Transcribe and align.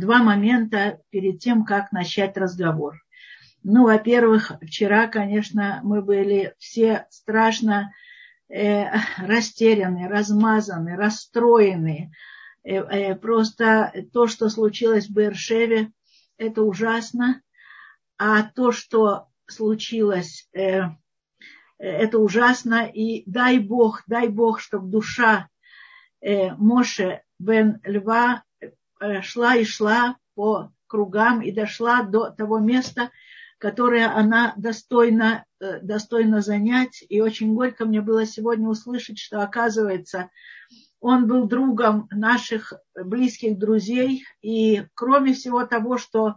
два 0.00 0.22
момента 0.22 1.00
перед 1.10 1.38
тем, 1.38 1.64
как 1.64 1.92
начать 1.92 2.36
разговор. 2.36 2.96
Ну, 3.62 3.84
во-первых, 3.84 4.52
вчера, 4.62 5.06
конечно, 5.06 5.80
мы 5.82 6.00
были 6.00 6.54
все 6.58 7.06
страшно 7.10 7.92
э, 8.48 8.86
растеряны, 9.18 10.08
размазаны, 10.08 10.96
расстроены. 10.96 12.12
Э, 12.64 12.76
э, 12.76 13.14
просто 13.16 13.92
то, 14.12 14.26
что 14.26 14.48
случилось 14.48 15.08
в 15.08 15.12
Бершеве, 15.12 15.92
это 16.38 16.62
ужасно. 16.62 17.42
А 18.16 18.42
то, 18.42 18.72
что 18.72 19.28
случилось, 19.46 20.48
э, 20.54 20.82
это 21.76 22.18
ужасно. 22.18 22.86
И 22.86 23.24
дай 23.26 23.58
Бог, 23.58 24.02
дай 24.06 24.28
Бог, 24.28 24.60
чтобы 24.60 24.90
душа 24.90 25.48
э, 26.22 26.54
Моше 26.56 27.22
бен 27.38 27.80
Льва 27.84 28.42
шла 29.22 29.56
и 29.56 29.64
шла 29.64 30.16
по 30.34 30.72
кругам 30.86 31.40
и 31.40 31.52
дошла 31.52 32.02
до 32.02 32.30
того 32.30 32.58
места, 32.58 33.10
которое 33.58 34.08
она 34.08 34.54
достойна, 34.56 35.44
э, 35.60 35.80
достойна 35.80 36.40
занять. 36.40 37.04
И 37.08 37.20
очень 37.20 37.54
горько 37.54 37.84
мне 37.84 38.00
было 38.00 38.26
сегодня 38.26 38.68
услышать, 38.68 39.18
что, 39.18 39.42
оказывается, 39.42 40.30
он 40.98 41.26
был 41.26 41.46
другом 41.46 42.08
наших 42.10 42.74
близких 42.94 43.58
друзей. 43.58 44.24
И 44.42 44.84
кроме 44.94 45.34
всего 45.34 45.64
того, 45.66 45.98
что 45.98 46.36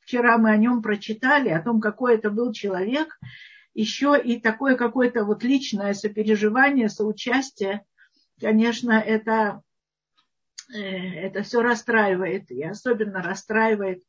вчера 0.00 0.36
мы 0.36 0.50
о 0.50 0.56
нем 0.56 0.82
прочитали, 0.82 1.48
о 1.48 1.62
том, 1.62 1.80
какой 1.80 2.16
это 2.16 2.30
был 2.30 2.52
человек, 2.52 3.18
еще 3.72 4.20
и 4.22 4.40
такое 4.40 4.76
какое-то 4.76 5.24
вот 5.24 5.42
личное 5.42 5.94
сопереживание, 5.94 6.88
соучастие, 6.88 7.84
конечно, 8.40 8.92
это, 8.92 9.32
э, 9.32 9.60
это 10.72 11.42
все 11.42 11.62
расстраивает, 11.62 12.50
и 12.50 12.62
особенно 12.62 13.22
расстраивает 13.22 14.02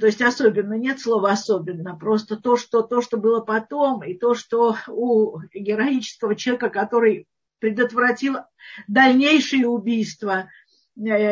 то 0.00 0.06
есть 0.06 0.22
особенно, 0.22 0.74
нет 0.74 0.98
слова 0.98 1.32
особенно, 1.32 1.94
просто 1.94 2.36
то, 2.36 2.56
что, 2.56 2.82
то, 2.82 3.02
что 3.02 3.18
было 3.18 3.40
потом, 3.40 4.02
и 4.02 4.14
то, 4.14 4.34
что 4.34 4.76
у 4.88 5.40
героического 5.52 6.34
человека, 6.36 6.70
который 6.70 7.26
предотвратил 7.58 8.36
дальнейшие 8.88 9.66
убийства, 9.66 10.32
э, 10.40 10.46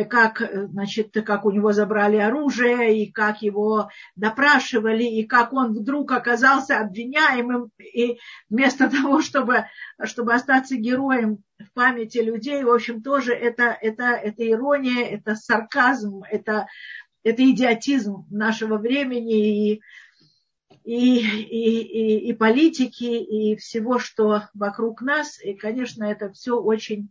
как, 0.08 0.42
значит, 0.70 1.14
как 1.24 1.44
у 1.44 1.50
него 1.50 1.72
забрали 1.72 2.16
оружие, 2.16 3.02
и 3.02 3.12
как 3.12 3.42
его 3.42 3.90
допрашивали, 4.16 5.04
и 5.04 5.24
как 5.24 5.52
он 5.52 5.72
вдруг 5.72 6.12
оказался 6.12 6.80
обвиняемым, 6.80 7.70
и 7.78 8.18
вместо 8.50 8.90
того, 8.90 9.22
чтобы, 9.22 9.66
чтобы 10.04 10.34
остаться 10.34 10.76
героем 10.76 11.38
в 11.58 11.72
памяти 11.74 12.18
людей, 12.18 12.64
в 12.64 12.70
общем, 12.70 13.02
тоже 13.02 13.32
это, 13.32 13.76
это, 13.80 14.04
это 14.04 14.50
ирония, 14.50 15.04
это 15.04 15.36
сарказм, 15.36 16.22
это 16.30 16.66
это 17.24 17.48
идиотизм 17.50 18.26
нашего 18.30 18.78
времени 18.78 19.74
и, 19.74 19.82
и, 20.84 21.18
и, 21.18 21.80
и, 21.80 22.28
и 22.30 22.32
политики, 22.32 23.04
и 23.04 23.56
всего, 23.56 23.98
что 23.98 24.48
вокруг 24.54 25.02
нас. 25.02 25.42
И, 25.42 25.54
конечно, 25.54 26.04
это 26.04 26.32
все 26.32 26.56
очень, 26.56 27.10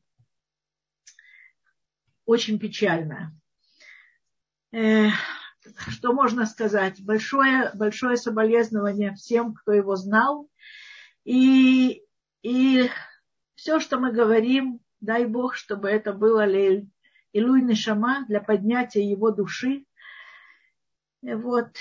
очень 2.25 2.59
печально. 2.59 3.36
Что 4.72 6.14
можно 6.14 6.45
сказать? 6.45 7.03
Большое, 7.03 7.72
большое 7.73 8.17
соболезнование 8.17 9.13
всем, 9.13 9.53
кто 9.53 9.73
его 9.73 9.95
знал. 9.95 10.50
И, 11.23 12.03
и 12.41 12.89
все, 13.55 13.80
что 13.80 14.00
мы 14.00 14.11
говорим, 14.11 14.80
дай 15.02 15.25
Бог, 15.25 15.55
чтобы 15.55 15.89
это 15.89 16.13
было 16.13 16.47
Илуй 17.33 17.61
Нишама 17.61 18.25
для 18.28 18.41
поднятия 18.41 19.03
его 19.03 19.31
души, 19.31 19.85
вот, 21.22 21.78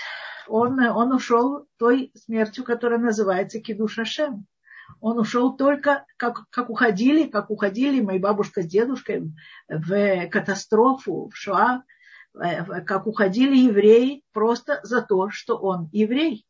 он, 0.47 0.79
он 0.81 1.13
ушел 1.13 1.67
той 1.79 2.13
смертью, 2.15 2.65
которая 2.65 2.99
называется 2.99 3.61
Кидушашем. 3.61 4.47
Он 5.01 5.19
ушел 5.19 5.57
только, 5.57 6.05
как, 6.17 6.49
как 6.51 6.71
уходили, 6.71 7.27
как 7.27 7.51
уходили 7.51 8.01
мои 8.01 8.19
бабушка 8.19 8.63
с 8.63 8.67
дедушкой 8.67 9.33
в 9.69 10.29
катастрофу, 10.29 11.31
в 11.33 11.37
Шоа, 11.37 11.85
как 12.33 13.07
уходили 13.07 13.57
евреи 13.57 14.23
просто 14.33 14.81
за 14.83 15.03
то, 15.03 15.31
что 15.31 15.57
он 15.57 15.89
еврей. 15.93 16.47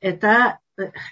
Это, 0.00 0.58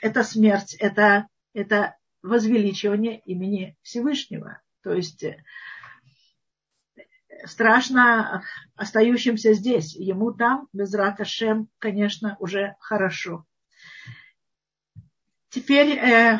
это 0.02 0.22
смерть, 0.24 0.74
это, 0.74 1.28
это 1.54 1.96
возвеличивание 2.22 3.20
имени 3.20 3.76
Всевышнего. 3.82 4.60
То 4.82 4.92
есть 4.92 5.24
страшно 7.44 8.42
остающимся 8.74 9.54
здесь. 9.54 9.94
Ему 9.94 10.32
там, 10.32 10.68
без 10.72 10.92
Раташем, 10.94 11.68
конечно, 11.78 12.36
уже 12.40 12.76
хорошо. 12.80 13.44
Теперь 15.48 15.98
э, 15.98 16.38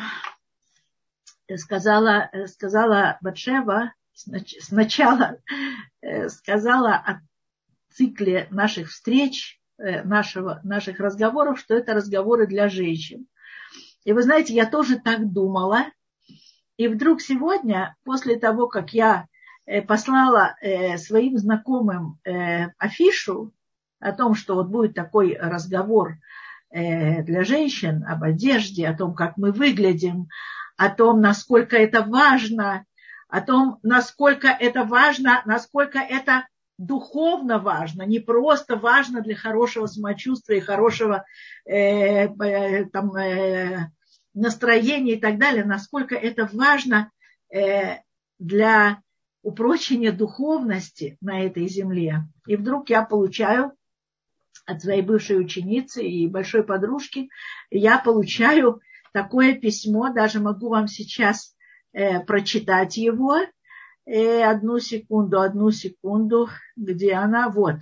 сказала, 1.57 2.29
сказала 2.47 3.17
Батшева, 3.21 3.93
сначала 4.13 5.37
э, 6.01 6.29
сказала 6.29 6.95
о 6.95 7.21
цикле 7.93 8.47
наших 8.51 8.89
встреч, 8.89 9.59
э, 9.77 10.03
нашего, 10.03 10.59
наших 10.63 10.99
разговоров, 10.99 11.59
что 11.59 11.75
это 11.75 11.93
разговоры 11.93 12.47
для 12.47 12.69
женщин. 12.69 13.27
И 14.03 14.13
вы 14.13 14.23
знаете, 14.23 14.53
я 14.53 14.65
тоже 14.65 14.99
так 14.99 15.31
думала. 15.31 15.85
И 16.77 16.87
вдруг 16.87 17.21
сегодня, 17.21 17.95
после 18.03 18.39
того, 18.39 18.67
как 18.67 18.93
я 18.93 19.27
Э, 19.65 19.81
послала 19.81 20.55
своим 20.97 21.37
знакомым 21.37 22.19
афишу 22.77 23.53
о 23.99 24.11
том, 24.11 24.33
что 24.35 24.55
вот 24.55 24.67
будет 24.67 24.95
такой 24.95 25.37
разговор 25.37 26.17
для 26.71 27.43
женщин 27.43 28.03
об 28.07 28.23
одежде, 28.23 28.87
о 28.87 28.97
том, 28.97 29.13
как 29.13 29.37
мы 29.37 29.51
выглядим, 29.51 30.27
о 30.81 30.89
том, 30.89 31.21
насколько 31.21 31.77
это 31.77 32.01
важно, 32.01 32.87
о 33.27 33.41
том, 33.41 33.77
насколько 33.83 34.47
это 34.47 34.83
важно, 34.83 35.43
насколько 35.45 35.99
это 35.99 36.47
духовно 36.79 37.59
важно, 37.59 38.01
не 38.01 38.19
просто 38.19 38.77
важно 38.77 39.21
для 39.21 39.35
хорошего 39.35 39.85
самочувствия 39.85 40.57
и 40.57 40.61
хорошего 40.61 41.23
э, 41.65 42.29
э, 42.29 42.85
там, 42.85 43.15
э, 43.15 43.91
настроения 44.33 45.13
и 45.13 45.19
так 45.19 45.37
далее, 45.37 45.65
насколько 45.65 46.15
это 46.15 46.49
важно 46.51 47.11
э, 47.53 47.99
для 48.39 49.03
упрочение 49.43 50.11
духовности 50.11 51.19
на 51.21 51.45
этой 51.45 51.67
земле. 51.67 52.23
И 52.47 52.55
вдруг 52.55 52.89
я 52.89 53.03
получаю 53.03 53.73
от 54.65 54.81
своей 54.81 55.03
бывшей 55.03 55.39
ученицы 55.39 56.03
и 56.03 56.27
большой 56.27 56.63
подружки, 56.63 57.29
я 57.69 57.99
получаю 57.99 58.81
такое 59.11 59.53
письмо, 59.53 60.11
даже 60.13 60.39
могу 60.39 60.69
вам 60.69 60.87
сейчас 60.87 61.55
э, 61.93 62.19
прочитать 62.21 62.97
его. 62.97 63.37
Э, 64.05 64.43
одну 64.43 64.79
секунду, 64.79 65.41
одну 65.41 65.71
секунду, 65.71 66.49
где 66.75 67.13
она, 67.13 67.49
вот. 67.49 67.75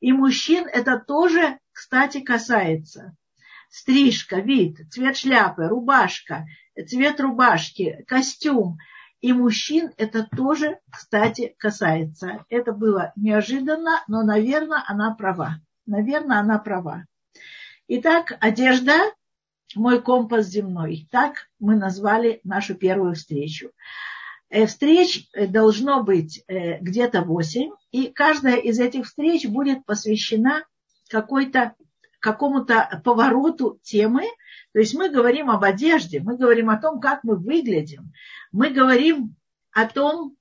И 0.00 0.12
мужчин 0.12 0.66
это 0.66 0.98
тоже, 0.98 1.58
кстати, 1.72 2.20
касается. 2.20 3.14
Стрижка, 3.68 4.40
вид, 4.40 4.78
цвет 4.90 5.16
шляпы, 5.16 5.68
рубашка, 5.68 6.46
цвет 6.86 7.20
рубашки, 7.20 8.04
костюм– 8.06 8.78
и 9.22 9.32
мужчин 9.32 9.92
это 9.98 10.24
тоже, 10.24 10.80
кстати, 10.90 11.54
касается. 11.56 12.44
Это 12.48 12.72
было 12.72 13.12
неожиданно, 13.14 14.02
но, 14.08 14.24
наверное, 14.24 14.82
она 14.88 15.14
права. 15.14 15.60
Наверное, 15.86 16.40
она 16.40 16.58
права. 16.58 17.06
Итак, 17.86 18.36
одежда– 18.40 18.98
мой 19.74 20.00
компас 20.02 20.46
земной. 20.46 21.06
Так 21.10 21.48
мы 21.58 21.76
назвали 21.76 22.40
нашу 22.44 22.74
первую 22.74 23.14
встречу. 23.14 23.70
Э, 24.52 24.66
встреч 24.66 25.28
э, 25.32 25.46
должно 25.46 26.02
быть 26.02 26.44
э, 26.46 26.78
где-то 26.78 27.22
8, 27.22 27.70
и 27.90 28.08
каждая 28.08 28.56
из 28.56 28.78
этих 28.78 29.06
встреч 29.06 29.46
будет 29.46 29.86
посвящена 29.86 30.64
какой-то 31.08 31.74
какому-то 32.20 33.00
повороту 33.02 33.80
темы. 33.82 34.24
То 34.72 34.78
есть 34.78 34.94
мы 34.94 35.08
говорим 35.08 35.50
об 35.50 35.64
одежде, 35.64 36.20
мы 36.20 36.36
говорим 36.36 36.68
о 36.68 36.76
том, 36.76 37.00
как 37.00 37.24
мы 37.24 37.36
выглядим, 37.36 38.12
мы 38.52 38.68
говорим 38.70 39.34
о 39.72 39.86
том, 39.86 40.36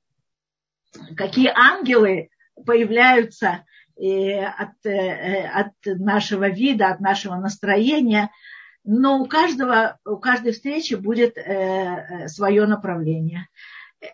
какие 1.15 1.47
ангелы 1.47 2.29
появляются 2.65 3.65
от, 3.95 4.85
от 4.85 5.73
нашего 5.85 6.49
вида, 6.49 6.89
от 6.89 6.99
нашего 6.99 7.35
настроения. 7.35 8.29
Но 8.83 9.19
у 9.19 9.25
каждого, 9.25 9.99
у 10.05 10.17
каждой 10.17 10.53
встречи 10.53 10.95
будет 10.95 11.37
э, 11.37 12.27
свое 12.27 12.65
направление. 12.65 13.47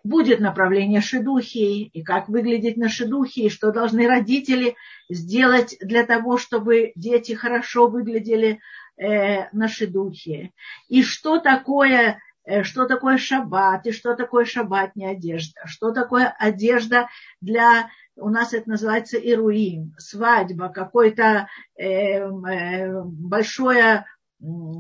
Будет 0.04 0.42
направление 0.42 1.00
шедухи, 1.00 1.84
и 1.84 2.04
как 2.04 2.28
выглядеть 2.28 2.76
на 2.76 2.90
шедухе, 2.90 3.44
и 3.44 3.50
что 3.50 3.72
должны 3.72 4.06
родители 4.06 4.76
сделать 5.10 5.78
для 5.80 6.06
того, 6.06 6.38
чтобы 6.38 6.92
дети 6.96 7.32
хорошо 7.32 7.88
выглядели 7.88 8.60
э, 8.98 9.50
на 9.54 9.70
шедухе, 9.70 10.52
и 10.90 11.04
что 11.04 11.40
такое 11.40 12.20
э, 12.44 12.64
что 12.64 12.86
такое 12.86 13.18
шаббат, 13.18 13.88
и 13.88 13.94
что 13.94 14.14
такое 14.16 14.44
шаббатная 14.44 15.12
одежда, 15.12 15.62
что 15.66 15.94
такое 15.94 16.36
одежда 16.38 17.08
для 17.40 17.90
у 18.18 18.30
нас 18.30 18.54
это 18.54 18.70
называется 18.70 19.18
ируим, 19.18 19.94
свадьба, 19.98 20.70
какое-то 20.70 21.48
э, 21.78 21.86
э, 21.86 23.02
большое 23.04 24.06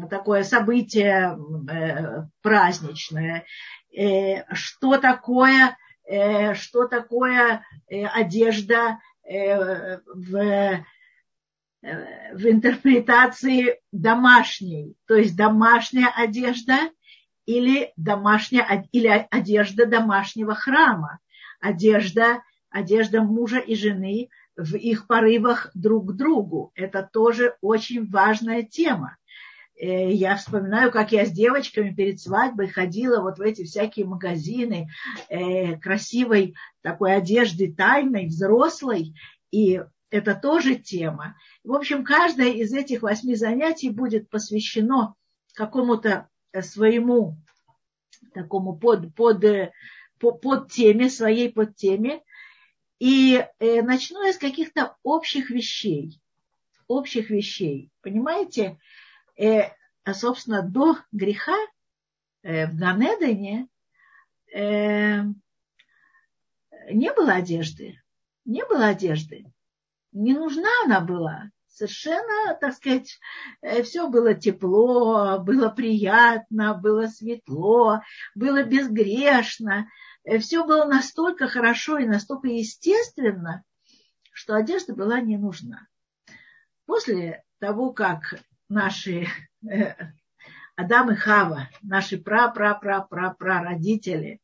такое 0.09 0.43
событие 0.43 1.37
э, 1.69 2.25
праздничное, 2.41 3.45
э, 3.95 4.43
что 4.53 4.97
такое, 4.97 5.77
э, 6.05 6.53
что 6.53 6.87
такое 6.87 7.63
одежда 7.89 8.99
в 9.23 10.85
в 11.81 12.45
интерпретации 12.45 13.79
домашней, 13.91 14.95
то 15.05 15.15
есть 15.15 15.35
домашняя 15.35 16.07
одежда 16.15 16.89
или 17.45 17.93
домашняя 17.97 18.87
или 18.91 19.27
одежда 19.29 19.85
домашнего 19.85 20.55
храма, 20.55 21.19
одежда, 21.59 22.41
одежда 22.69 23.21
мужа 23.21 23.59
и 23.59 23.75
жены 23.75 24.29
в 24.55 24.75
их 24.75 25.07
порывах 25.07 25.69
друг 25.75 26.11
к 26.11 26.15
другу. 26.15 26.71
Это 26.75 27.07
тоже 27.11 27.55
очень 27.61 28.09
важная 28.09 28.63
тема. 28.63 29.17
Э, 29.77 30.11
я 30.11 30.35
вспоминаю, 30.35 30.91
как 30.91 31.11
я 31.11 31.25
с 31.25 31.31
девочками 31.31 31.93
перед 31.93 32.19
свадьбой 32.19 32.67
ходила 32.67 33.21
вот 33.21 33.37
в 33.37 33.41
эти 33.41 33.63
всякие 33.63 34.05
магазины 34.05 34.89
э, 35.29 35.77
красивой 35.77 36.55
такой 36.81 37.15
одежды 37.15 37.71
тайной, 37.71 38.25
взрослой, 38.25 39.13
и 39.51 39.83
это 40.09 40.35
тоже 40.35 40.75
тема. 40.75 41.35
В 41.63 41.73
общем, 41.73 42.03
каждое 42.03 42.49
из 42.49 42.73
этих 42.73 43.03
восьми 43.03 43.35
занятий 43.35 43.89
будет 43.89 44.29
посвящено 44.29 45.13
какому-то 45.53 46.27
э, 46.53 46.61
своему 46.63 47.37
такому 48.33 48.75
под, 48.75 49.13
под, 49.13 49.43
под, 50.19 50.71
теме, 50.71 51.09
своей 51.09 51.51
под 51.51 51.75
теме. 51.75 52.21
И 52.99 53.45
начну 53.59 54.25
я 54.25 54.33
с 54.33 54.37
каких-то 54.37 54.95
общих 55.03 55.51
вещей. 55.51 56.19
Общих 56.87 57.29
вещей. 57.29 57.91
Понимаете, 58.01 58.79
э, 59.37 59.71
а, 60.03 60.13
собственно, 60.13 60.61
до 60.61 60.97
греха 61.11 61.55
э, 62.43 62.67
в 62.67 62.75
Ганедене 62.75 63.67
э, 64.53 65.23
не 66.91 67.13
было 67.13 67.33
одежды. 67.33 68.01
Не 68.45 68.65
было 68.65 68.87
одежды 68.87 69.45
не 70.17 70.33
нужна 70.33 70.69
она 70.85 70.99
была. 70.99 71.51
Совершенно, 71.67 72.55
так 72.59 72.73
сказать, 72.73 73.19
э, 73.61 73.83
все 73.83 74.09
было 74.09 74.33
тепло, 74.33 75.37
было 75.39 75.69
приятно, 75.69 76.73
было 76.73 77.07
светло, 77.07 78.01
было 78.33 78.63
безгрешно. 78.63 79.87
Э, 80.23 80.39
все 80.39 80.65
было 80.65 80.85
настолько 80.85 81.47
хорошо 81.47 81.99
и 81.99 82.07
настолько 82.07 82.47
естественно, 82.47 83.63
что 84.31 84.55
одежда 84.55 84.95
была 84.95 85.21
не 85.21 85.37
нужна. 85.37 85.87
После 86.87 87.43
того, 87.59 87.93
как 87.93 88.39
наши 88.69 89.27
э, 89.69 89.93
Адам 90.75 91.11
и 91.11 91.15
Хава, 91.15 91.69
наши 91.81 92.17
пра-пра-пра-пра-пра 92.17 93.63
родители 93.63 94.39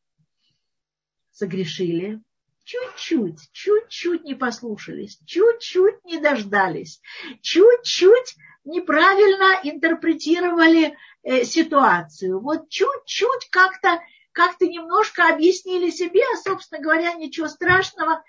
согрешили, 1.30 2.20
чуть-чуть, 2.64 3.50
чуть-чуть 3.52 4.24
не 4.24 4.34
послушались, 4.34 5.18
чуть-чуть 5.26 6.04
не 6.04 6.18
дождались, 6.18 7.00
чуть-чуть 7.40 8.36
неправильно 8.64 9.60
интерпретировали 9.62 10.96
э, 11.22 11.44
ситуацию. 11.44 12.40
Вот 12.40 12.68
чуть-чуть 12.68 13.48
как-то 13.50 14.00
как-то 14.32 14.66
немножко 14.66 15.28
объяснили 15.28 15.90
себе, 15.90 16.20
а, 16.34 16.36
собственно 16.36 16.82
говоря, 16.82 17.14
ничего 17.14 17.46
страшного. 17.46 18.24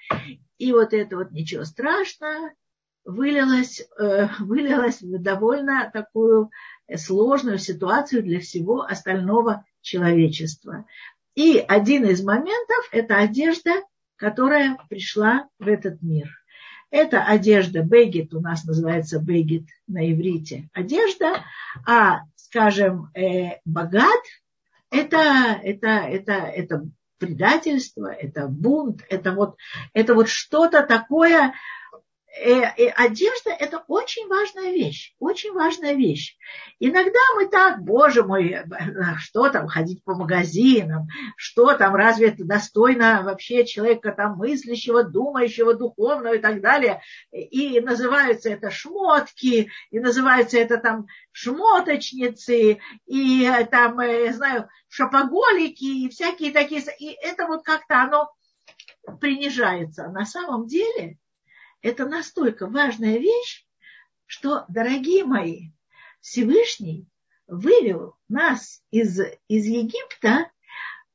И 0.59 0.71
вот 0.71 0.93
это 0.93 1.17
вот 1.17 1.31
ничего 1.31 1.65
страшного 1.65 2.51
вылилось, 3.05 3.81
э, 3.97 4.27
вылилось 4.39 5.01
в 5.01 5.21
довольно 5.21 5.89
такую 5.93 6.51
сложную 6.95 7.57
ситуацию 7.57 8.23
для 8.23 8.39
всего 8.39 8.81
остального 8.83 9.65
человечества. 9.81 10.85
И 11.35 11.57
один 11.57 12.05
из 12.05 12.23
моментов– 12.23 12.89
это 12.91 13.17
одежда 13.17 13.71
которая 14.17 14.77
пришла 14.89 15.47
в 15.59 15.67
этот 15.67 16.01
мир. 16.01 16.29
Это 16.91 17.23
одежда 17.23 17.81
бегет, 17.81 18.33
у 18.33 18.39
нас 18.39 18.63
называется 18.63 19.19
бегет 19.19 19.65
на 19.87 20.11
иврите, 20.11 20.69
одежда, 20.73 21.43
а, 21.85 22.21
скажем, 22.35 23.11
э, 23.13 23.59
богат, 23.65 24.21
это, 24.91 25.59
это, 25.61 25.87
это, 25.87 26.33
это 26.33 26.87
предательство, 27.17 28.07
это 28.07 28.47
бунт, 28.47 29.03
это 29.09 29.33
вот, 29.33 29.57
это 29.93 30.13
вот 30.13 30.29
что-то 30.29 30.83
такое, 30.83 31.53
Э, 31.84 31.84
э, 31.84 31.84
одежда– 32.35 33.51
это 33.59 33.83
очень 33.87 34.27
важная 34.27 34.71
вещь, 34.71 35.13
очень 35.19 35.53
важная 35.53 35.93
вещь. 35.93 36.37
Иногда 36.79 37.19
мы 37.35 37.47
так, 37.47 37.81
боже 37.81 38.23
мой, 38.23 38.49
э, 38.49 38.65
что 39.17 39.49
там, 39.49 39.67
ходить 39.67 40.03
по 40.03 40.15
магазинам, 40.15 41.07
что 41.37 41.73
там, 41.75 41.95
разве 41.95 42.29
это 42.29 42.43
достойно 42.43 43.23
вообще 43.23 43.65
человека 43.65 44.11
там 44.11 44.37
мыслящего, 44.37 45.03
думающего, 45.03 45.75
духовного 45.75 46.35
и 46.35 46.39
так 46.39 46.61
далее. 46.61 47.01
И 47.31 47.79
называются 47.79 48.49
это 48.49 48.69
шмотки, 48.69 49.71
и 49.91 49.99
называются 49.99 50.57
это 50.57 50.77
там 50.77 51.07
шмоточницы, 51.31 52.79
и 53.05 53.51
там, 53.71 53.99
я 54.01 54.33
знаю, 54.33 54.69
шопоголики, 54.89 56.05
и 56.05 56.09
всякие 56.09 56.51
такие. 56.51 56.83
И 56.99 57.17
это 57.21 57.47
вот 57.47 57.63
как-то 57.63 58.01
оно 58.01 58.29
принижается. 59.19 60.09
На 60.09 60.25
самом 60.25 60.67
деле– 60.67 61.17
это 61.81 62.05
настолько 62.05 62.67
важная 62.67 63.17
вещь, 63.17 63.65
что, 64.25 64.65
дорогие 64.67 65.23
мои, 65.25 65.69
Всевышний 66.21 67.07
вывел 67.47 68.15
нас 68.27 68.81
из, 68.91 69.19
из 69.47 69.65
Египта 69.65 70.49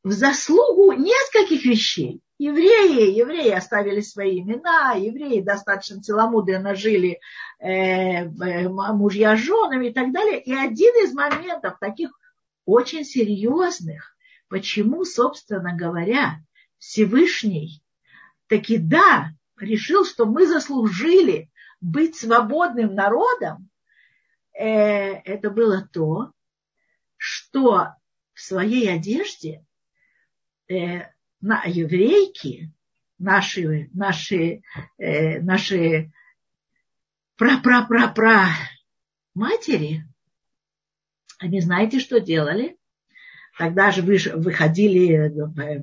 в 0.02 0.12
заслугу 0.12 0.92
нескольких 0.92 1.64
вещей. 1.64 2.22
Евреи, 2.38 3.14
евреи 3.14 3.50
оставили 3.50 4.00
свои 4.00 4.40
имена, 4.40 4.92
евреи 4.92 5.40
достаточно 5.40 6.00
целомудренно 6.00 6.74
жили 6.74 7.20
э, 7.58 7.68
э, 7.68 8.68
мужья 8.68 9.36
женами 9.36 9.88
и 9.88 9.92
так 9.92 10.10
далее. 10.12 10.40
И 10.40 10.54
один 10.54 10.94
из 11.04 11.12
моментов 11.12 11.78
таких 11.80 12.10
очень 12.64 13.04
серьезных, 13.04 14.16
почему, 14.48 15.04
собственно 15.04 15.76
говоря, 15.76 16.38
Всевышний 16.78 17.82
таки 18.48 18.78
да, 18.78 19.32
решил, 19.60 20.04
что 20.04 20.26
мы 20.26 20.46
заслужили 20.46 21.50
быть 21.80 22.16
свободным 22.16 22.94
народом, 22.94 23.70
э, 24.52 24.66
это 24.66 25.50
было 25.50 25.88
то, 25.92 26.32
что 27.16 27.94
в 28.34 28.40
своей 28.40 28.92
одежде 28.92 29.64
э, 30.68 31.02
на 31.40 31.62
еврейки, 31.64 32.72
наши, 33.18 33.90
наши, 33.92 34.62
э, 34.98 35.40
наши 35.40 36.12
пра-пра-пра-пра 37.36 38.48
матери, 39.34 40.04
они 41.38 41.60
знаете, 41.60 42.00
что 42.00 42.20
делали? 42.20 42.76
Тогда 43.58 43.90
же 43.90 44.02
вы 44.02 44.18
выходили 44.36 45.30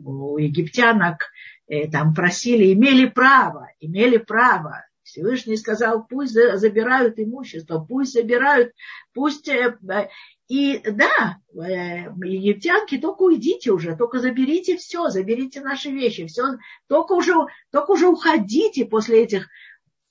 у 0.03 0.38
египтянок 0.38 1.29
Э, 1.67 1.89
там 1.89 2.13
просили, 2.13 2.74
имели 2.74 3.05
право, 3.07 3.69
имели 3.79 4.17
право. 4.17 4.86
Всевышний 5.03 5.57
сказал, 5.57 6.05
пусть 6.05 6.33
забирают 6.33 7.19
имущество, 7.19 7.79
пусть 7.79 8.13
забирают, 8.13 8.74
пусть... 9.13 9.47
Э, 9.50 9.77
э, 9.89 10.07
и 10.50 10.79
да, 10.79 11.39
египтянки, 11.51 12.97
только 12.97 13.24
уйдите 13.24 13.71
уже, 13.71 13.97
только 13.97 14.19
заберите 14.19 14.77
все, 14.77 15.09
заберите 15.09 15.59
наши 15.59 15.91
вещи, 15.91 16.25
все, 16.25 16.57
только 16.88 17.12
уже, 17.12 17.33
только 17.69 17.91
уже 17.91 18.07
уходите 18.07 18.86
после 18.86 19.24
этих 19.24 19.50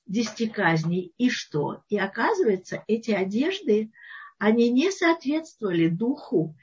десяти 0.04 0.46
казней. 0.46 1.14
И 1.16 1.30
что? 1.30 1.84
И 1.88 1.98
оказывается, 1.98 2.84
эти 2.86 3.12
одежды, 3.12 3.92
они 4.36 4.68
не 4.68 4.90
соответствовали 4.90 5.88
духу 5.88 6.54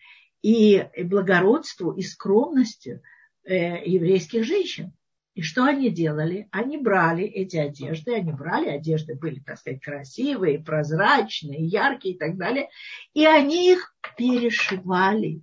и 0.43 0.87
благородству 1.03 1.91
и 1.91 2.03
скромностью– 2.03 3.01
э, 3.45 3.83
еврейских 3.85 4.43
женщин. 4.43 4.93
И 5.35 5.41
что 5.41 5.63
они 5.63 5.89
делали? 5.89 6.47
Они 6.51 6.77
брали 6.77 7.23
эти 7.23 7.57
одежды, 7.57 8.13
они 8.13 8.31
брали 8.31 8.69
одежды, 8.69 9.15
были, 9.15 9.39
так 9.39 9.57
сказать, 9.57 9.81
красивые, 9.81 10.59
прозрачные, 10.59 11.65
яркие 11.65 12.15
и 12.15 12.17
так 12.17 12.37
далее, 12.37 12.69
и 13.13 13.25
они 13.25 13.71
их 13.71 13.95
перешивали. 14.15 15.41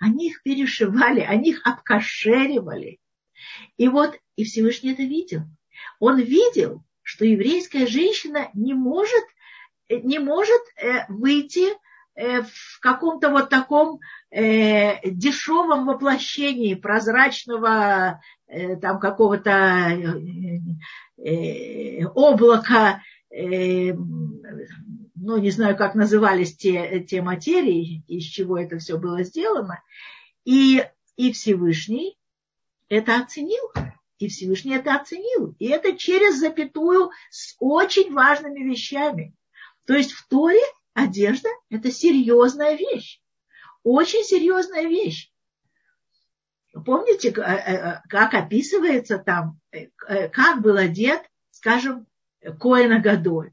Они 0.00 0.28
их 0.28 0.42
перешивали, 0.42 1.20
они 1.20 1.50
их 1.50 1.60
обкошеривали. 1.64 2.98
И 3.76 3.88
вот, 3.88 4.18
и 4.36 4.44
Всевышний 4.44 4.92
это 4.92 5.02
видел. 5.02 5.42
Он 6.00 6.20
видел, 6.20 6.82
что 7.02 7.24
еврейская 7.24 7.86
женщина 7.86 8.50
не 8.52 8.74
может, 8.74 9.24
не 9.88 10.18
может 10.18 10.60
э, 10.76 11.04
выйти 11.08 11.68
в 12.18 12.80
каком-то 12.80 13.30
вот 13.30 13.48
таком 13.48 14.00
э, 14.30 15.08
дешевом 15.08 15.86
воплощении 15.86 16.74
прозрачного 16.74 18.20
э, 18.48 18.76
там 18.76 18.98
какого-то 18.98 19.50
э, 19.50 20.58
э, 21.24 22.04
облака, 22.06 23.02
э, 23.30 23.92
ну, 23.92 25.36
не 25.36 25.50
знаю, 25.50 25.76
как 25.76 25.94
назывались 25.94 26.56
те, 26.56 27.00
те 27.00 27.22
материи, 27.22 28.02
из 28.08 28.24
чего 28.24 28.58
это 28.58 28.78
все 28.78 28.98
было 28.98 29.22
сделано. 29.22 29.80
И, 30.44 30.84
и 31.16 31.32
Всевышний 31.32 32.16
это 32.88 33.20
оценил. 33.20 33.72
И 34.18 34.28
Всевышний 34.28 34.74
это 34.74 34.96
оценил. 34.96 35.54
И 35.60 35.68
это 35.68 35.96
через 35.96 36.40
запятую 36.40 37.10
с 37.30 37.54
очень 37.60 38.12
важными 38.12 38.68
вещами. 38.68 39.34
То 39.86 39.94
есть 39.94 40.12
в 40.12 40.26
Торе 40.28 40.60
одежда– 41.02 41.48
это 41.70 41.90
серьезная 41.90 42.76
вещь. 42.76 43.20
Очень 43.82 44.24
серьезная 44.24 44.84
вещь. 44.84 45.30
Помните, 46.84 47.30
э, 47.30 47.40
э, 47.40 48.02
как 48.08 48.34
описывается 48.34 49.18
там, 49.18 49.58
э, 49.72 50.28
как 50.28 50.60
был 50.62 50.76
одет, 50.76 51.22
скажем, 51.50 52.06
Коэна 52.60 53.00
Гадоль. 53.00 53.52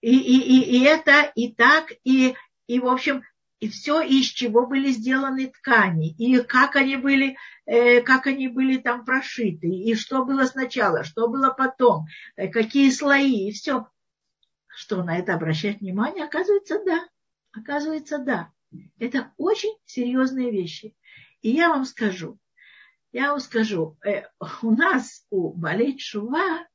И, 0.00 0.16
и, 0.16 0.40
и, 0.40 0.78
и 0.78 0.84
это 0.84 1.30
и 1.34 1.52
так, 1.52 1.92
и, 2.04 2.34
и 2.66 2.80
в 2.80 2.86
общем, 2.86 3.22
и 3.60 3.68
все, 3.68 4.00
из 4.00 4.26
чего 4.26 4.66
были 4.66 4.90
сделаны 4.90 5.48
ткани, 5.48 6.14
и 6.16 6.42
как 6.42 6.76
они 6.76 6.96
были, 6.96 7.36
э, 7.66 8.00
как 8.00 8.26
они 8.26 8.48
были 8.48 8.78
там 8.78 9.04
прошиты, 9.04 9.68
и 9.68 9.94
что 9.94 10.24
было 10.24 10.44
сначала, 10.46 11.04
что 11.04 11.28
было 11.28 11.50
потом, 11.50 12.06
э, 12.36 12.48
какие 12.48 12.90
слои, 12.90 13.48
и 13.48 13.52
все. 13.52 13.86
Что 14.80 15.02
на 15.02 15.18
это 15.18 15.34
обращать 15.34 15.80
внимание? 15.82 16.24
Оказывается, 16.24 16.82
да. 16.82 17.06
Оказывается, 17.52 18.16
да. 18.16 18.50
Это 18.98 19.30
очень 19.36 19.76
серьезные 19.84 20.50
вещи. 20.50 20.96
И 21.42 21.50
я 21.50 21.68
вам 21.68 21.84
скажу, 21.84 22.38
я 23.12 23.32
вам 23.32 23.40
скажу, 23.40 23.98
э, 24.02 24.22
у 24.62 24.70
нас, 24.70 25.26
у 25.28 25.52
Балей 25.52 25.98
Шува, 25.98 26.66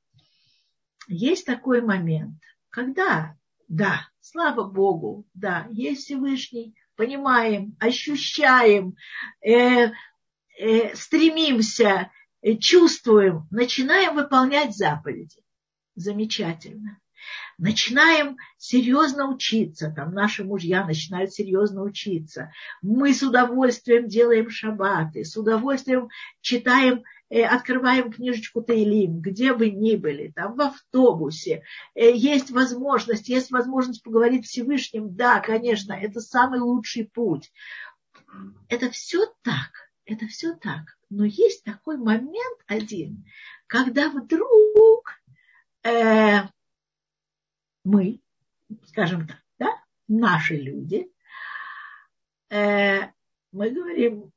есть 1.08 1.48
такой 1.48 1.82
момент, 1.82 2.40
когда, 2.70 3.36
да, 3.68 4.08
слава 4.20 4.70
Богу, 4.70 5.26
да, 5.34 5.68
есть 5.72 6.04
Всевышний, 6.04 6.76
понимаем, 6.96 7.76
ощущаем, 7.80 8.98
э, 9.42 9.90
э, 10.60 10.96
стремимся, 10.96 12.12
э, 12.44 12.56
чувствуем, 12.58 13.48
начинаем 13.50 14.14
выполнять 14.14 14.78
заповеди. 14.78 15.42
Замечательно 15.96 17.00
начинаем 17.58 18.38
серьезно 18.58 19.30
учиться, 19.30 19.92
там 19.96 20.14
наши 20.14 20.44
мужья 20.44 20.86
начинают 20.86 21.34
серьезно 21.34 21.84
учиться, 21.84 22.52
мы 22.82 23.14
с 23.14 23.24
удовольствием 23.24 24.08
делаем 24.08 24.50
шаббаты, 24.50 25.24
с 25.24 25.38
удовольствием 25.38 26.10
читаем, 26.42 27.04
э, 27.30 27.44
открываем 27.44 28.12
книжечку 28.12 28.62
Таилим, 28.62 29.20
где 29.20 29.54
бы 29.54 29.70
ни 29.70 29.96
были, 29.96 30.32
там 30.36 30.56
в 30.56 30.62
автобусе, 30.62 31.64
э, 31.96 32.12
есть 32.14 32.52
возможность, 32.52 33.30
есть 33.30 33.52
возможность 33.52 34.04
поговорить 34.04 34.46
Всевышним, 34.46 35.16
да, 35.16 35.40
конечно, 35.40 35.94
это 35.94 36.20
самый 36.20 36.60
лучший 36.60 37.06
путь. 37.06 37.52
Это 38.68 38.90
все 38.90 39.26
так, 39.44 39.90
это 40.06 40.28
все 40.28 40.54
так. 40.54 40.98
Но 41.10 41.24
есть 41.24 41.64
такой 41.64 41.98
момент 41.98 42.60
один, 42.68 43.26
когда 43.68 44.10
вдруг 44.10 45.12
э, 45.84 46.42
мы, 47.86 48.20
скажем 48.88 49.28
так, 49.28 49.38
да, 49.58 49.70
наши 50.10 50.56
люди, 50.56 51.08
э, 52.50 53.00
мы 53.54 53.70
говорим, 53.70 54.32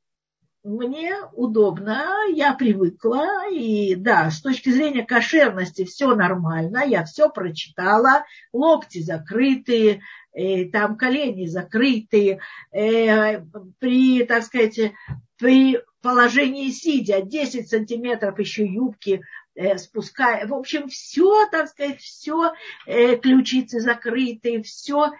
мне 0.63 1.15
удобно, 1.33 2.27
я 2.33 2.53
привыкла, 2.53 3.49
и 3.49 3.95
да, 3.95 4.29
с 4.29 4.41
точки 4.41 4.69
зрения 4.69 5.05
кошерности 5.05 5.83
все 5.83 6.15
нормально, 6.15 6.83
я 6.85 7.03
все 7.05 7.29
прочитала, 7.29 8.25
локти 8.53 9.01
закрытые, 9.01 10.01
э, 10.33 10.65
там 10.65 10.95
колени 10.95 11.47
закрытые, 11.47 12.39
э, 12.71 13.41
при, 13.79 14.25
так 14.25 14.43
сказать, 14.43 14.93
при 15.37 15.79
положении 16.01 16.69
сидя 16.69 17.21
10 17.21 17.67
сантиметров 17.67 18.37
еще 18.39 18.65
юбки 18.65 19.21
спуская, 19.77 20.47
в 20.47 20.53
общем, 20.53 20.87
все, 20.87 21.45
так 21.49 21.69
сказать, 21.69 21.99
все, 21.99 22.53
э, 22.85 23.17
ключицы 23.17 23.81
закрыты, 23.81 24.61
все, 24.63 25.11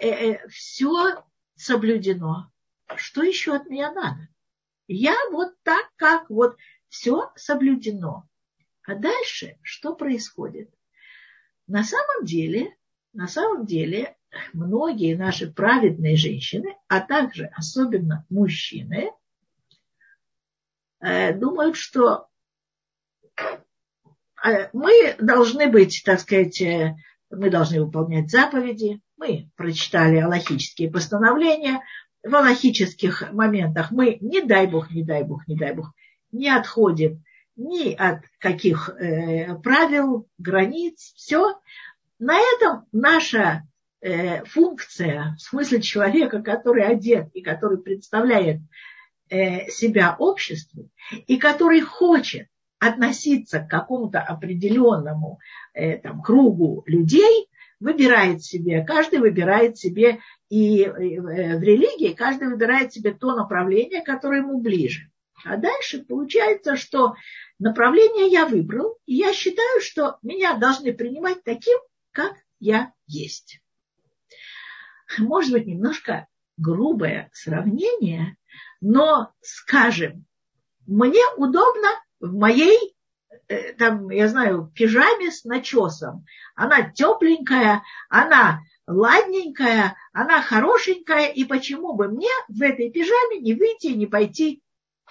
э, 0.00 0.46
все 0.48 1.24
соблюдено. 1.54 2.52
Что 2.96 3.22
еще 3.22 3.54
от 3.56 3.66
меня 3.70 3.92
надо? 3.92 4.28
Я 4.86 5.16
вот 5.32 5.54
так, 5.62 5.90
как 5.96 6.28
вот 6.30 6.56
все 6.88 7.32
соблюдено. 7.36 8.28
А 8.82 8.94
дальше 8.94 9.58
что 9.62 9.94
происходит? 9.94 10.70
На 11.66 11.82
самом 11.82 12.24
деле, 12.24 12.76
на 13.12 13.26
самом 13.26 13.66
деле, 13.66 14.16
многие 14.52 15.16
наши 15.16 15.50
праведные 15.50 16.16
женщины, 16.16 16.76
а 16.86 17.00
также 17.00 17.46
особенно 17.46 18.24
мужчины, 18.28 19.10
думают, 21.00 21.76
что 21.76 22.28
мы 24.72 25.14
должны 25.18 25.68
быть, 25.68 26.02
так 26.04 26.20
сказать, 26.20 26.60
э, 26.60 26.96
мы 27.30 27.50
должны 27.50 27.82
выполнять 27.82 28.30
заповеди, 28.30 29.00
мы 29.16 29.50
прочитали 29.56 30.18
аллахические 30.18 30.90
постановления, 30.90 31.80
в 32.22 32.34
аллахических 32.34 33.32
моментах 33.32 33.90
мы, 33.90 34.18
не 34.20 34.42
дай 34.42 34.66
бог, 34.66 34.90
не 34.90 35.04
дай 35.04 35.22
бог, 35.22 35.46
не 35.46 35.56
дай 35.56 35.74
бог, 35.74 35.92
не 36.32 36.48
отходим 36.48 37.22
ни 37.56 37.94
от 37.94 38.20
каких 38.38 38.90
э, 38.90 39.54
правил, 39.56 40.28
границ, 40.38 41.12
все. 41.16 41.58
На 42.18 42.38
этом 42.38 42.86
наша 42.92 43.66
э, 44.00 44.44
функция, 44.44 45.34
в 45.38 45.42
смысле 45.42 45.80
человека, 45.80 46.42
который 46.42 46.84
одет 46.84 47.28
и 47.32 47.42
который 47.42 47.78
представляет 47.78 48.60
э, 49.28 49.68
себя 49.70 50.16
обществу, 50.18 50.90
и 51.26 51.38
который 51.38 51.80
хочет 51.80 52.48
относиться 52.88 53.60
к 53.60 53.68
какому-то 53.68 54.20
определенному 54.20 55.38
э, 55.74 55.98
там, 55.98 56.22
кругу 56.22 56.82
людей, 56.86 57.48
выбирает 57.80 58.42
себе, 58.42 58.84
каждый 58.84 59.18
выбирает 59.18 59.76
себе 59.76 60.20
и 60.48 60.82
э, 60.82 60.90
в 60.90 61.62
религии, 61.62 62.14
каждый 62.14 62.48
выбирает 62.48 62.92
себе 62.92 63.12
то 63.12 63.34
направление, 63.34 64.02
которое 64.02 64.40
ему 64.40 64.60
ближе. 64.60 65.10
А 65.44 65.56
дальше 65.56 66.02
получается, 66.02 66.76
что 66.76 67.14
направление 67.58 68.28
я 68.28 68.46
выбрал, 68.46 68.98
и 69.06 69.14
я 69.14 69.32
считаю, 69.32 69.80
что 69.80 70.18
меня 70.22 70.54
должны 70.54 70.92
принимать 70.92 71.44
таким, 71.44 71.78
как 72.12 72.34
я 72.58 72.92
есть. 73.06 73.60
Может 75.18 75.52
быть, 75.52 75.66
немножко 75.66 76.26
грубое 76.56 77.30
сравнение, 77.32 78.36
но, 78.80 79.32
скажем, 79.40 80.26
мне 80.86 81.22
удобно 81.36 81.88
в 82.20 82.34
моей, 82.34 82.96
э, 83.48 83.72
там, 83.74 84.10
я 84.10 84.28
знаю, 84.28 84.70
пижаме 84.74 85.30
с 85.30 85.44
начесом. 85.44 86.24
Она 86.54 86.90
тепленькая, 86.90 87.82
она 88.08 88.62
ладненькая, 88.86 89.96
она 90.12 90.42
хорошенькая, 90.42 91.28
и 91.28 91.44
почему 91.44 91.94
бы 91.94 92.08
мне 92.08 92.30
в 92.48 92.62
этой 92.62 92.90
пижаме 92.90 93.40
не 93.40 93.54
выйти 93.54 93.88
и 93.88 93.96
не 93.96 94.06
пойти, 94.06 94.62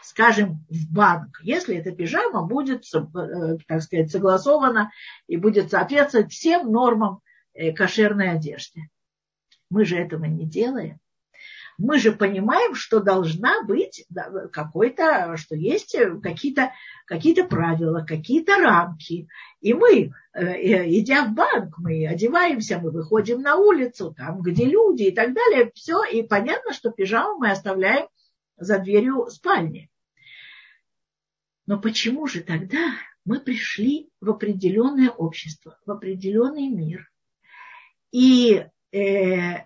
скажем, 0.02 0.66
в 0.70 0.94
банк, 0.94 1.40
если 1.42 1.76
эта 1.76 1.92
пижама 1.92 2.44
будет, 2.44 2.84
э, 2.94 3.58
так 3.68 3.82
сказать, 3.82 4.12
согласована 4.12 4.92
и 5.28 5.38
будет 5.38 5.72
соответствовать 5.72 6.32
всем 6.32 6.72
нормам 6.72 7.22
э, 7.54 7.74
кошерной 7.74 8.32
одежды. 8.32 8.90
Мы 9.70 9.86
же 9.86 9.98
этого 9.98 10.26
не 10.26 10.46
делаем 10.46 11.00
мы 11.78 12.00
же 12.00 12.12
понимаем, 12.12 12.76
что 12.76 13.00
должна 13.00 13.64
быть 13.64 14.06
какой-то, 14.52 15.36
что 15.38 15.56
есть 15.56 15.96
какие-то 16.24 16.72
какие 17.06 17.42
правила, 17.44 18.04
какие-то 18.06 18.58
рамки. 18.58 19.28
И 19.62 19.74
мы, 19.74 20.12
э, 20.34 20.44
э, 20.44 20.90
идя 21.00 21.26
в 21.26 21.34
банк, 21.34 21.78
мы 21.78 22.08
одеваемся, 22.08 22.80
мы 22.80 22.92
выходим 22.92 23.42
на 23.42 23.56
улицу, 23.56 24.14
там, 24.16 24.42
где 24.42 24.66
люди 24.66 25.04
и 25.04 25.12
так 25.12 25.34
далее, 25.34 25.72
все, 25.76 26.04
и 26.04 26.24
понятно, 26.24 26.74
что 26.74 26.92
пижаму 26.92 27.40
мы 27.40 27.52
оставляем 27.52 28.08
за 28.58 28.80
дверью 28.80 29.28
спальни. 29.30 29.90
Но 31.68 31.80
почему 31.80 32.28
же 32.28 32.42
тогда 32.42 32.94
мы 33.24 33.40
пришли 33.40 34.10
в 34.22 34.30
определенное 34.30 35.10
общество, 35.10 35.80
в 35.86 35.92
определенный 35.92 36.68
мир? 36.68 37.12
И 38.12 38.66
э, 38.92 39.66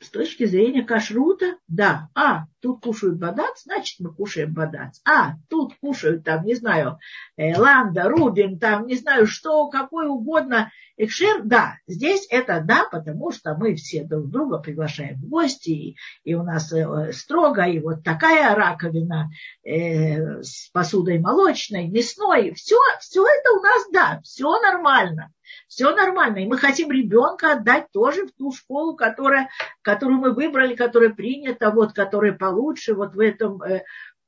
с 0.00 0.08
точки 0.08 0.46
зрения 0.46 0.82
кашрута, 0.82 1.56
да, 1.68 2.08
а, 2.14 2.46
тут 2.60 2.80
кушают 2.80 3.18
бадац, 3.18 3.64
значит, 3.64 4.00
мы 4.00 4.12
кушаем 4.12 4.52
бадац. 4.52 5.00
А, 5.04 5.34
тут 5.48 5.74
кушают, 5.80 6.24
там, 6.24 6.44
не 6.44 6.54
знаю, 6.54 6.98
э, 7.36 7.56
ланда, 7.56 8.08
рубин, 8.08 8.58
там, 8.58 8.86
не 8.86 8.96
знаю, 8.96 9.26
что, 9.26 9.68
какой 9.68 10.08
угодно 10.08 10.72
экшер, 11.04 11.42
да, 11.44 11.76
здесь 11.86 12.26
это 12.30 12.62
да, 12.64 12.86
потому 12.90 13.32
что 13.32 13.54
мы 13.54 13.74
все 13.74 14.04
друг 14.04 14.28
друга 14.28 14.58
приглашаем 14.58 15.16
в 15.16 15.28
гости, 15.28 15.70
и, 15.70 15.96
и 16.24 16.34
у 16.34 16.42
нас 16.42 16.72
э, 16.72 17.12
строго, 17.12 17.62
и 17.62 17.78
вот 17.78 18.04
такая 18.04 18.54
раковина 18.54 19.30
э, 19.64 20.42
с 20.42 20.70
посудой 20.72 21.18
молочной, 21.18 21.88
мясной, 21.88 22.52
все, 22.54 22.76
все 23.00 23.24
это 23.24 23.52
у 23.52 23.62
нас, 23.62 23.86
да, 23.92 24.20
все 24.22 24.60
нормально 24.60 25.32
все 25.66 25.94
нормально. 25.94 26.38
И 26.38 26.46
мы 26.46 26.58
хотим 26.58 26.90
ребенка 26.90 27.52
отдать 27.52 27.90
тоже 27.92 28.26
в 28.26 28.32
ту 28.32 28.52
школу, 28.52 28.94
которая, 28.94 29.48
которую 29.82 30.18
мы 30.18 30.32
выбрали, 30.32 30.74
которая 30.74 31.10
принята, 31.10 31.70
вот, 31.70 31.92
которая 31.92 32.32
получше 32.32 32.94
вот 32.94 33.14
в 33.14 33.20
этом, 33.20 33.62
э, 33.62 33.82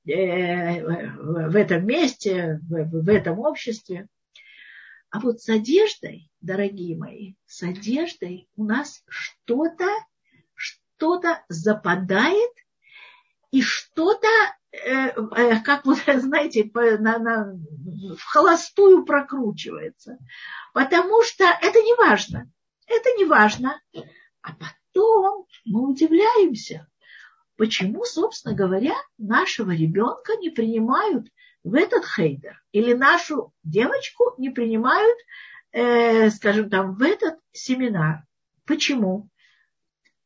э, 0.07 0.83
в 0.83 1.57
этом 1.57 1.87
месте, 1.87 2.61
в, 2.69 3.05
в 3.05 3.09
этом 3.09 3.38
обществе. 3.38 4.09
А 5.12 5.21
вот 5.21 5.42
с 5.42 5.49
одеждой, 5.50 6.31
дорогие 6.40 6.97
мои, 6.97 7.35
с 7.45 7.62
одеждой 7.62 8.49
у 8.57 8.64
нас 8.64 9.04
что-то, 9.07 9.87
что-то 10.54 11.45
западает 11.50 12.50
и 13.50 13.61
что-то, 13.61 14.26
э, 14.73 15.09
э, 15.11 15.61
как 15.61 15.85
вот, 15.85 15.99
знаете, 16.07 16.71
на, 16.75 17.19
на, 17.19 17.52
в 18.16 18.23
холостую 18.25 19.04
прокручивается. 19.04 20.16
Потому 20.73 21.23
что 21.25 21.45
это 21.45 21.78
не 21.83 21.95
важно. 21.97 22.50
Это 22.87 23.11
не 23.19 23.26
важно. 23.26 23.78
А 24.40 24.54
потом 24.54 25.47
мы 25.66 25.90
удивляемся, 25.90 26.88
почему, 27.57 28.07
собственно 28.07 28.54
говоря, 28.54 28.95
нашего 29.19 29.73
ребенка 29.73 30.37
не 30.40 30.49
принимают 30.49 31.28
в 31.64 31.75
этот 31.75 32.04
хейдер. 32.04 32.62
Или 32.73 32.92
нашу 32.92 33.52
девочку 33.62 34.35
не 34.38 34.50
принимают, 34.50 35.19
э, 35.73 36.31
скажем 36.31 36.71
там, 36.71 36.95
в 36.95 37.02
этот 37.02 37.38
семинар. 37.52 38.25
Почему? 38.66 39.28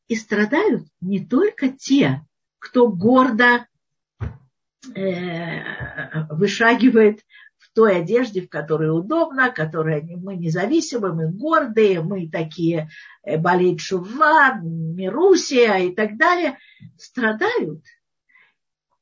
И 0.09 0.17
страдают 0.17 0.87
не 1.01 1.25
только 1.25 1.69
те, 1.69 2.23
кто 2.59 2.89
гордо 2.89 3.67
э, 4.95 6.25
вышагивает 6.31 7.21
той 7.77 7.99
одежде, 7.99 8.41
в 8.41 8.49
которой 8.49 8.89
удобно, 8.89 9.51
которая 9.51 10.01
мы 10.03 10.35
независимы, 10.35 11.13
мы 11.13 11.31
гордые, 11.31 12.01
мы 12.01 12.27
такие 12.27 12.89
э, 13.23 13.37
болеет 13.37 13.81
Шува, 13.81 14.59
Мирусия 14.63 15.77
и 15.87 15.95
так 15.95 16.17
далее, 16.17 16.57
страдают. 16.97 17.85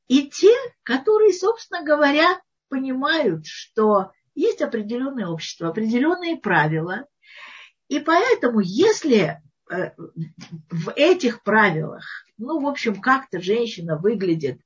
И 0.07 0.29
те, 0.29 0.53
которые, 0.83 1.33
собственно 1.33 1.83
говоря, 1.83 2.39
понимают, 2.69 3.45
что 3.45 4.11
есть 4.35 4.61
определенное 4.61 5.27
общество, 5.27 5.69
определенные 5.69 6.37
правила. 6.37 7.07
И 7.87 7.99
поэтому, 7.99 8.59
если 8.59 9.41
э, 9.71 9.91
в 10.69 10.91
этих 10.95 11.43
правилах, 11.43 12.05
ну, 12.37 12.59
в 12.59 12.67
общем, 12.67 13.01
как-то 13.01 13.39
женщина 13.39 13.97
выглядит 13.97 14.59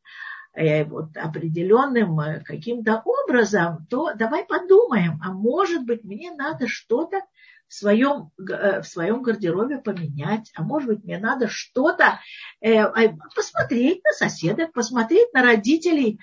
Э, 0.59 0.83
вот, 0.83 1.15
определенным 1.15 2.19
э, 2.19 2.41
каким-то 2.43 3.03
образом, 3.05 3.85
то 3.89 4.13
давай 4.15 4.45
подумаем, 4.45 5.19
а 5.23 5.31
может 5.31 5.85
быть 5.85 6.03
мне 6.03 6.31
надо 6.31 6.67
что-то 6.67 7.21
в 7.69 7.73
своем, 7.73 8.31
э, 8.37 8.81
в 8.81 8.85
своем 8.85 9.21
гардеробе 9.21 9.77
поменять, 9.77 10.51
а 10.55 10.63
может 10.63 10.89
быть 10.89 11.03
мне 11.05 11.17
надо 11.17 11.47
что-то 11.47 12.19
посмотреть 12.59 14.03
на 14.03 14.11
соседок, 14.11 14.73
посмотреть 14.73 15.31
на 15.33 15.43
родителей 15.43 16.19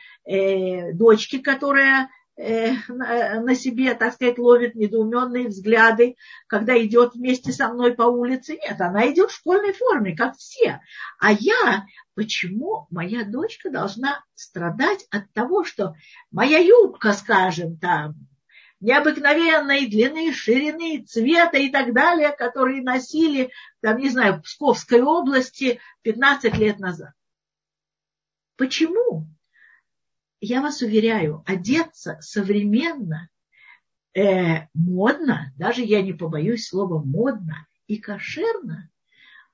дочки, 0.92 1.38
которая 1.38 2.10
Э, 2.38 2.74
на 2.90 3.54
себе, 3.54 3.94
так 3.94 4.12
сказать, 4.12 4.38
ловит 4.38 4.74
недоуменные 4.74 5.48
взгляды, 5.48 6.16
когда 6.48 6.78
идет 6.84 7.14
вместе 7.14 7.50
со 7.50 7.68
мной 7.68 7.94
по 7.94 8.02
улице. 8.02 8.58
Нет, 8.62 8.78
она 8.78 9.10
идет 9.10 9.30
в 9.30 9.34
школьной 9.34 9.72
форме, 9.72 10.14
как 10.14 10.36
все. 10.36 10.82
А 11.18 11.32
я, 11.32 11.86
почему 12.14 12.88
моя 12.90 13.24
дочка 13.24 13.70
должна 13.70 14.22
страдать 14.34 15.06
от 15.10 15.32
того, 15.32 15.64
что 15.64 15.94
моя 16.30 16.58
юбка, 16.58 17.14
скажем, 17.14 17.78
там, 17.78 18.16
необыкновенной 18.80 19.86
длины, 19.86 20.32
ширины, 20.32 21.04
цвета 21.04 21.58
и 21.58 21.70
так 21.70 21.92
далее, 21.92 22.30
которые 22.30 22.82
носили, 22.82 23.50
там, 23.80 23.98
не 23.98 24.10
знаю, 24.10 24.34
в 24.34 24.42
Псковской 24.42 25.02
области 25.02 25.80
15 26.02 26.56
лет 26.58 26.78
назад. 26.78 27.12
Почему? 28.56 29.26
я 30.40 30.60
вас 30.60 30.82
уверяю, 30.82 31.42
одеться 31.46 32.18
современно, 32.20 33.28
э, 34.14 34.66
модно, 34.74 35.52
даже 35.56 35.82
я 35.82 36.02
не 36.02 36.12
побоюсь 36.12 36.68
слова 36.68 37.02
модно 37.02 37.66
и 37.86 37.98
кошерно, 37.98 38.90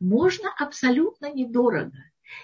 можно 0.01 0.53
абсолютно 0.59 1.33
недорого. 1.33 1.99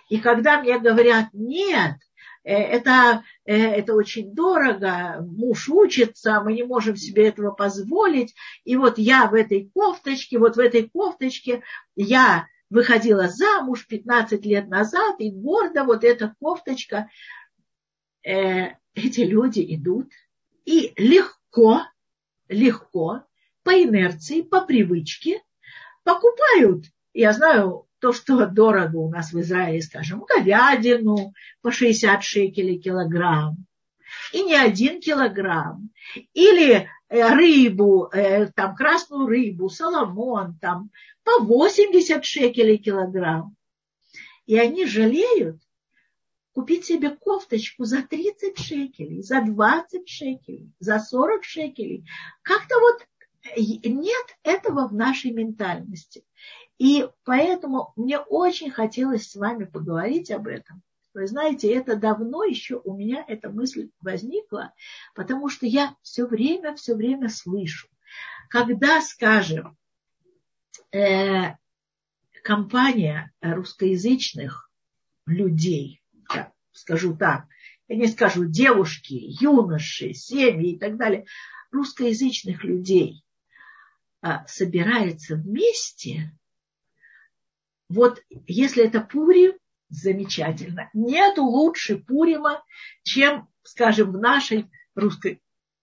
И 0.08 0.20
когда 0.20 0.60
мне 0.60 0.78
говорят, 0.78 1.28
нет, 1.32 1.96
это, 2.44 3.24
э, 3.44 3.56
это 3.56 3.94
очень 3.94 4.34
дорого, 4.34 5.18
муж 5.20 5.68
учится, 5.68 6.40
мы 6.40 6.52
не 6.52 6.62
можем 6.62 6.96
себе 6.96 7.28
этого 7.28 7.50
позволить. 7.50 8.34
И 8.64 8.76
вот 8.76 8.98
я 8.98 9.26
в 9.26 9.34
этой 9.34 9.70
кофточке, 9.74 10.38
вот 10.38 10.56
в 10.56 10.60
этой 10.60 10.88
кофточке 10.88 11.62
я 11.96 12.46
выходила 12.70 13.28
замуж 13.28 13.86
15 13.86 14.44
лет 14.44 14.68
назад, 14.68 15.16
и 15.18 15.30
гордо 15.30 15.84
вот 15.84 16.04
эта 16.04 16.34
кофточка 16.40 17.08
э, 18.24 18.74
эти 18.94 19.20
люди 19.20 19.64
идут 19.74 20.10
и 20.64 20.92
легко, 20.96 21.82
легко, 22.48 23.22
по 23.62 23.70
инерции, 23.70 24.42
по 24.42 24.62
привычке 24.62 25.42
покупают. 26.04 26.86
Я 27.12 27.32
знаю 27.32 27.87
то, 28.00 28.12
что 28.12 28.46
дорого 28.46 28.96
у 28.96 29.10
нас 29.10 29.32
в 29.32 29.40
Израиле, 29.40 29.82
скажем, 29.82 30.24
говядину 30.24 31.32
по 31.62 31.70
60 31.70 32.22
шекелей 32.22 32.78
килограмм. 32.78 33.66
И 34.32 34.42
не 34.42 34.54
один 34.54 35.00
килограмм. 35.00 35.90
Или 36.32 36.88
э, 37.08 37.34
рыбу, 37.34 38.08
э, 38.12 38.46
там 38.52 38.74
красную 38.74 39.26
рыбу, 39.26 39.68
соломон, 39.68 40.56
там 40.60 40.90
по 41.24 41.42
80 41.42 42.24
шекелей 42.24 42.78
килограмм. 42.78 43.54
И 44.46 44.58
они 44.58 44.86
жалеют, 44.86 45.60
купить 46.52 46.86
себе 46.86 47.10
кофточку 47.10 47.84
за 47.84 48.02
30 48.02 48.58
шекелей, 48.58 49.22
за 49.22 49.42
20 49.42 50.08
шекелей, 50.08 50.72
за 50.80 50.98
40 50.98 51.44
шекелей. 51.44 52.04
Как-то 52.42 52.80
вот 52.80 53.06
э, 53.54 53.60
нет 53.88 54.26
этого 54.42 54.88
в 54.88 54.94
нашей 54.94 55.32
ментальности. 55.32 56.24
И 56.78 57.08
поэтому 57.24 57.92
мне 57.96 58.18
очень 58.18 58.70
хотелось 58.70 59.30
с 59.30 59.36
вами 59.36 59.64
поговорить 59.64 60.30
об 60.30 60.46
этом. 60.46 60.82
Вы 61.14 61.26
знаете, 61.26 61.72
это 61.72 61.96
давно 61.96 62.44
еще 62.44 62.80
у 62.84 62.96
меня 62.96 63.24
эта 63.26 63.50
мысль 63.50 63.90
возникла, 64.00 64.72
потому 65.14 65.48
что 65.48 65.66
я 65.66 65.96
все 66.02 66.26
время, 66.26 66.74
все 66.76 66.94
время 66.94 67.28
слышу, 67.28 67.88
когда, 68.48 69.00
скажем, 69.00 69.76
э, 70.92 71.54
компания 72.42 73.32
русскоязычных 73.40 74.70
людей 75.26 76.00
скажу 76.78 77.16
так, 77.16 77.46
я 77.88 77.96
не 77.96 78.06
скажу 78.06 78.44
девушки, 78.44 79.14
юноши, 79.40 80.14
семьи 80.14 80.72
и 80.72 80.78
так 80.78 80.96
далее, 80.96 81.26
русскоязычных 81.70 82.64
людей 82.64 83.24
а, 84.20 84.46
собирается 84.46 85.36
вместе, 85.36 86.32
вот 87.88 88.22
если 88.46 88.84
это 88.84 89.00
Пурим, 89.00 89.52
замечательно. 89.88 90.90
Нету 90.92 91.44
лучше 91.44 91.96
Пурима, 91.96 92.62
чем, 93.02 93.48
скажем, 93.62 94.12
в 94.12 94.18
нашей 94.18 94.70
русской 94.94 95.40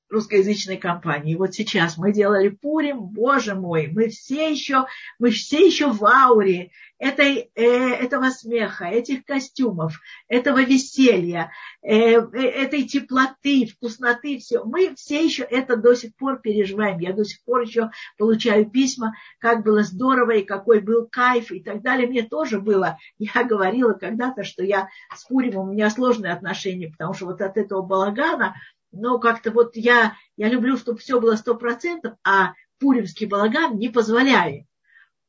русскоязычной 0.09 0.77
компании. 0.77 1.35
Вот 1.35 1.53
сейчас 1.53 1.97
мы 1.97 2.11
делали 2.11 2.49
Пурим, 2.49 3.01
боже 3.01 3.55
мой, 3.55 3.87
мы 3.87 4.09
все 4.09 4.51
еще, 4.51 4.85
мы 5.19 5.31
все 5.31 5.65
еще 5.65 5.91
в 5.91 6.05
ауре 6.05 6.71
этой, 6.97 7.51
э, 7.55 7.63
этого 7.63 8.29
смеха, 8.29 8.85
этих 8.85 9.25
костюмов, 9.25 9.99
этого 10.27 10.63
веселья, 10.63 11.51
э, 11.81 12.19
э, 12.19 12.21
этой 12.21 12.83
теплоты, 12.83 13.65
вкусноты, 13.65 14.37
все. 14.39 14.63
Мы 14.63 14.95
все 14.95 15.25
еще 15.25 15.43
это 15.43 15.75
до 15.75 15.93
сих 15.93 16.15
пор 16.15 16.39
переживаем. 16.39 16.99
Я 16.99 17.13
до 17.13 17.25
сих 17.25 17.43
пор 17.43 17.61
еще 17.61 17.91
получаю 18.17 18.69
письма, 18.69 19.13
как 19.39 19.63
было 19.63 19.83
здорово 19.83 20.31
и 20.31 20.45
какой 20.45 20.79
был 20.79 21.07
кайф 21.07 21.51
и 21.51 21.59
так 21.59 21.81
далее. 21.81 22.07
Мне 22.07 22.23
тоже 22.23 22.59
было. 22.59 22.97
Я 23.17 23.43
говорила 23.43 23.93
когда-то, 23.93 24.43
что 24.43 24.63
я 24.63 24.89
с 25.13 25.25
Пуримом 25.25 25.69
у 25.69 25.73
меня 25.73 25.89
сложные 25.89 26.33
отношения, 26.33 26.89
потому 26.89 27.13
что 27.13 27.25
вот 27.25 27.41
от 27.41 27.57
этого 27.57 27.81
балагана 27.81 28.55
но 28.91 29.19
как-то 29.19 29.51
вот 29.51 29.75
я, 29.75 30.15
я 30.37 30.49
люблю, 30.49 30.77
чтобы 30.77 30.99
все 30.99 31.19
было 31.19 31.35
сто 31.35 31.55
процентов, 31.55 32.13
а 32.23 32.53
пуримский 32.79 33.25
балаган 33.25 33.77
не 33.77 33.89
позволяет. 33.89 34.65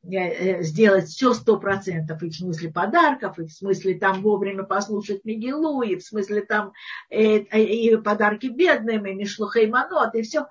э, 0.02 0.62
сделать 0.62 1.08
все 1.08 1.34
сто 1.34 1.58
процентов, 1.58 2.22
и 2.22 2.30
в 2.30 2.36
смысле 2.36 2.70
подарков, 2.70 3.38
и 3.38 3.46
в 3.46 3.52
смысле 3.52 3.98
там 3.98 4.22
вовремя 4.22 4.62
послушать 4.62 5.24
Мигелу, 5.24 5.82
и 5.82 5.96
в 5.96 6.02
смысле 6.02 6.42
там 6.42 6.72
и, 7.10 7.38
и 7.38 7.96
подарки 7.96 8.46
бедным, 8.46 9.06
и 9.06 9.14
Мишлухей 9.14 9.66
Манот, 9.66 10.14
и 10.14 10.22
все. 10.22 10.46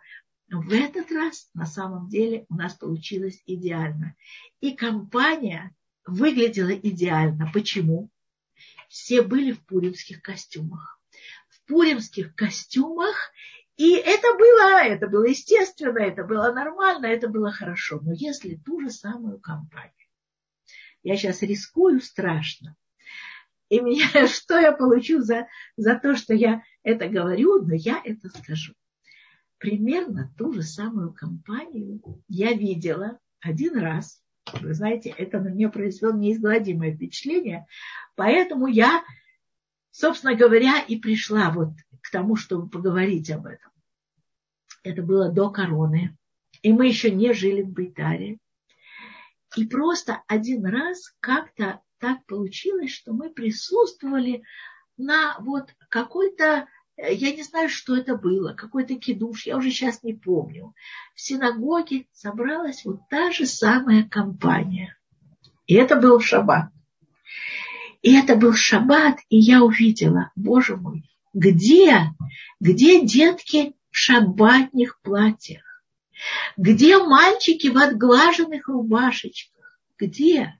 Но 0.48 0.62
в 0.62 0.72
этот 0.72 1.12
раз 1.12 1.50
на 1.54 1.66
самом 1.66 2.08
деле 2.10 2.46
у 2.50 2.56
нас 2.56 2.74
получилось 2.74 3.42
идеально. 3.46 4.16
И 4.60 4.76
компания 4.76 5.74
выглядела 6.06 6.70
идеально. 6.70 7.50
Почему? 7.54 8.10
Все 8.88 9.22
были 9.22 9.52
в 9.52 9.66
пуримских 9.66 10.22
костюмах. 10.22 11.00
В 11.66 11.70
пуримских 11.70 12.36
костюмах 12.36 13.32
и 13.78 13.96
это 13.96 14.38
было, 14.38 14.84
это 14.84 15.08
было 15.08 15.26
естественно, 15.26 16.00
это 16.00 16.24
было 16.24 16.52
нормально, 16.52 17.08
это 17.08 17.28
было 17.28 17.52
хорошо. 17.52 18.00
Но 18.02 18.14
если 18.14 18.56
ту 18.56 18.80
же 18.80 18.90
самую 18.90 19.40
компанию, 19.40 19.92
я 21.04 21.18
сейчас 21.18 21.42
рискую 21.42 22.00
страшно, 22.00 22.76
и 23.70 23.80
меня, 23.82 24.06
что 24.28 24.58
я 24.58 24.72
получу 24.72 25.22
за, 25.22 25.48
за 25.76 26.00
то, 26.00 26.16
что 26.16 26.34
я 26.34 26.64
это 26.84 27.08
говорю, 27.10 27.62
но 27.66 27.74
я 27.74 28.02
это 28.04 28.30
скажу. 28.30 28.74
Примерно 29.58 30.34
ту 30.38 30.54
же 30.54 30.62
самую 30.62 31.14
компанию 31.14 32.02
я 32.28 32.54
видела 32.54 33.20
один 33.42 33.78
раз. 33.78 34.22
Вы 34.62 34.74
знаете, 34.74 35.10
это 35.10 35.40
на 35.40 35.50
меня 35.50 35.70
произвело 35.70 36.14
неизгладимое 36.14 36.96
впечатление. 36.96 37.66
Поэтому 38.16 38.68
я, 38.68 39.04
собственно 39.96 40.36
говоря, 40.36 40.80
и 40.80 40.98
пришла 40.98 41.50
вот 41.52 41.70
к 42.02 42.12
тому, 42.12 42.36
чтобы 42.36 42.70
поговорить 42.70 43.32
об 43.32 43.46
этом. 43.46 43.72
Это 44.84 45.02
было 45.02 45.32
до 45.32 45.50
короны. 45.50 46.18
И 46.62 46.74
мы 46.74 46.88
еще 46.88 47.12
не 47.12 47.34
жили 47.34 47.62
в 47.62 47.70
Бейтаре. 47.70 48.38
И 49.56 49.66
просто 49.66 50.22
один 50.28 50.66
раз 50.66 51.14
как-то 51.22 51.82
так 52.00 52.26
получилось, 52.26 52.92
что 52.92 53.14
мы 53.14 53.30
присутствовали 53.30 54.44
на 54.98 55.38
вот 55.40 55.74
какой-то, 55.88 56.68
я 56.98 57.34
не 57.34 57.44
знаю, 57.44 57.70
что 57.70 57.96
это 57.96 58.18
было, 58.18 58.54
какой-то 58.54 58.96
кидуш, 58.96 59.46
я 59.46 59.58
уже 59.58 59.70
сейчас 59.72 60.04
не 60.04 60.14
помню. 60.14 60.74
В 61.16 61.22
синагоге 61.22 62.08
собралась 62.12 62.84
вот 62.84 63.00
та 63.10 63.32
же 63.32 63.46
самая 63.46 64.04
компания. 64.04 64.98
И 65.68 65.76
это 65.76 65.96
был 65.96 66.20
шаббат. 66.20 66.75
И 68.06 68.14
это 68.14 68.36
был 68.36 68.54
шаббат, 68.54 69.18
и 69.30 69.38
я 69.40 69.64
увидела, 69.64 70.32
боже 70.36 70.78
мой, 70.78 71.10
где, 71.34 72.12
где 72.60 73.04
детки 73.04 73.74
в 73.90 73.98
шаббатных 73.98 75.02
платьях? 75.02 75.64
Где 76.56 77.00
мальчики 77.00 77.68
в 77.70 77.78
отглаженных 77.80 78.68
рубашечках? 78.68 79.80
Где? 79.98 80.54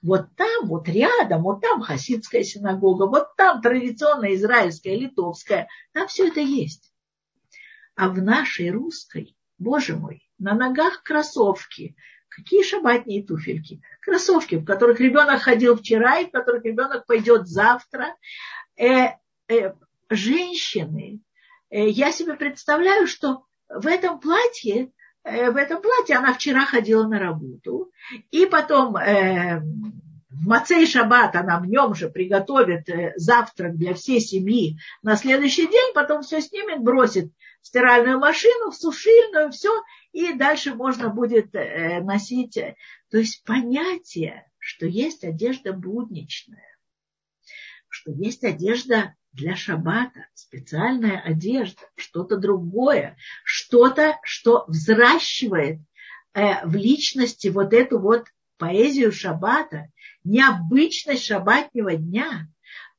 Вот 0.00 0.28
там, 0.36 0.68
вот 0.68 0.88
рядом, 0.88 1.42
вот 1.42 1.60
там 1.60 1.80
хасидская 1.80 2.44
синагога, 2.44 3.06
вот 3.06 3.34
там 3.36 3.60
традиционная 3.60 4.36
израильская, 4.36 4.94
литовская. 4.94 5.66
Там 5.92 6.06
все 6.06 6.28
это 6.28 6.38
есть. 6.38 6.94
А 7.96 8.10
в 8.10 8.22
нашей 8.22 8.70
русской, 8.70 9.36
боже 9.58 9.96
мой, 9.96 10.30
на 10.38 10.54
ногах 10.54 11.02
кроссовки. 11.02 11.96
Какие 12.36 12.62
шабатные 12.62 13.24
туфельки? 13.24 13.80
Кроссовки, 14.02 14.56
в 14.56 14.66
которых 14.66 15.00
ребенок 15.00 15.40
ходил 15.40 15.74
вчера 15.74 16.18
и 16.18 16.26
в 16.26 16.30
которых 16.30 16.66
ребенок 16.66 17.06
пойдет 17.06 17.48
завтра. 17.48 18.14
Э, 18.76 19.12
э, 19.48 19.72
женщины, 20.10 21.20
э, 21.70 21.88
я 21.88 22.12
себе 22.12 22.34
представляю, 22.34 23.06
что 23.06 23.46
в 23.70 23.86
этом 23.86 24.20
платье, 24.20 24.92
э, 25.24 25.50
в 25.50 25.56
этом 25.56 25.80
платье 25.80 26.16
она 26.16 26.34
вчера 26.34 26.66
ходила 26.66 27.06
на 27.06 27.18
работу, 27.18 27.90
и 28.30 28.44
потом 28.44 28.98
э, 28.98 29.60
в 30.28 30.46
Мацей 30.46 30.86
Шаббат 30.86 31.36
она 31.36 31.58
в 31.58 31.64
нем 31.64 31.94
же 31.94 32.10
приготовит 32.10 32.86
завтрак 33.16 33.78
для 33.78 33.94
всей 33.94 34.20
семьи 34.20 34.78
на 35.00 35.16
следующий 35.16 35.66
день, 35.66 35.94
потом 35.94 36.20
все 36.20 36.42
снимет, 36.42 36.82
бросит 36.82 37.32
в 37.62 37.66
стиральную 37.66 38.18
машину, 38.18 38.70
в 38.70 38.76
сушильную, 38.76 39.50
все, 39.52 39.70
и 40.16 40.32
дальше 40.32 40.74
можно 40.74 41.10
будет 41.10 41.52
носить. 41.52 42.58
То 43.10 43.18
есть 43.18 43.44
понятие, 43.44 44.50
что 44.58 44.86
есть 44.86 45.24
одежда 45.24 45.72
будничная, 45.72 46.76
что 47.88 48.12
есть 48.12 48.42
одежда 48.42 49.14
для 49.36 49.54
шаббата, 49.54 50.26
специальная 50.32 51.20
одежда, 51.20 51.82
что-то 51.94 52.38
другое, 52.38 53.16
что-то, 53.44 54.18
что 54.22 54.64
взращивает 54.66 55.80
э, 56.32 56.66
в 56.66 56.74
личности 56.74 57.48
вот 57.48 57.74
эту 57.74 57.98
вот 57.98 58.26
поэзию 58.56 59.12
шаббата, 59.12 59.90
необычность 60.24 61.24
шаббатнего 61.24 61.94
дня. 61.94 62.48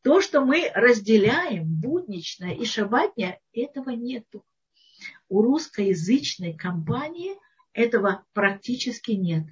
То, 0.03 0.21
что 0.21 0.41
мы 0.41 0.71
разделяем, 0.75 1.65
будничное 1.65 2.53
и 2.53 2.65
шаббатное, 2.65 3.39
этого 3.51 3.89
нету. 3.89 4.45
У 5.29 5.41
русскоязычной 5.41 6.53
компании 6.53 7.35
этого 7.73 8.23
практически 8.33 9.11
нет. 9.11 9.43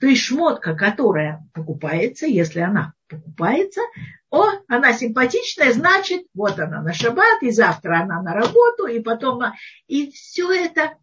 То 0.00 0.06
есть 0.06 0.22
шмотка, 0.22 0.74
которая 0.74 1.48
покупается, 1.54 2.26
если 2.26 2.60
она 2.60 2.92
покупается, 3.08 3.80
о, 4.28 4.44
она 4.68 4.92
симпатичная, 4.92 5.72
значит, 5.72 6.26
вот 6.34 6.58
она 6.58 6.82
на 6.82 6.92
шаббат, 6.92 7.42
и 7.42 7.50
завтра 7.50 8.02
она 8.02 8.22
на 8.22 8.34
работу, 8.34 8.86
и 8.86 9.00
потом, 9.00 9.42
и 9.86 10.10
все 10.10 10.52
это. 10.52 10.96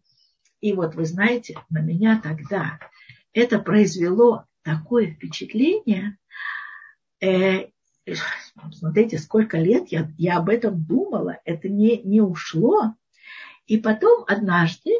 И 0.60 0.72
вот 0.72 0.94
вы 0.94 1.04
знаете, 1.04 1.58
на 1.68 1.80
меня 1.80 2.20
тогда 2.22 2.78
это 3.32 3.58
произвело 3.58 4.44
такое 4.62 5.12
впечатление, 5.12 6.16
э, 7.20 7.68
смотрите, 8.72 9.18
сколько 9.18 9.58
лет 9.58 9.88
я, 9.88 10.10
я 10.16 10.38
об 10.38 10.48
этом 10.48 10.82
думала, 10.84 11.38
это 11.44 11.68
не, 11.68 12.02
не 12.02 12.20
ушло. 12.20 12.94
И 13.68 13.76
потом 13.76 14.24
однажды 14.26 14.90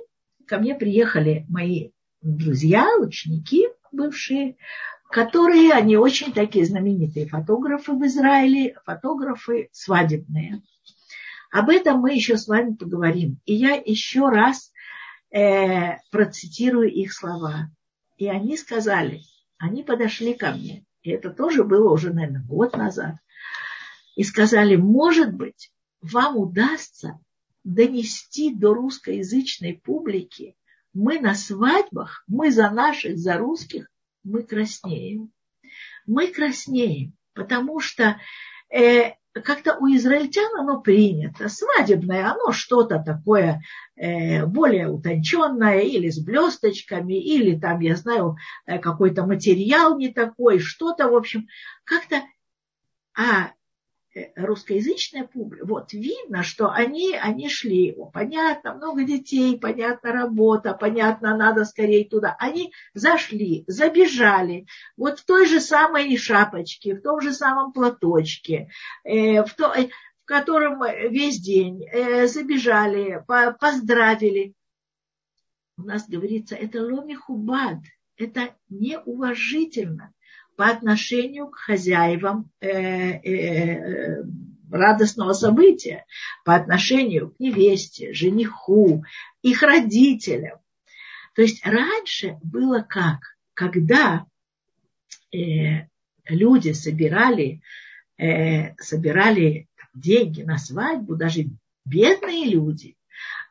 ко 0.47 0.59
мне 0.59 0.75
приехали 0.75 1.47
мои 1.49 1.91
друзья, 2.21 2.87
ученики 3.01 3.67
бывшие, 3.91 4.57
которые, 5.11 5.73
они 5.73 5.97
очень 5.97 6.35
такие 6.35 6.67
знаменитые 6.67 7.27
фотографы 7.27 7.93
в 7.93 8.07
Израиле, 8.07 8.77
фотографы 8.85 9.71
свадебные. 9.73 10.63
Об 11.51 11.71
этом 11.71 12.01
мы 12.01 12.15
еще 12.15 12.37
с 12.37 12.47
вами 12.47 12.75
поговорим. 12.75 13.41
И 13.47 13.55
я 13.55 13.75
еще 13.75 14.29
раз 14.29 14.71
э, 15.31 15.97
процитирую 16.11 16.93
их 16.93 17.15
слова. 17.15 17.71
И 18.19 18.29
они 18.29 18.59
сказали, 18.59 19.23
они 19.57 19.83
подошли 19.83 20.35
ко 20.35 20.53
мне, 20.53 20.85
и 21.03 21.11
это 21.11 21.31
тоже 21.31 21.65
было 21.65 21.91
уже, 21.91 22.13
наверное, 22.13 22.45
год 22.45 22.77
назад, 22.77 23.15
и 24.15 24.25
сказали, 24.25 24.77
может 24.77 25.33
быть, 25.33 25.73
вам 26.03 26.37
удастся 26.37 27.19
донести 27.69 28.55
до 28.55 28.73
русскоязычной 28.73 29.75
публики, 29.75 30.57
мы 30.95 31.21
на 31.21 31.35
свадьбах, 31.35 32.25
мы 32.27 32.51
за 32.51 32.71
наших, 32.71 33.19
за 33.19 33.37
русских 33.37 33.89
мы 34.25 34.43
краснеем. 34.43 35.31
Мы 36.07 36.29
краснеем, 36.29 37.13
потому 37.35 37.81
что 37.81 38.19
э, 38.75 39.13
как-то 39.33 39.77
у 39.79 39.87
израильтян 39.95 40.51
оно 40.59 40.81
принято. 40.81 41.51
Свадебное, 41.51 42.31
оно 42.31 42.53
что-то 42.53 43.03
такое 43.05 43.61
э, 43.97 44.47
более 44.47 44.89
утонченное, 44.89 45.81
или 45.81 46.09
с 46.09 46.19
блесточками, 46.19 47.15
или 47.15 47.59
там, 47.59 47.81
я 47.81 47.97
знаю, 47.97 48.37
э, 48.65 48.79
какой-то 48.79 49.27
материал 49.27 49.99
не 49.99 50.11
такой, 50.11 50.59
что-то, 50.59 51.09
в 51.09 51.15
общем, 51.15 51.47
как-то... 51.85 52.23
А 53.15 53.53
русскоязычная 54.37 55.25
публика, 55.25 55.67
вот 55.67 55.93
видно, 55.93 56.43
что 56.43 56.71
они, 56.71 57.15
они 57.15 57.49
шли, 57.49 57.93
о, 57.97 58.07
понятно, 58.07 58.75
много 58.75 59.05
детей, 59.05 59.59
понятно, 59.59 60.13
работа, 60.13 60.75
понятно, 60.75 61.37
надо 61.37 61.65
скорее 61.65 62.09
туда. 62.09 62.35
Они 62.39 62.73
зашли, 62.95 63.65
забежали, 63.67 64.67
вот 64.97 65.21
в 65.21 65.25
той 65.25 65.47
же 65.47 65.61
самой 65.61 66.17
шапочке, 66.17 66.95
в 66.95 67.03
том 67.03 67.21
же 67.21 67.33
самом 67.33 67.73
платочке, 67.73 68.71
э, 69.05 69.43
в, 69.45 69.55
то, 69.55 69.73
э, 69.73 69.89
в 70.23 70.25
котором 70.25 70.83
весь 71.11 71.39
день 71.39 71.85
э, 71.85 72.27
забежали, 72.27 73.23
по, 73.27 73.53
поздравили. 73.53 74.55
У 75.77 75.83
нас 75.83 76.09
говорится, 76.09 76.57
это 76.57 76.83
ломихубад, 76.83 77.79
это 78.17 78.57
неуважительно 78.69 80.13
по 80.59 80.71
отношению 80.71 81.47
к 81.47 81.57
хозяевам 81.57 82.51
э, 82.59 82.69
э, 82.69 84.25
радостного 84.69 85.33
события, 85.33 86.05
по 86.45 86.57
отношению 86.57 87.31
к 87.31 87.39
невесте, 87.39 88.13
жениху, 88.13 89.05
их 89.41 89.63
родителям. 89.63 90.59
То 91.37 91.43
есть 91.43 91.65
раньше 91.65 92.41
было 92.43 92.81
как? 92.81 93.21
Когда 93.55 94.27
э, 95.33 95.87
люди 96.29 96.73
собирали, 96.73 97.63
э, 98.17 98.75
собирали 98.83 99.69
деньги 99.95 100.43
на 100.43 100.59
свадьбу, 100.59 101.15
даже 101.15 101.45
бедные 101.85 102.47
люди, 102.47 102.97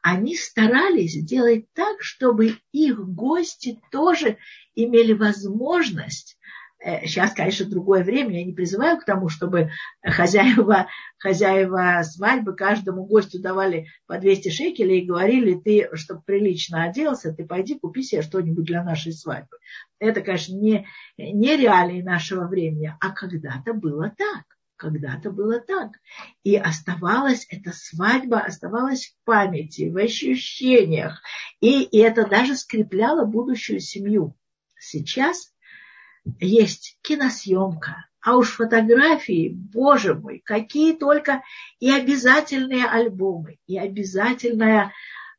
они 0.01 0.35
старались 0.35 1.13
сделать 1.13 1.71
так, 1.71 2.01
чтобы 2.01 2.57
их 2.73 2.99
гости 2.99 3.79
тоже 3.91 4.37
имели 4.75 5.13
возможность 5.13 6.36
Сейчас, 6.79 7.33
конечно, 7.33 7.65
другое 7.65 8.03
время. 8.03 8.37
Я 8.37 8.45
не 8.45 8.53
призываю 8.53 8.97
к 8.99 9.05
тому, 9.05 9.29
чтобы 9.29 9.71
хозяева, 10.03 10.87
хозяева 11.17 12.03
свадьбы 12.03 12.55
каждому 12.55 13.05
гостю 13.05 13.41
давали 13.41 13.87
по 14.05 14.19
200 14.19 14.49
шекелей 14.49 14.99
и 14.99 15.05
говорили, 15.05 15.59
ты, 15.59 15.89
чтобы 15.93 16.21
прилично 16.21 16.83
оделся, 16.83 17.33
ты 17.33 17.45
пойди 17.45 17.79
купи 17.79 18.03
себе 18.03 18.21
что-нибудь 18.21 18.65
для 18.65 18.83
нашей 18.83 19.13
свадьбы. 19.13 19.57
Это, 19.99 20.21
конечно, 20.21 20.53
не, 20.53 20.85
не 21.17 21.57
реалии 21.57 22.03
нашего 22.03 22.47
времени, 22.47 22.95
а 22.99 23.09
когда-то 23.11 23.73
было 23.73 24.13
так. 24.15 24.43
Когда-то 24.75 25.31
было 25.31 25.59
так. 25.59 25.93
И 26.43 26.55
оставалась 26.55 27.47
эта 27.49 27.71
свадьба, 27.73 28.41
оставалась 28.41 29.07
в 29.07 29.25
памяти, 29.25 29.89
в 29.89 29.97
ощущениях. 29.97 31.23
И, 31.59 31.81
и 31.81 31.97
это 31.97 32.27
даже 32.27 32.55
скрепляло 32.55 33.25
будущую 33.25 33.79
семью. 33.79 34.37
Сейчас 34.77 35.51
есть 36.39 36.97
киносъемка, 37.01 38.07
а 38.21 38.35
уж 38.37 38.51
фотографии, 38.51 39.53
боже 39.55 40.15
мой, 40.15 40.41
какие 40.43 40.93
только 40.93 41.43
и 41.79 41.89
обязательные 41.91 42.85
альбомы, 42.85 43.57
и 43.67 43.77
обязательная 43.77 44.91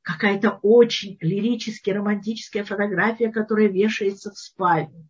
какая-то 0.02 0.58
очень 0.62 1.18
лирически 1.20 1.90
романтическая 1.90 2.64
фотография, 2.64 3.30
которая 3.30 3.68
вешается 3.68 4.30
в 4.30 4.38
спальню. 4.38 5.08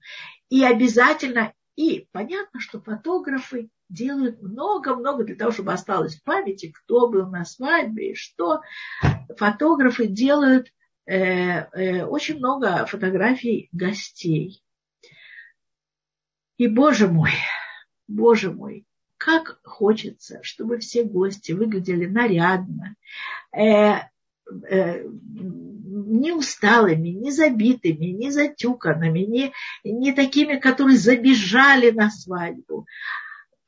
И 0.49 0.65
обязательно, 0.65 1.53
и 1.77 2.09
понятно, 2.11 2.59
что 2.59 2.81
фотографы 2.81 3.71
делают 3.89 4.43
много-много 4.43 5.25
для 5.25 5.37
того, 5.37 5.53
чтобы 5.53 5.73
осталось 5.73 6.17
в 6.17 6.25
памяти, 6.25 6.73
кто 6.73 7.09
был 7.09 7.29
на 7.29 7.45
свадьбе 7.45 8.11
и 8.11 8.15
что. 8.15 8.61
Фотографы 9.37 10.07
делают 10.09 10.73
э, 11.07 11.15
э, 11.15 12.05
очень 12.05 12.39
много 12.39 12.85
фотографий 12.87 13.69
гостей. 13.73 14.63
И, 16.59 16.67
боже 16.67 17.09
мой, 17.09 17.31
боже 18.09 18.53
мой, 18.53 18.85
как 19.17 19.61
хочется, 19.65 20.41
чтобы 20.43 20.79
все 20.79 21.05
гости 21.05 21.53
выглядели 21.53 22.07
нарядно, 22.07 22.97
э, 23.57 24.01
э, 24.69 25.05
не 25.05 26.33
усталыми, 26.33 27.09
не 27.11 27.31
забитыми, 27.31 28.07
не 28.07 28.31
затюканными, 28.31 29.21
не, 29.21 29.53
не 29.85 30.13
такими, 30.13 30.59
которые 30.59 30.99
забежали 30.99 31.91
на 31.91 32.11
свадьбу, 32.11 32.87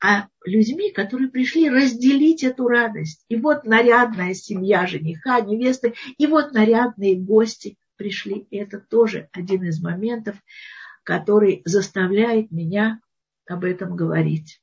а 0.03 0.27
людьми, 0.45 0.91
которые 0.91 1.29
пришли 1.29 1.69
разделить 1.69 2.43
эту 2.43 2.67
радость. 2.67 3.23
И 3.29 3.35
вот 3.35 3.65
нарядная 3.65 4.33
семья 4.33 4.85
жениха, 4.85 5.39
невесты, 5.41 5.93
и 6.17 6.27
вот 6.27 6.53
нарядные 6.53 7.15
гости 7.15 7.77
пришли. 7.95 8.47
И 8.49 8.57
это 8.57 8.79
тоже 8.79 9.29
один 9.31 9.63
из 9.63 9.81
моментов, 9.81 10.35
который 11.03 11.61
заставляет 11.65 12.51
меня 12.51 12.99
об 13.47 13.63
этом 13.63 13.95
говорить. 13.95 14.61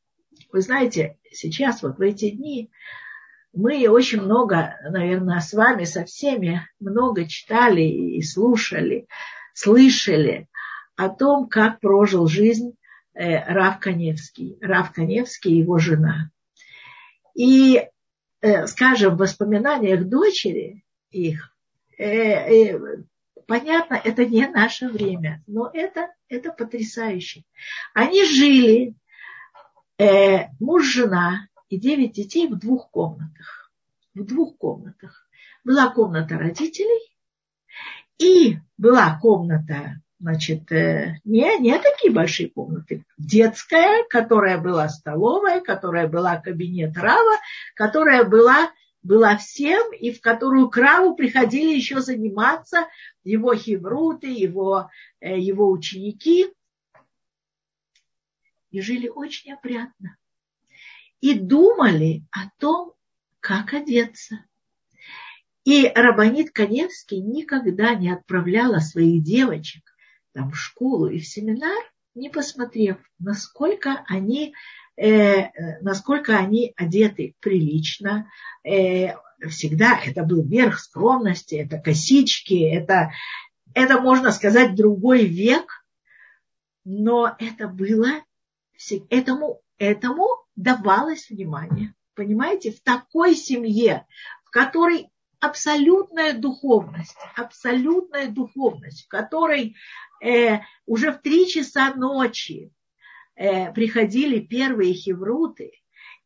Вы 0.53 0.61
знаете, 0.61 1.19
сейчас, 1.31 1.83
вот 1.83 1.99
в 1.99 2.01
эти 2.01 2.31
дни, 2.31 2.71
мы 3.53 3.89
очень 3.89 4.21
много, 4.21 4.77
наверное, 4.89 5.41
с 5.41 5.53
вами, 5.53 5.85
со 5.85 6.05
всеми, 6.05 6.69
много 6.81 7.27
читали 7.27 7.83
и 7.83 8.23
слушали, 8.23 9.09
слышали 9.55 10.49
о 10.97 11.09
том, 11.09 11.49
как 11.49 11.81
прожил 11.81 12.27
жизнь 12.27 12.75
э, 13.15 13.45
Рав 13.53 13.79
Коневский. 13.81 14.59
Рав 14.61 14.93
Коневский 14.93 15.53
и 15.53 15.59
его 15.59 15.79
жена. 15.79 16.31
И, 17.35 17.85
э, 18.41 18.67
скажем, 18.67 19.17
в 19.17 19.19
воспоминаниях 19.19 20.05
дочери 20.05 20.85
их 21.11 21.53
э, 21.99 22.77
Понятно, 23.49 23.95
это 23.95 24.27
не 24.27 24.47
наше 24.47 24.89
время, 24.89 25.43
но 25.47 25.71
это, 25.73 26.11
это 26.29 26.53
потрясающе. 26.53 27.45
Они 27.95 28.23
жили, 28.27 28.95
э, 29.97 30.49
муж, 30.61 30.85
жена 30.85 31.49
и 31.71 31.81
девять 31.81 32.13
детей 32.13 32.47
в 32.47 32.59
двух 32.59 32.91
комнатах. 32.91 33.73
В 34.15 34.23
двух 34.23 34.59
комнатах. 34.59 35.27
Была 35.65 35.89
комната 35.89 36.37
родителей 36.37 37.17
и 38.19 38.59
была 38.77 39.19
комната, 39.19 40.03
значит, 40.21 40.71
э, 40.71 41.19
не, 41.25 41.59
не 41.59 41.79
такие 41.79 42.13
большие 42.13 42.51
комнаты. 42.51 43.07
Детская, 43.17 44.05
которая 44.11 44.59
была 44.59 44.91
столовая, 44.91 45.63
которая 45.63 46.07
была 46.07 46.37
кабинет 46.37 46.99
Рава, 46.99 47.39
которая 47.75 48.25
была 48.25 48.71
была 49.03 49.37
всем, 49.37 49.93
и 49.93 50.11
в 50.11 50.21
которую 50.21 50.69
Краву 50.69 51.15
приходили 51.15 51.75
еще 51.75 52.01
заниматься 52.01 52.89
его 53.25 53.55
хевруты, 53.55 54.29
его, 54.29 54.91
э, 55.21 55.39
его 55.39 55.71
ученики. 55.71 56.47
И 58.71 58.81
жили 58.81 59.09
очень 59.09 59.53
опрятно. 59.53 60.17
И 61.21 61.35
думали 61.35 62.25
о 62.31 62.51
том, 62.59 62.93
как 63.41 63.73
одеться. 63.73 64.45
И 65.65 65.87
Рабанит 65.95 66.51
Коневский 66.51 67.21
никогда 67.21 67.95
не 67.95 68.11
отправляла 68.11 68.79
своих 68.79 69.23
девочек 69.23 69.83
там, 70.33 70.51
в 70.51 70.57
школу 70.57 71.09
и 71.09 71.19
в 71.19 71.27
семинар, 71.27 71.79
не 72.15 72.31
посмотрев, 72.31 72.97
насколько 73.19 74.05
они 74.07 74.55
насколько 75.81 76.37
они 76.37 76.73
одеты 76.77 77.37
прилично. 77.41 78.31
Э, 78.65 79.15
всегда 79.49 79.99
это 80.05 80.25
был 80.25 80.43
верх 80.43 80.81
скромности, 80.81 81.55
это 81.55 81.79
косички, 81.79 82.69
это, 82.69 83.13
это 83.75 84.01
можно 84.01 84.33
сказать, 84.33 84.75
другой 84.75 85.25
век. 85.25 85.85
Но 86.85 87.37
это 87.39 87.69
было, 87.69 88.09
этому, 89.11 89.61
этому 89.79 90.27
давалось 90.57 91.29
внимание. 91.29 91.95
Понимаете, 92.15 92.73
в 92.73 92.81
такой 92.81 93.37
семье, 93.37 94.07
в 94.45 94.51
которой 94.51 95.11
абсолютная 95.39 96.33
духовность, 96.33 97.17
абсолютная 97.37 98.29
духовность, 98.29 99.05
в 99.05 99.09
которой 99.09 99.77
э, 100.21 100.61
уже 100.87 101.13
в 101.13 101.21
три 101.21 101.47
часа 101.47 101.95
ночи 101.95 102.73
э, 103.39 103.73
приходили 103.73 104.41
первые 104.41 104.93
хевруты, 104.93 105.73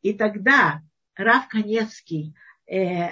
и 0.01 0.15
тогда 0.15 0.83
Рав 1.15 1.47
Коневский 1.49 2.35
э, 2.67 3.11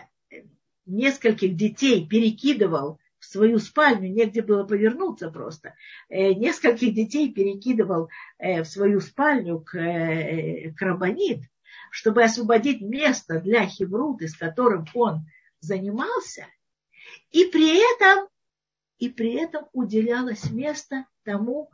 нескольких 0.86 1.54
детей 1.54 2.06
перекидывал 2.08 2.98
в 3.18 3.26
свою 3.26 3.58
спальню, 3.58 4.10
негде 4.10 4.40
было 4.40 4.64
повернуться 4.64 5.30
просто, 5.30 5.74
э, 6.08 6.32
нескольких 6.32 6.94
детей 6.94 7.32
перекидывал 7.32 8.08
э, 8.38 8.62
в 8.62 8.66
свою 8.66 9.00
спальню 9.00 9.60
к, 9.60 9.76
э, 9.76 10.72
к 10.72 10.80
Рабанит, 10.80 11.42
чтобы 11.90 12.24
освободить 12.24 12.80
место 12.80 13.38
для 13.40 13.66
хевруты, 13.66 14.26
с 14.26 14.36
которым 14.36 14.86
он 14.94 15.26
занимался, 15.60 16.46
и 17.30 17.44
при 17.44 17.76
этом, 17.94 18.28
и 18.98 19.10
при 19.10 19.34
этом 19.34 19.66
уделялось 19.72 20.50
место 20.50 21.04
тому, 21.22 21.70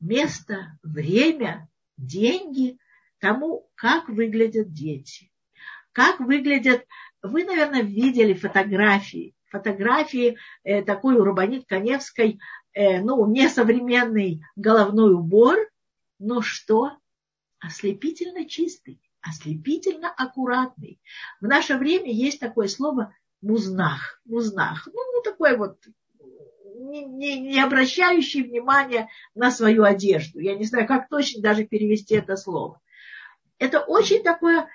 место, 0.00 0.78
время, 0.82 1.68
деньги 1.96 2.78
тому, 3.18 3.68
как 3.74 4.08
выглядят 4.08 4.72
дети. 4.72 5.30
Как 5.92 6.20
выглядят... 6.20 6.84
Вы, 7.22 7.44
наверное, 7.44 7.82
видели 7.82 8.32
фотографии. 8.32 9.34
Фотографии 9.46 10.38
э, 10.62 10.82
такой 10.82 11.16
у 11.16 11.24
Рубанит 11.24 11.66
Коневской, 11.66 12.38
э, 12.74 13.00
ну, 13.00 13.26
несовременный 13.26 14.42
головной 14.54 15.14
убор, 15.14 15.56
но 16.18 16.42
что? 16.42 16.92
Ослепительно 17.58 18.48
чистый, 18.48 19.00
ослепительно 19.20 20.10
аккуратный. 20.10 21.00
В 21.40 21.46
наше 21.46 21.76
время 21.76 22.12
есть 22.12 22.38
такое 22.38 22.68
слово 22.68 23.14
музнах. 23.40 24.20
Музнах. 24.24 24.86
Ну, 24.86 25.00
ну 25.14 25.22
такой 25.22 25.56
вот 25.56 25.78
не, 26.78 27.04
не, 27.04 27.38
не 27.40 27.60
обращающий 27.60 28.42
внимания 28.42 29.08
на 29.34 29.50
свою 29.50 29.84
одежду. 29.84 30.38
Я 30.38 30.56
не 30.56 30.64
знаю, 30.64 30.86
как 30.86 31.08
точно 31.08 31.42
даже 31.42 31.64
перевести 31.64 32.14
это 32.14 32.36
слово. 32.36 32.80
Это 33.58 33.80
очень 33.80 34.22
такое, 34.22 34.68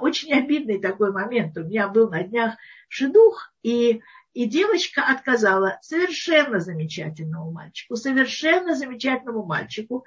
очень 0.00 0.32
обидный 0.32 0.80
такой 0.80 1.12
момент. 1.12 1.56
У 1.56 1.64
меня 1.64 1.88
был 1.88 2.08
на 2.10 2.22
днях 2.22 2.54
шедух, 2.88 3.52
и, 3.62 4.00
и 4.32 4.46
девочка 4.46 5.02
отказала 5.02 5.78
совершенно 5.82 6.60
замечательному 6.60 7.52
мальчику, 7.52 7.96
совершенно 7.96 8.74
замечательному 8.74 9.44
мальчику. 9.44 10.04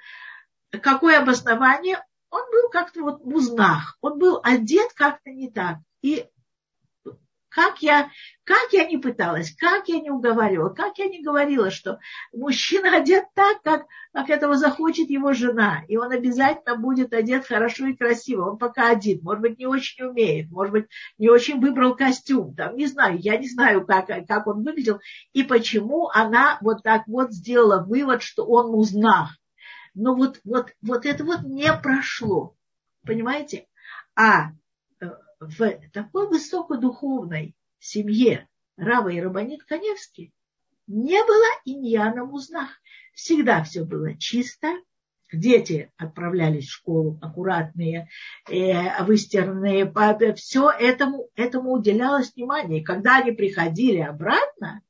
Какое 0.81 1.19
обоснование? 1.19 2.03
Он 2.31 2.41
был 2.51 2.69
как-то 2.69 3.01
вот 3.01 3.21
в 3.23 3.33
узнах, 3.33 3.97
он 4.01 4.19
был 4.19 4.41
одет 4.43 4.91
как-то 4.93 5.31
не 5.31 5.49
так. 5.49 5.77
И 6.01 6.25
Как 7.55 7.81
я, 7.81 8.09
как 8.43 8.73
я 8.73 8.85
не 8.85 8.97
пыталась, 8.97 9.55
как 9.55 9.87
я 9.87 10.01
не 10.01 10.11
уговаривала, 10.11 10.71
как 10.71 10.97
я 10.97 11.05
не 11.05 11.23
говорила, 11.23 11.71
что 11.71 11.99
мужчина 12.33 12.97
одет 12.97 13.23
так, 13.33 13.61
как, 13.63 13.85
как 14.11 14.29
этого 14.29 14.57
захочет 14.57 15.09
его 15.09 15.31
жена, 15.31 15.83
и 15.87 15.95
он 15.95 16.11
обязательно 16.11 16.75
будет 16.75 17.13
одет 17.13 17.45
хорошо 17.45 17.85
и 17.85 17.95
красиво. 17.95 18.51
Он 18.51 18.57
пока 18.57 18.89
один, 18.89 19.21
может 19.23 19.41
быть, 19.41 19.57
не 19.57 19.67
очень 19.67 20.03
умеет, 20.03 20.51
может 20.51 20.73
быть, 20.73 20.87
не 21.17 21.29
очень 21.29 21.61
выбрал 21.61 21.95
костюм, 21.95 22.53
там, 22.55 22.75
не 22.75 22.87
знаю, 22.87 23.19
я 23.21 23.37
не 23.37 23.47
знаю, 23.47 23.87
как, 23.87 24.07
как 24.07 24.47
он 24.47 24.61
выглядел, 24.61 24.99
и 25.31 25.43
почему 25.43 26.09
она 26.09 26.57
вот 26.59 26.83
так 26.83 27.03
вот 27.07 27.31
сделала 27.31 27.85
вывод, 27.85 28.21
что 28.21 28.45
он 28.45 28.75
узнал. 28.75 29.27
Но 29.93 30.13
вот, 30.13 30.41
вот, 30.43 30.73
вот 30.81 31.05
это 31.05 31.23
вот 31.23 31.43
не 31.43 31.71
прошло. 31.71 32.53
Понимаете? 33.05 33.67
А 34.13 34.49
в 35.47 35.89
такой 35.91 36.27
высокодуховной 36.27 37.55
семье 37.79 38.47
Рава 38.77 39.09
и 39.09 39.19
Рабанит 39.19 39.63
Каневский 39.63 40.33
не 40.87 41.23
было 41.23 41.45
иньяна 41.65 42.25
в 42.25 42.33
узнах. 42.33 42.69
Всегда 43.13 43.63
все 43.63 43.83
было 43.83 44.17
чисто, 44.17 44.67
дети 45.31 45.91
отправлялись 45.97 46.67
в 46.67 46.73
школу 46.73 47.17
аккуратные, 47.21 48.09
э, 48.49 49.03
выстиранные, 49.03 49.91
все 50.35 50.69
этому, 50.69 51.29
этому 51.35 51.71
уделялось 51.73 52.33
внимание. 52.35 52.81
И 52.81 52.83
когда 52.83 53.17
они 53.17 53.31
приходили 53.31 53.99
обратно, 53.99 54.81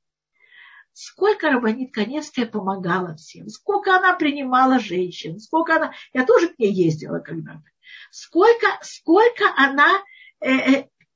сколько 0.93 1.51
Рабанит 1.51 1.93
Каневская 1.93 2.45
помогала 2.45 3.15
всем, 3.15 3.49
сколько 3.49 3.95
она 3.95 4.15
принимала 4.15 4.79
женщин, 4.79 5.39
сколько 5.39 5.75
она... 5.75 5.93
Я 6.13 6.25
тоже 6.25 6.49
к 6.49 6.57
ней 6.57 6.71
ездила 6.71 7.19
когда-то 7.19 7.63
сколько, 8.11 8.67
сколько 8.81 9.45
она, 9.57 9.91
э, 9.91 9.97
э, 9.97 10.05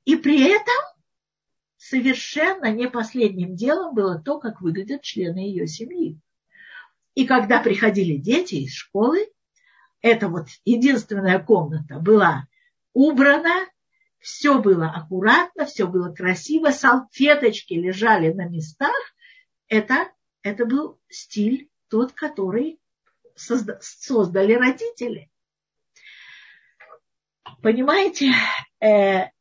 и 0.06 0.16
при 0.16 0.44
этом 0.44 0.74
совершенно 1.78 2.72
не 2.72 2.90
последним 2.90 3.56
делом 3.56 3.94
было 3.94 4.20
то, 4.20 4.40
как 4.40 4.62
выглядят 4.62 5.02
члены 5.02 5.40
ее 5.40 5.68
семьи. 5.68 6.20
И 7.16 7.26
когда 7.26 7.62
приходили 7.62 8.18
дети 8.18 8.56
из 8.56 8.74
школы, 8.74 9.28
эта 10.02 10.30
вот 10.30 10.48
единственная 10.66 11.40
комната 11.40 12.00
была 12.00 12.48
убрана, 12.94 13.68
все 14.20 14.60
было 14.60 14.88
аккуратно, 14.88 15.66
все 15.66 15.88
было 15.88 16.14
красиво, 16.14 16.72
салфеточки 16.72 17.74
лежали 17.74 18.34
на 18.34 18.48
местах. 18.48 18.96
Это, 19.68 20.12
это 20.42 20.66
был 20.66 21.00
стиль 21.10 21.70
тот, 21.90 22.14
который 22.14 22.80
создали 23.36 24.54
родители. 24.54 25.30
Понимаете, 27.62 28.28
э, 28.28 28.34
я 28.82 29.32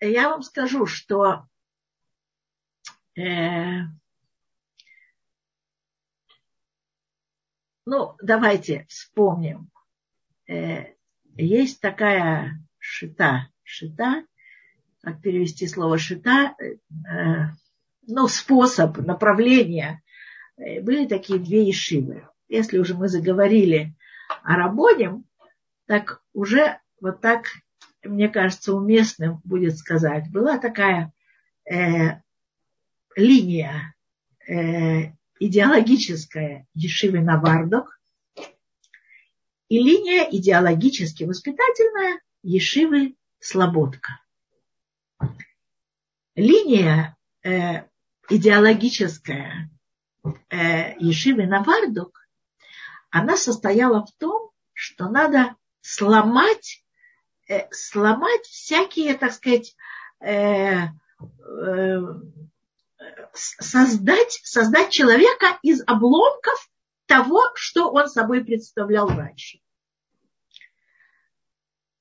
вам 0.00 0.42
скажу, 0.42 0.86
что 0.86 1.46
э, 3.16 3.80
ну, 7.86 8.14
давайте 8.22 8.84
вспомним. 8.88 9.70
Э, 10.48 10.94
есть 11.36 11.80
такая 11.80 12.62
шита. 12.78 13.48
Шита, 13.62 14.24
как 15.02 15.20
перевести 15.20 15.66
слово 15.66 15.98
шита, 15.98 16.54
э, 16.60 16.76
ну, 18.06 18.28
способ, 18.28 18.98
направление. 18.98 20.02
Э, 20.56 20.80
были 20.80 21.06
такие 21.06 21.38
две 21.38 21.66
ешивы. 21.66 22.28
Если 22.48 22.78
уже 22.78 22.94
мы 22.94 23.08
заговорили 23.08 23.94
о 24.42 24.56
Рабоне, 24.56 25.22
так 25.86 26.22
уже 26.32 26.80
вот 27.00 27.20
так, 27.20 27.46
мне 28.02 28.28
кажется, 28.28 28.74
уместным 28.74 29.40
будет 29.44 29.76
сказать. 29.76 30.30
Была 30.30 30.58
такая 30.58 31.12
э, 31.70 32.20
линия 33.16 33.94
э, 34.48 35.12
идеологическая 35.38 36.66
Ешивы 36.74 37.20
Навардок 37.20 38.00
и 39.68 39.78
линия 39.78 40.28
идеологически 40.30 41.24
воспитательная 41.24 42.20
Ешивы 42.42 43.16
Слободка. 43.40 44.20
Линия 46.36 47.16
э, 47.42 47.84
идеологическая 48.28 49.70
э, 50.50 50.98
Ешивы 50.98 51.46
Навардок, 51.46 52.28
она 53.10 53.36
состояла 53.36 54.04
в 54.04 54.12
том, 54.18 54.50
что 54.72 55.08
надо 55.08 55.56
сломать, 55.80 56.84
сломать 57.70 58.44
всякие, 58.44 59.14
так 59.14 59.32
сказать, 59.32 59.76
э, 60.20 60.84
э, 60.84 61.98
создать, 63.32 64.40
создать 64.44 64.90
человека 64.90 65.58
из 65.62 65.82
обломков 65.86 66.70
того, 67.06 67.42
что 67.54 67.90
он 67.90 68.08
собой 68.08 68.44
представлял 68.44 69.08
раньше. 69.08 69.60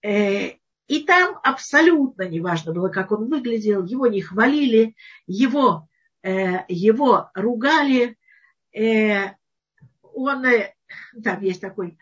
И 0.02 1.04
там 1.08 1.40
абсолютно 1.44 2.28
неважно 2.28 2.74
было, 2.74 2.90
как 2.90 3.12
он 3.12 3.28
выглядел, 3.28 3.84
его 3.84 4.06
не 4.06 4.22
хвалили, 4.22 4.96
его, 5.26 5.90
его 6.24 7.32
ругали. 7.34 8.16
Он, 10.04 10.46
там 11.24 11.42
есть 11.42 11.62
такой 11.62 11.98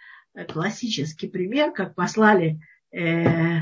классический 0.49 1.29
пример, 1.29 1.71
как 1.71 1.95
послали 1.95 2.59
э, 2.93 3.59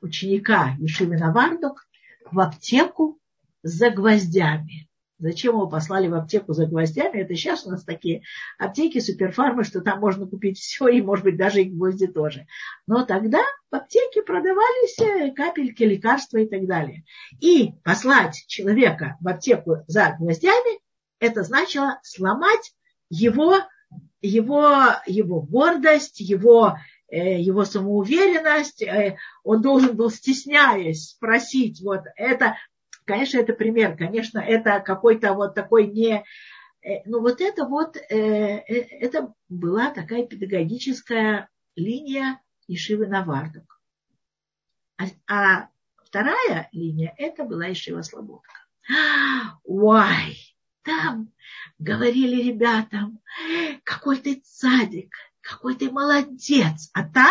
ученика 0.00 0.74
Ешивы 0.78 1.16
Навардук 1.16 1.86
в 2.30 2.40
аптеку 2.40 3.18
за 3.62 3.90
гвоздями. 3.90 4.88
Зачем 5.18 5.54
его 5.54 5.68
послали 5.68 6.08
в 6.08 6.14
аптеку 6.14 6.52
за 6.52 6.66
гвоздями? 6.66 7.20
Это 7.20 7.36
сейчас 7.36 7.64
у 7.64 7.70
нас 7.70 7.84
такие 7.84 8.22
аптеки, 8.58 8.98
суперфармы, 8.98 9.62
что 9.62 9.80
там 9.80 10.00
можно 10.00 10.26
купить 10.26 10.58
все, 10.58 10.88
и, 10.88 11.00
может 11.00 11.24
быть, 11.24 11.36
даже 11.36 11.62
и 11.62 11.70
гвозди 11.70 12.08
тоже. 12.08 12.46
Но 12.88 13.04
тогда 13.04 13.38
в 13.70 13.74
аптеке 13.76 14.22
продавались 14.22 14.98
э, 14.98 15.32
капельки, 15.32 15.84
лекарства 15.84 16.38
и 16.38 16.48
так 16.48 16.66
далее. 16.66 17.04
И 17.40 17.72
послать 17.84 18.44
человека 18.48 19.16
в 19.20 19.28
аптеку 19.28 19.84
за 19.86 20.16
гвоздями, 20.18 20.80
это 21.20 21.44
значило 21.44 22.00
сломать 22.02 22.74
его 23.08 23.58
его, 24.22 24.76
его 25.06 25.42
гордость, 25.42 26.20
его, 26.20 26.78
его 27.16 27.64
самоуверенность. 27.64 28.82
Э, 28.82 29.16
он 29.44 29.60
должен 29.60 29.96
был, 29.96 30.10
стесняясь, 30.10 31.10
спросить, 31.10 31.80
вот 31.82 32.04
это, 32.16 32.56
конечно, 33.04 33.38
это 33.38 33.52
пример, 33.52 33.96
конечно, 33.96 34.38
это 34.38 34.80
какой-то 34.80 35.34
вот 35.34 35.54
такой 35.54 35.86
не... 35.86 36.24
Э, 36.82 37.02
ну 37.04 37.20
вот 37.20 37.40
это 37.40 37.66
вот, 37.66 37.96
это 38.08 39.32
была 39.48 39.90
такая 39.90 40.26
педагогическая 40.26 41.48
линия 41.76 42.40
Ишивы 42.66 43.06
Навардук. 43.06 43.80
А, 44.96 45.04
а 45.26 45.68
вторая 46.04 46.68
линия, 46.72 47.14
это 47.18 47.44
была 47.44 47.72
Ишива 47.72 48.02
Слободка. 48.02 48.52
Ой, 49.64 50.56
там 50.82 51.32
говорили 51.78 52.42
ребятам, 52.42 53.20
какой 53.84 54.18
ты 54.18 54.40
цадик, 54.44 55.14
какой 55.42 55.74
ты 55.74 55.90
молодец. 55.90 56.90
А 56.94 57.06
та, 57.06 57.30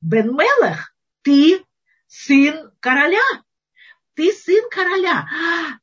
Бен 0.00 0.32
Мелах, 0.34 0.94
ты 1.22 1.62
сын 2.06 2.70
короля. 2.80 3.22
Ты 4.14 4.32
сын 4.32 4.64
короля. 4.70 5.28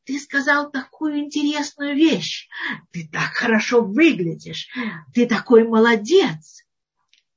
Ты 0.04 0.20
сказал 0.20 0.72
такую 0.72 1.20
интересную 1.20 1.96
вещь. 1.96 2.50
Ты 2.92 3.08
так 3.08 3.34
хорошо 3.34 3.82
выглядишь. 3.82 4.70
Ты 5.14 5.28
такой 5.28 5.66
молодец. 5.66 6.66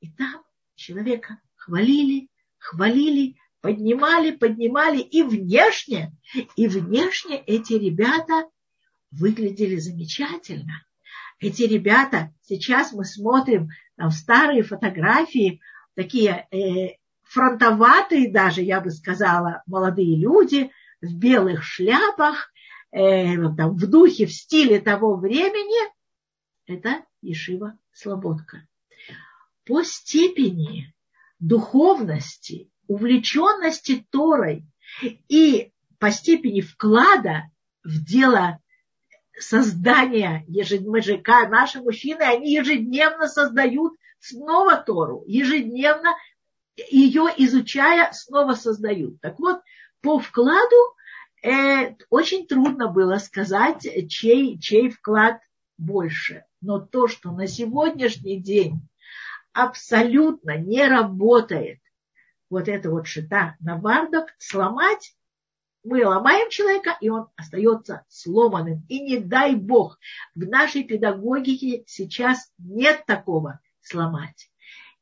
И 0.01 0.11
там 0.11 0.43
человека 0.75 1.41
хвалили, 1.57 2.29
хвалили, 2.59 3.37
поднимали, 3.61 4.33
поднимали. 4.33 5.01
И 5.01 5.23
внешне, 5.23 6.13
и 6.57 6.67
внешне 6.67 7.39
эти 7.47 7.75
ребята 7.75 8.49
выглядели 9.11 9.77
замечательно. 9.77 10.85
Эти 11.41 11.63
ребята, 11.63 12.35
сейчас 12.43 12.93
мы 12.93 13.05
смотрим 13.05 13.69
там, 13.99 14.13
старые 14.13 14.63
фотографии, 14.63 15.61
такие 15.95 16.47
э, 16.53 16.97
фронтоватые 17.25 18.31
даже, 18.31 18.63
я 18.63 18.81
бы 18.81 18.91
сказала, 18.91 19.63
молодые 19.67 20.17
люди 20.17 20.71
в 21.03 21.15
белых 21.17 21.65
шляпах, 21.65 22.53
э, 22.93 23.35
там, 23.57 23.77
в 23.77 23.87
духе, 23.91 24.27
в 24.27 24.33
стиле 24.33 24.81
того 24.81 25.17
времени. 25.17 25.93
Это 26.67 27.03
Ешива 27.23 27.77
Слободка. 27.93 28.67
По 29.67 29.83
степени 29.83 30.95
духовности, 31.41 32.71
увлеченности 32.87 34.07
Торой 34.11 34.65
и 35.29 35.73
по 35.99 36.11
степени 36.13 36.61
вклада 36.61 37.51
в 37.83 38.03
дело 38.05 38.61
создания 39.41 40.45
ежедневно, 40.49 41.49
наши 41.49 41.81
мужчины, 41.81 42.23
они 42.23 42.53
ежедневно 42.53 43.29
создают 43.29 43.95
снова 44.21 44.77
Тору, 44.77 45.25
ежедневно 45.27 46.15
ее 46.91 47.25
изучая, 47.37 48.13
снова 48.13 48.55
создают. 48.55 49.21
Так 49.21 49.39
вот, 49.39 49.61
по 50.01 50.19
вкладу 50.19 50.77
э, 51.43 51.95
очень 52.11 52.47
трудно 52.47 52.89
было 52.89 53.17
сказать, 53.17 53.87
чей, 54.09 54.59
чей 54.61 54.91
вклад 54.91 55.41
больше. 55.77 56.45
Но 56.61 56.79
то, 56.81 57.09
что 57.09 57.31
на 57.31 57.47
сегодняшний 57.47 58.41
день 58.41 58.81
абсолютно 59.53 60.57
не 60.57 60.87
работает, 60.87 61.81
вот 62.51 62.69
это 62.69 62.91
вот 62.91 63.07
шита 63.07 63.57
на 63.61 63.77
бардах, 63.77 64.27
сломать, 64.39 65.15
мы 65.89 66.07
ломаем 66.07 66.51
человека, 66.51 66.97
и 67.01 67.09
он 67.09 67.29
остается 67.37 68.05
сломанным. 68.09 68.85
И 68.89 69.01
не 69.01 69.19
дай 69.19 69.55
бог, 69.55 69.99
в 70.35 70.47
нашей 70.47 70.85
педагогике 70.85 71.85
сейчас 71.87 72.53
нет 72.59 73.05
такого 73.07 73.61
сломать. 73.81 74.51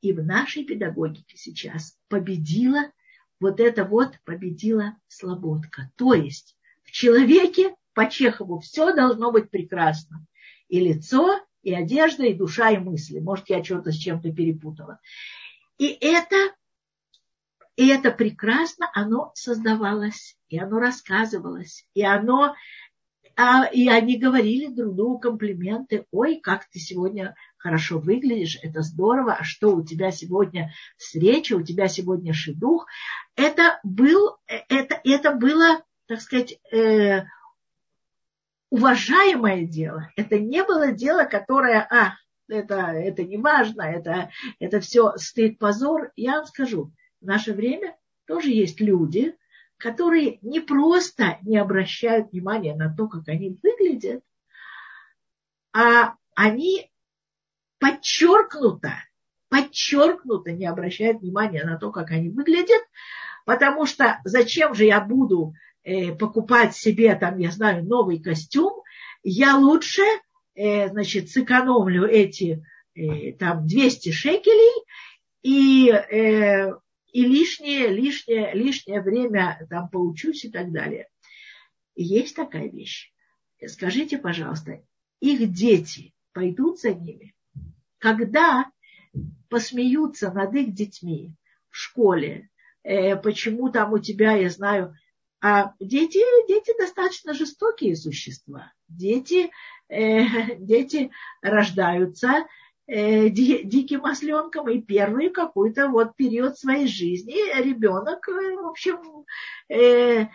И 0.01 0.13
в 0.13 0.25
нашей 0.25 0.65
педагогике 0.65 1.37
сейчас 1.37 1.99
победила 2.09 2.93
вот 3.41 3.61
это 3.61 3.85
вот 3.85 4.19
победила 4.25 4.97
слободка. 5.09 5.91
То 5.97 6.15
есть 6.15 6.57
в 6.85 6.93
человеке 6.93 7.75
по 7.93 8.09
Чехову 8.09 8.61
все 8.61 8.95
должно 8.95 9.33
быть 9.33 9.51
прекрасно. 9.51 10.27
И 10.69 10.81
лицо, 10.81 11.41
и 11.63 11.75
одежда, 11.75 12.25
и 12.25 12.35
душа, 12.35 12.71
и 12.71 12.79
мысли. 12.79 13.19
Может, 13.19 13.49
я 13.51 13.63
что-то 13.63 13.93
с 13.93 13.97
чем-то 13.97 14.33
перепутала. 14.33 15.01
И 15.79 15.89
это, 16.01 16.37
и 17.77 17.89
это 17.89 18.11
прекрасно, 18.11 18.91
оно 18.95 19.33
создавалось, 19.35 20.37
и 20.49 20.59
оно 20.59 20.79
рассказывалось, 20.79 21.87
и 21.95 22.03
оно 22.03 22.55
а, 23.39 23.67
и 23.67 23.87
они 23.89 24.17
говорили 24.17 24.69
друг 24.69 24.97
другу 24.97 25.19
комплименты. 25.19 26.07
Ой, 26.11 26.41
как 26.41 26.65
ты 26.71 26.79
сегодня 26.79 27.37
хорошо 27.59 27.99
выглядишь, 27.99 28.59
это 28.63 28.81
здорово, 28.81 29.35
а 29.35 29.45
что 29.45 29.77
у 29.77 29.85
тебя 29.85 30.11
сегодня 30.11 30.73
встреча, 30.97 31.55
у 31.55 31.63
тебя 31.63 31.87
сегодня 31.89 32.33
шедух. 32.33 32.87
Это, 33.37 33.79
был, 33.83 34.39
это, 34.47 34.99
это 35.05 35.33
было, 35.33 35.83
так 36.07 36.23
сказать, 36.23 36.59
э, 36.73 37.25
уважаемое 38.71 39.67
дело. 39.67 40.09
Это 40.17 40.39
не 40.39 40.65
было 40.65 40.93
дело, 40.93 41.25
которое, 41.25 41.87
а, 41.91 42.15
это, 42.49 42.77
это 42.77 43.23
не 43.23 43.37
важно, 43.37 43.83
это, 43.83 44.31
это 44.61 44.81
все 44.81 45.13
стыд, 45.17 45.59
позор. 45.59 46.11
Я 46.17 46.39
вам 46.39 46.47
скажу, 46.47 46.91
в 47.21 47.27
наше 47.27 47.53
время 47.53 47.97
тоже 48.27 48.51
есть 48.51 48.81
люди, 48.81 49.35
которые 49.79 50.39
не 50.43 50.61
просто 50.61 51.39
не 51.43 51.59
обращают 51.59 52.33
внимания 52.33 52.75
на 52.75 52.95
то, 52.95 53.09
как 53.09 53.29
они 53.29 53.59
выглядят, 53.63 54.23
а 55.73 56.15
они 56.35 56.91
подчеркнуто, 57.79 58.95
подчеркнуто 59.49 60.53
не 60.53 60.67
обращают 60.67 61.21
внимания 61.21 61.65
на 61.65 61.79
то, 61.79 61.93
как 61.93 62.11
они 62.11 62.31
выглядят, 62.31 62.83
потому 63.45 63.87
что 63.87 64.21
зачем 64.25 64.75
же 64.75 64.85
я 64.85 65.01
буду 65.01 65.55
э, 65.83 66.13
покупать 66.13 66.75
себе, 66.75 67.15
там, 67.15 67.39
я 67.39 67.51
знаю, 67.51 67.85
новый 67.85 68.19
костюм, 68.19 68.83
я 69.23 69.57
лучше, 69.57 70.03
э, 70.55 70.89
значит, 70.89 71.31
сэкономлю 71.31 72.07
эти 72.07 72.65
э, 72.95 73.33
там 73.33 73.67
200 73.67 74.11
шекелей 74.11 74.85
и 75.43 75.93
и 77.17 77.25
лишнее, 77.25 77.89
лишнее, 77.89 78.53
лишнее 78.53 79.01
время 79.01 79.67
там 79.71 79.89
поучусь 79.89 80.45
и 80.45 80.51
так 80.51 80.71
далее. 80.71 81.09
Есть 81.95 82.37
такая 82.37 82.69
вещь. 82.69 83.11
Скажите, 83.67 84.19
пожалуйста, 84.19 84.85
их 85.21 85.51
дети 85.51 86.13
пойдут 86.35 86.79
за 86.79 86.93
ними? 86.93 87.35
Когда 87.97 88.71
посмеются 89.49 90.31
над 90.31 90.55
их 90.57 90.75
детьми 90.75 91.33
в 91.71 91.79
школе, 91.79 92.51
э, 92.83 93.17
почему 93.17 93.71
там 93.71 93.95
у 93.95 93.99
тебя, 93.99 94.33
я 94.33 94.51
знаю, 94.51 94.95
а 95.41 95.73
дети, 95.81 96.21
дети 96.49 96.77
достаточно 96.79 97.33
жестокие 97.33 97.97
существа. 97.97 98.75
Дети, 98.89 99.51
э, 99.89 100.57
дети 100.59 101.11
рождаются 101.41 102.45
э, 102.87 103.29
диким 103.29 104.05
осленком, 104.05 104.69
и 104.69 104.81
первый 104.81 105.31
какой-то 105.31 105.89
вот 105.89 106.17
период 106.17 106.59
своей 106.59 106.87
жизни 106.87 107.35
ребенок, 107.63 108.29
э, 108.29 108.57
в 108.57 108.67
общем, 108.67 109.25
э, 109.69 110.27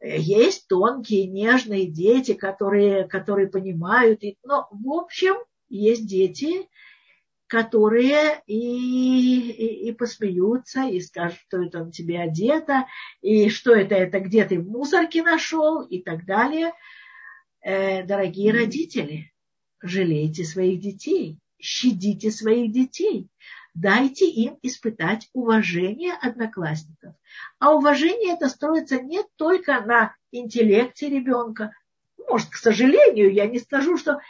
есть 0.00 0.66
тонкие, 0.68 1.26
нежные 1.28 1.86
дети, 1.86 2.34
которые, 2.34 3.06
которые 3.06 3.48
понимают. 3.48 4.22
И, 4.24 4.36
но, 4.42 4.66
в 4.70 4.92
общем, 4.92 5.36
есть 5.68 6.06
дети, 6.06 6.68
которые 7.46 8.42
и, 8.46 9.50
и, 9.50 9.88
и 9.88 9.92
посмеются, 9.92 10.84
и 10.88 11.00
скажут, 11.00 11.38
что 11.46 11.62
это 11.62 11.84
на 11.84 11.92
тебе 11.92 12.18
одето, 12.20 12.86
и 13.20 13.48
что 13.48 13.74
это, 13.74 13.94
это 13.94 14.20
где 14.20 14.44
ты 14.44 14.58
в 14.58 14.66
мусорке 14.66 15.22
нашел, 15.22 15.82
и 15.82 16.00
так 16.02 16.24
далее. 16.24 16.72
Э, 17.60 18.02
дорогие 18.04 18.52
родители, 18.52 19.32
жалейте 19.82 20.44
своих 20.44 20.80
детей 20.80 21.41
щадите 21.62 22.30
своих 22.30 22.72
детей. 22.72 23.28
Дайте 23.74 24.28
им 24.28 24.58
испытать 24.62 25.30
уважение 25.32 26.12
одноклассников. 26.12 27.14
А 27.58 27.74
уважение 27.74 28.34
это 28.34 28.50
строится 28.50 29.00
не 29.00 29.22
только 29.36 29.80
на 29.80 30.14
интеллекте 30.30 31.08
ребенка. 31.08 31.72
Может, 32.28 32.50
к 32.50 32.56
сожалению, 32.56 33.32
я 33.32 33.46
не 33.46 33.58
скажу, 33.58 33.96
что... 33.96 34.20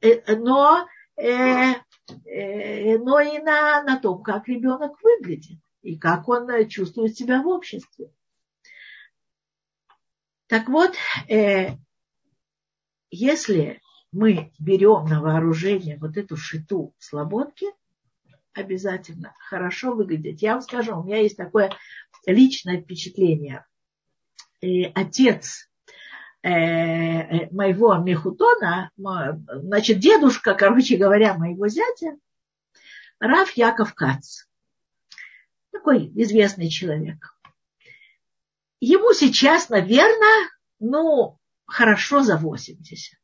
Э, 0.00 0.34
но, 0.34 0.88
э, 1.16 1.74
э, 2.24 2.98
но 2.98 3.20
и 3.20 3.38
на, 3.38 3.82
на 3.84 3.98
том, 3.98 4.22
как 4.22 4.48
ребенок 4.48 5.00
выглядит 5.02 5.58
и 5.82 5.96
как 5.96 6.28
он 6.28 6.68
чувствует 6.68 7.16
себя 7.16 7.42
в 7.42 7.46
обществе. 7.46 8.10
Так 10.48 10.68
вот, 10.68 10.94
э, 11.28 11.76
если 13.10 13.80
мы 14.12 14.52
берем 14.58 15.04
на 15.06 15.20
вооружение 15.20 15.98
вот 15.98 16.16
эту 16.16 16.36
шиту 16.36 16.94
слободки, 16.98 17.66
обязательно 18.54 19.34
хорошо 19.38 19.92
выглядеть. 19.92 20.42
Я 20.42 20.54
вам 20.54 20.62
скажу, 20.62 20.98
у 20.98 21.04
меня 21.04 21.18
есть 21.18 21.36
такое 21.36 21.72
личное 22.26 22.80
впечатление. 22.80 23.64
И 24.60 24.84
отец 24.84 25.70
э, 26.42 26.50
э, 26.50 27.50
моего 27.52 27.94
Мехутона, 27.96 28.90
значит, 28.96 30.00
дедушка, 30.00 30.54
короче 30.54 30.96
говоря, 30.96 31.34
моего 31.34 31.68
зятя, 31.68 32.16
Раф 33.20 33.52
Яков 33.52 33.94
Кац. 33.94 34.44
Такой 35.70 36.10
известный 36.14 36.70
человек. 36.70 37.34
Ему 38.80 39.12
сейчас, 39.12 39.68
наверное, 39.68 40.50
ну, 40.78 41.38
хорошо 41.66 42.22
за 42.22 42.36
80 42.36 43.17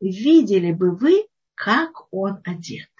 видели 0.00 0.72
бы 0.72 0.96
вы, 0.96 1.26
как 1.54 2.12
он 2.12 2.40
одет. 2.44 2.90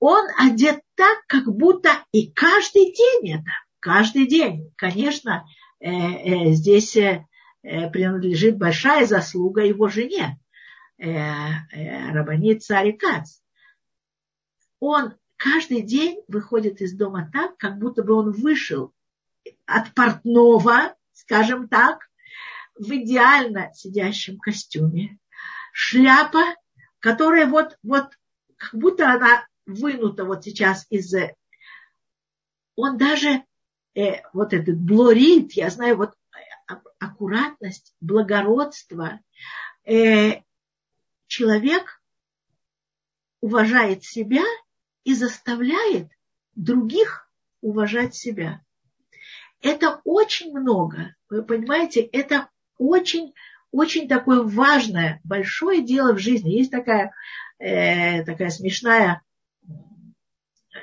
Он 0.00 0.28
одет 0.38 0.80
так, 0.94 1.24
как 1.26 1.46
будто 1.46 2.04
и 2.12 2.30
каждый 2.30 2.92
день 2.92 3.32
это, 3.32 3.50
каждый 3.80 4.26
день. 4.26 4.72
Конечно, 4.76 5.44
э, 5.80 5.90
э, 5.90 6.52
здесь 6.52 6.96
э, 6.96 7.24
принадлежит 7.62 8.56
большая 8.56 9.06
заслуга 9.06 9.62
его 9.62 9.88
жене, 9.88 10.38
Рабанит 11.00 12.64
Царикац. 12.64 13.38
Он 14.80 15.14
каждый 15.36 15.82
день 15.82 16.22
выходит 16.26 16.80
из 16.80 16.96
дома 16.96 17.30
так, 17.32 17.56
как 17.56 17.78
будто 17.78 18.02
бы 18.02 18.14
он 18.14 18.32
вышел 18.32 18.92
от 19.66 19.94
портного, 19.94 20.96
скажем 21.12 21.68
так, 21.68 22.08
в 22.74 22.90
идеально 22.90 23.72
сидящем 23.74 24.38
костюме, 24.38 25.18
шляпа, 25.78 26.56
которая 26.98 27.46
вот, 27.46 27.78
вот 27.84 28.10
как 28.56 28.74
будто 28.74 29.12
она 29.12 29.46
вынута 29.64 30.24
вот 30.24 30.42
сейчас 30.42 30.84
из... 30.90 31.14
Он 32.74 32.98
даже 32.98 33.44
э, 33.94 34.22
вот 34.32 34.52
этот 34.52 34.76
блорит, 34.76 35.52
я 35.52 35.70
знаю, 35.70 35.96
вот 35.96 36.14
э, 36.68 36.74
аккуратность, 36.98 37.94
благородство. 38.00 39.20
Э, 39.84 40.42
человек 41.28 42.02
уважает 43.40 44.02
себя 44.02 44.42
и 45.04 45.14
заставляет 45.14 46.08
других 46.56 47.30
уважать 47.60 48.16
себя. 48.16 48.64
Это 49.62 50.00
очень 50.02 50.50
много. 50.50 51.14
Вы 51.30 51.44
понимаете, 51.44 52.00
это 52.00 52.50
очень 52.78 53.32
очень 53.70 54.08
такое 54.08 54.42
важное, 54.42 55.20
большое 55.24 55.82
дело 55.82 56.14
в 56.14 56.18
жизни. 56.18 56.50
Есть 56.50 56.70
такая, 56.70 57.12
э, 57.58 58.24
такая 58.24 58.50
смешная 58.50 59.22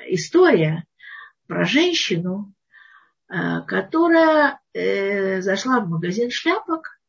история 0.08 0.84
про 1.46 1.64
женщину, 1.64 2.52
э, 3.28 3.62
которая 3.66 4.60
э, 4.72 5.40
зашла 5.40 5.80
в 5.80 5.88
магазин 5.88 6.30
шляпок 6.30 7.00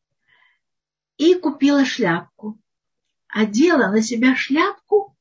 и 1.16 1.34
купила 1.34 1.84
шляпку. 1.84 2.58
Одела 3.28 3.90
на 3.90 4.00
себя 4.00 4.34
шляпку 4.34 5.16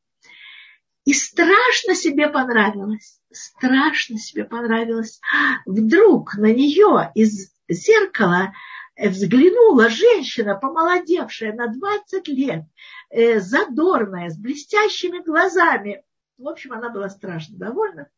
и 1.03 1.13
страшно 1.13 1.93
себе 1.95 2.29
понравилось. 2.29 3.19
страшно 3.31 4.17
себе 4.17 4.45
понравилось. 4.45 5.19
Вдруг 5.65 6.35
на 6.35 6.53
нее 6.53 7.11
из 7.15 7.51
зеркала 7.69 8.53
взглянула 8.97 9.89
женщина, 9.89 10.55
помолодевшая 10.55 11.53
на 11.53 11.67
20 11.67 12.27
лет, 12.29 12.63
э, 13.09 13.39
задорная, 13.39 14.29
с 14.29 14.37
блестящими 14.37 15.19
глазами. 15.23 16.03
В 16.37 16.47
общем, 16.47 16.73
она 16.73 16.89
была 16.89 17.09
страшно 17.09 17.57
довольна. 17.57 18.09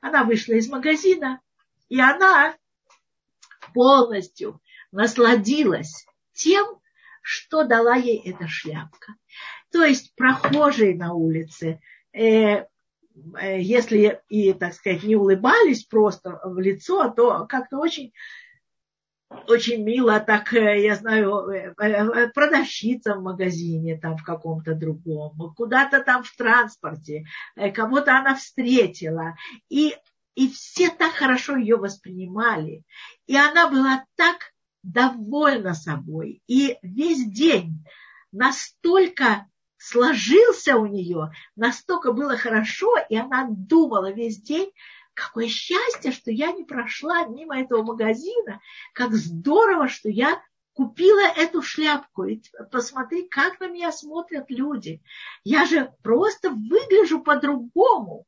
Она 0.00 0.24
вышла 0.24 0.52
из 0.54 0.68
магазина, 0.68 1.40
и 1.88 2.00
она 2.00 2.56
полностью 3.74 4.60
насладилась 4.92 6.06
тем, 6.32 6.78
что 7.22 7.64
дала 7.64 7.94
ей 7.94 8.20
эта 8.24 8.46
шляпка. 8.48 9.14
То 9.70 9.84
есть 9.84 10.14
прохожие 10.14 10.96
на 10.96 11.12
улице, 11.12 11.80
э, 12.12 12.20
э, 12.20 12.66
если 13.60 14.20
и, 14.28 14.52
так 14.52 14.74
сказать, 14.74 15.02
не 15.02 15.16
улыбались 15.16 15.84
просто 15.84 16.40
в 16.44 16.58
лицо, 16.58 17.10
то 17.10 17.46
как-то 17.46 17.78
очень 17.78 18.12
очень 19.46 19.82
мило 19.82 20.20
так, 20.20 20.52
э, 20.54 20.82
я 20.82 20.94
знаю, 20.94 21.48
э, 21.50 21.74
э, 21.78 22.28
продавщица 22.28 23.14
в 23.14 23.22
магазине 23.22 23.98
там 23.98 24.16
в 24.16 24.24
каком-то 24.24 24.74
другом, 24.74 25.54
куда-то 25.54 26.02
там 26.02 26.22
в 26.22 26.34
транспорте, 26.36 27.24
кого-то 27.74 28.16
она 28.16 28.34
встретила. 28.34 29.36
И, 29.68 29.94
и 30.34 30.48
все 30.48 30.90
так 30.90 31.12
хорошо 31.12 31.56
ее 31.56 31.76
воспринимали. 31.76 32.82
И 33.26 33.36
она 33.36 33.68
была 33.68 34.04
так 34.16 34.52
довольна 34.82 35.74
собой. 35.74 36.42
И 36.46 36.78
весь 36.82 37.24
день 37.30 37.84
настолько 38.32 39.46
сложился 39.76 40.76
у 40.76 40.86
нее, 40.86 41.30
настолько 41.54 42.12
было 42.12 42.36
хорошо, 42.36 42.94
и 43.08 43.16
она 43.16 43.46
думала 43.48 44.10
весь 44.12 44.40
день, 44.40 44.70
Какое 45.18 45.48
счастье, 45.48 46.12
что 46.12 46.30
я 46.30 46.52
не 46.52 46.62
прошла 46.62 47.24
мимо 47.26 47.58
этого 47.58 47.82
магазина. 47.82 48.60
Как 48.94 49.12
здорово, 49.14 49.88
что 49.88 50.08
я 50.08 50.40
купила 50.74 51.26
эту 51.36 51.60
шляпку. 51.60 52.24
И 52.24 52.40
посмотри, 52.70 53.26
как 53.28 53.58
на 53.58 53.68
меня 53.68 53.90
смотрят 53.90 54.48
люди. 54.48 55.02
Я 55.42 55.64
же 55.66 55.92
просто 56.04 56.50
выгляжу 56.50 57.20
по-другому. 57.20 58.26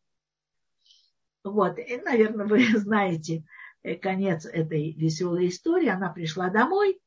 Вот, 1.44 1.78
и, 1.78 1.96
наверное, 1.98 2.46
вы 2.46 2.66
знаете 2.76 3.44
э, 3.84 3.94
конец 3.94 4.44
этой 4.44 4.92
веселой 4.92 5.46
истории. 5.46 5.88
Она 5.88 6.10
пришла 6.10 6.50
домой 6.50 7.00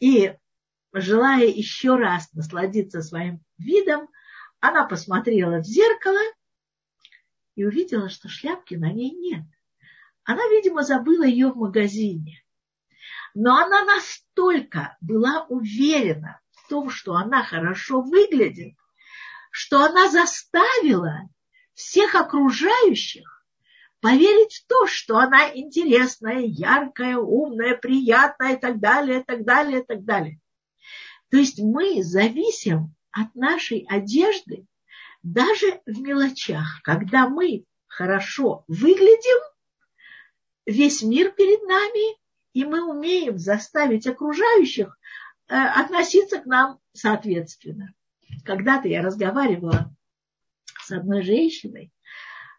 и, 0.00 0.34
желая 0.92 1.46
еще 1.46 1.94
раз 1.94 2.32
насладиться 2.32 3.02
своим 3.02 3.40
видом, 3.56 4.08
она 4.58 4.84
посмотрела 4.84 5.58
в 5.58 5.64
зеркало– 5.64 6.18
и 7.54 7.64
увидела, 7.64 8.08
что 8.08 8.28
шляпки 8.28 8.74
на 8.74 8.92
ней 8.92 9.10
нет. 9.10 9.44
Она, 10.24 10.42
видимо, 10.48 10.82
забыла 10.82 11.24
ее 11.24 11.48
в 11.48 11.56
магазине. 11.56 12.44
Но 13.34 13.56
она 13.56 13.84
настолько 13.84 14.96
была 15.00 15.46
уверена 15.48 16.40
в 16.52 16.68
том, 16.68 16.90
что 16.90 17.14
она 17.14 17.42
хорошо 17.42 18.02
выглядит, 18.02 18.76
что 19.50 19.82
она 19.82 20.10
заставила 20.10 21.28
всех 21.74 22.14
окружающих 22.14 23.44
поверить 24.00 24.56
в 24.56 24.66
то, 24.66 24.86
что 24.86 25.18
она 25.18 25.54
интересная, 25.54 26.40
яркая, 26.40 27.16
умная, 27.16 27.76
приятная 27.76 28.56
и 28.56 28.60
так 28.60 28.80
далее, 28.80 29.20
и 29.20 29.24
так 29.24 29.44
далее, 29.44 29.80
и 29.80 29.84
так 29.84 30.04
далее. 30.04 30.40
То 31.30 31.36
есть 31.36 31.60
мы 31.60 32.02
зависим 32.02 32.94
от 33.10 33.34
нашей 33.34 33.86
одежды 33.88 34.66
даже 35.22 35.80
в 35.86 36.00
мелочах, 36.00 36.80
когда 36.82 37.28
мы 37.28 37.64
хорошо 37.86 38.64
выглядим, 38.68 39.40
весь 40.66 41.02
мир 41.02 41.32
перед 41.32 41.62
нами, 41.66 42.18
и 42.52 42.64
мы 42.64 42.88
умеем 42.88 43.38
заставить 43.38 44.06
окружающих 44.06 44.98
э, 45.48 45.54
относиться 45.54 46.38
к 46.38 46.46
нам 46.46 46.78
соответственно. 46.92 47.94
Когда-то 48.44 48.88
я 48.88 49.02
разговаривала 49.02 49.94
с 50.80 50.90
одной 50.90 51.22
женщиной, 51.22 51.92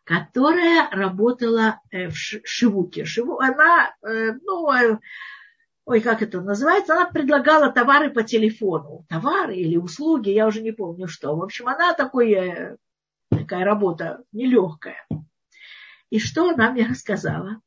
которая 0.04 0.90
работала 0.90 1.82
э, 1.92 2.10
в 2.10 2.16
Шивуке. 2.16 3.06
Шиву, 3.06 3.40
она, 3.40 3.94
э, 4.02 4.34
ну, 4.42 5.00
ой, 5.86 6.02
как 6.02 6.22
это 6.22 6.42
называется, 6.42 6.94
она 6.94 7.10
предлагала 7.10 7.72
товары 7.72 8.12
по 8.12 8.24
телефону. 8.24 9.06
Товары 9.10 9.56
или 9.56 9.78
услуги, 9.78 10.30
я 10.30 10.48
уже 10.48 10.62
не 10.62 10.72
помню 10.72 11.08
что. 11.08 11.36
В 11.36 11.44
общем, 11.44 11.68
она 11.68 11.94
такой, 11.94 12.32
э, 12.34 12.78
такая 13.30 13.66
работа 13.66 14.24
нелегкая. 14.32 15.06
И 16.10 16.20
что 16.20 16.50
она 16.50 16.72
мне 16.72 16.86
рассказала? 16.86 17.62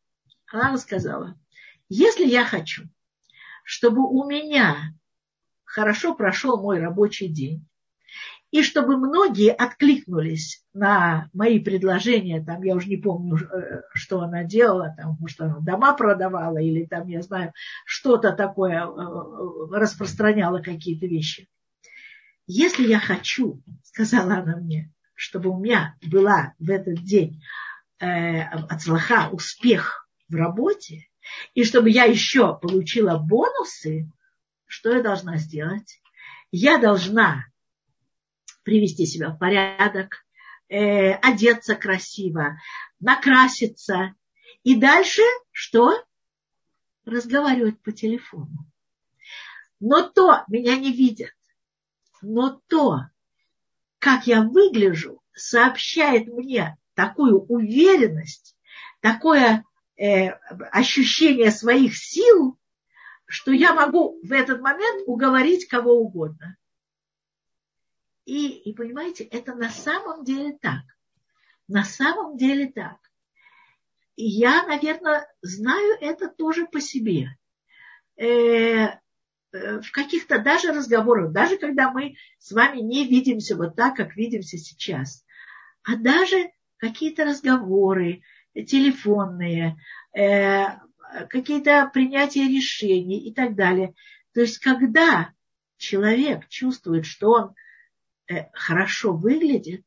Она 0.51 0.73
рассказала, 0.73 1.39
если 1.89 2.25
я 2.25 2.45
хочу, 2.45 2.85
чтобы 3.64 4.03
у 4.03 4.25
меня 4.25 4.95
хорошо 5.64 6.14
прошел 6.14 6.61
мой 6.61 6.79
рабочий 6.79 7.29
день, 7.29 7.67
и 8.51 8.63
чтобы 8.63 8.97
многие 8.97 9.53
откликнулись 9.53 10.65
на 10.73 11.29
мои 11.33 11.59
предложения, 11.59 12.43
там, 12.45 12.63
я 12.63 12.75
уже 12.75 12.89
не 12.89 12.97
помню, 12.97 13.37
э, 13.37 13.83
что 13.93 14.21
она 14.21 14.45
делала, 14.45 14.95
там, 14.97 15.17
может, 15.19 15.41
она 15.41 15.59
дома 15.61 15.95
продавала 15.95 16.59
или 16.59 16.85
там, 16.85 17.09
я 17.09 17.23
знаю, 17.23 17.53
что-то 17.85 18.33
такое 18.33 18.85
э, 18.85 18.87
э, 18.87 19.79
распространяла 19.79 20.61
какие-то 20.61 21.07
вещи. 21.07 21.49
Если 22.47 22.87
я 22.87 23.01
хочу, 23.01 23.63
сказала 23.83 24.37
она 24.37 24.57
мне, 24.57 24.93
чтобы 25.15 25.51
у 25.51 25.59
меня 25.59 25.97
была 26.03 26.55
в 26.61 26.71
этот 26.71 27.03
день 27.03 27.43
э, 27.99 28.43
отслаха, 28.43 29.29
успех 29.33 30.09
в 30.29 30.37
работе, 30.37 31.09
и 31.55 31.65
чтобы 31.65 31.91
я 31.91 32.05
еще 32.05 32.57
получила 32.57 33.19
бонусы, 33.19 34.09
что 34.67 34.95
я 34.95 35.03
должна 35.03 35.39
сделать? 35.39 36.01
Я 36.53 36.79
должна 36.79 37.45
привести 38.67 39.07
себя 39.07 39.31
в 39.31 39.39
порядок, 39.39 40.27
э, 40.69 41.12
одеться 41.12 41.77
красиво, 41.77 42.59
накраситься. 42.99 44.17
И 44.64 44.75
дальше 44.75 45.23
что? 45.53 46.05
Разговаривать 47.05 47.81
по 47.81 47.93
телефону. 47.93 48.67
Но 49.79 50.03
то 50.03 50.43
меня 50.49 50.77
не 50.77 50.93
видят. 50.93 51.31
Но 52.23 52.61
то, 52.67 53.03
как 54.01 54.27
я 54.27 54.43
выгляжу, 54.43 55.23
сообщает 55.33 56.27
мне 56.27 56.77
такую 56.95 57.43
уверенность, 57.43 58.57
такое 59.01 59.64
э, 59.97 60.31
ощущение 60.73 61.53
своих 61.53 61.97
сил, 61.97 62.59
что 63.27 63.53
я 63.53 63.75
могу 63.75 64.19
в 64.25 64.33
этот 64.33 64.61
момент 64.61 65.05
уговорить 65.07 65.69
кого 65.69 65.93
угодно. 65.93 66.57
И, 68.27 68.49
и 68.49 68.74
понимаете, 68.74 69.24
это 69.24 69.55
на 69.55 69.70
самом 69.70 70.24
деле 70.24 70.59
так. 70.61 70.83
На 71.68 71.85
самом 71.85 72.37
деле 72.37 72.66
так. 72.66 72.99
И 74.16 74.27
я, 74.27 74.66
наверное, 74.66 75.33
знаю 75.43 75.97
это 76.01 76.29
тоже 76.29 76.66
по 76.66 76.81
себе. 76.81 77.29
Э, 78.16 78.27
э, 78.27 78.97
в 79.53 79.93
каких-то 79.93 80.41
даже 80.41 80.72
разговорах, 80.72 81.33
даже 81.33 81.57
когда 81.57 81.93
мы 81.93 82.16
с 82.39 82.51
вами 82.51 82.81
не 82.81 83.07
видимся 83.07 83.57
вот 83.57 83.77
так, 83.77 83.97
как 83.97 84.16
видимся 84.16 84.59
сейчас, 84.59 85.24
а 85.85 85.97
даже 85.97 86.51
какие-то 86.79 87.24
разговоры 87.24 88.22
телефонные, 88.55 89.77
э, 90.18 90.64
какие-то 91.29 91.89
принятия 91.93 92.49
решений 92.49 93.29
и 93.29 93.33
так 93.33 93.55
далее. 93.55 93.95
То 94.35 94.41
есть, 94.41 94.59
когда 94.59 95.33
человек 95.77 96.49
чувствует, 96.49 97.07
что 97.07 97.31
он 97.31 97.55
хорошо 98.53 99.12
выглядит, 99.12 99.85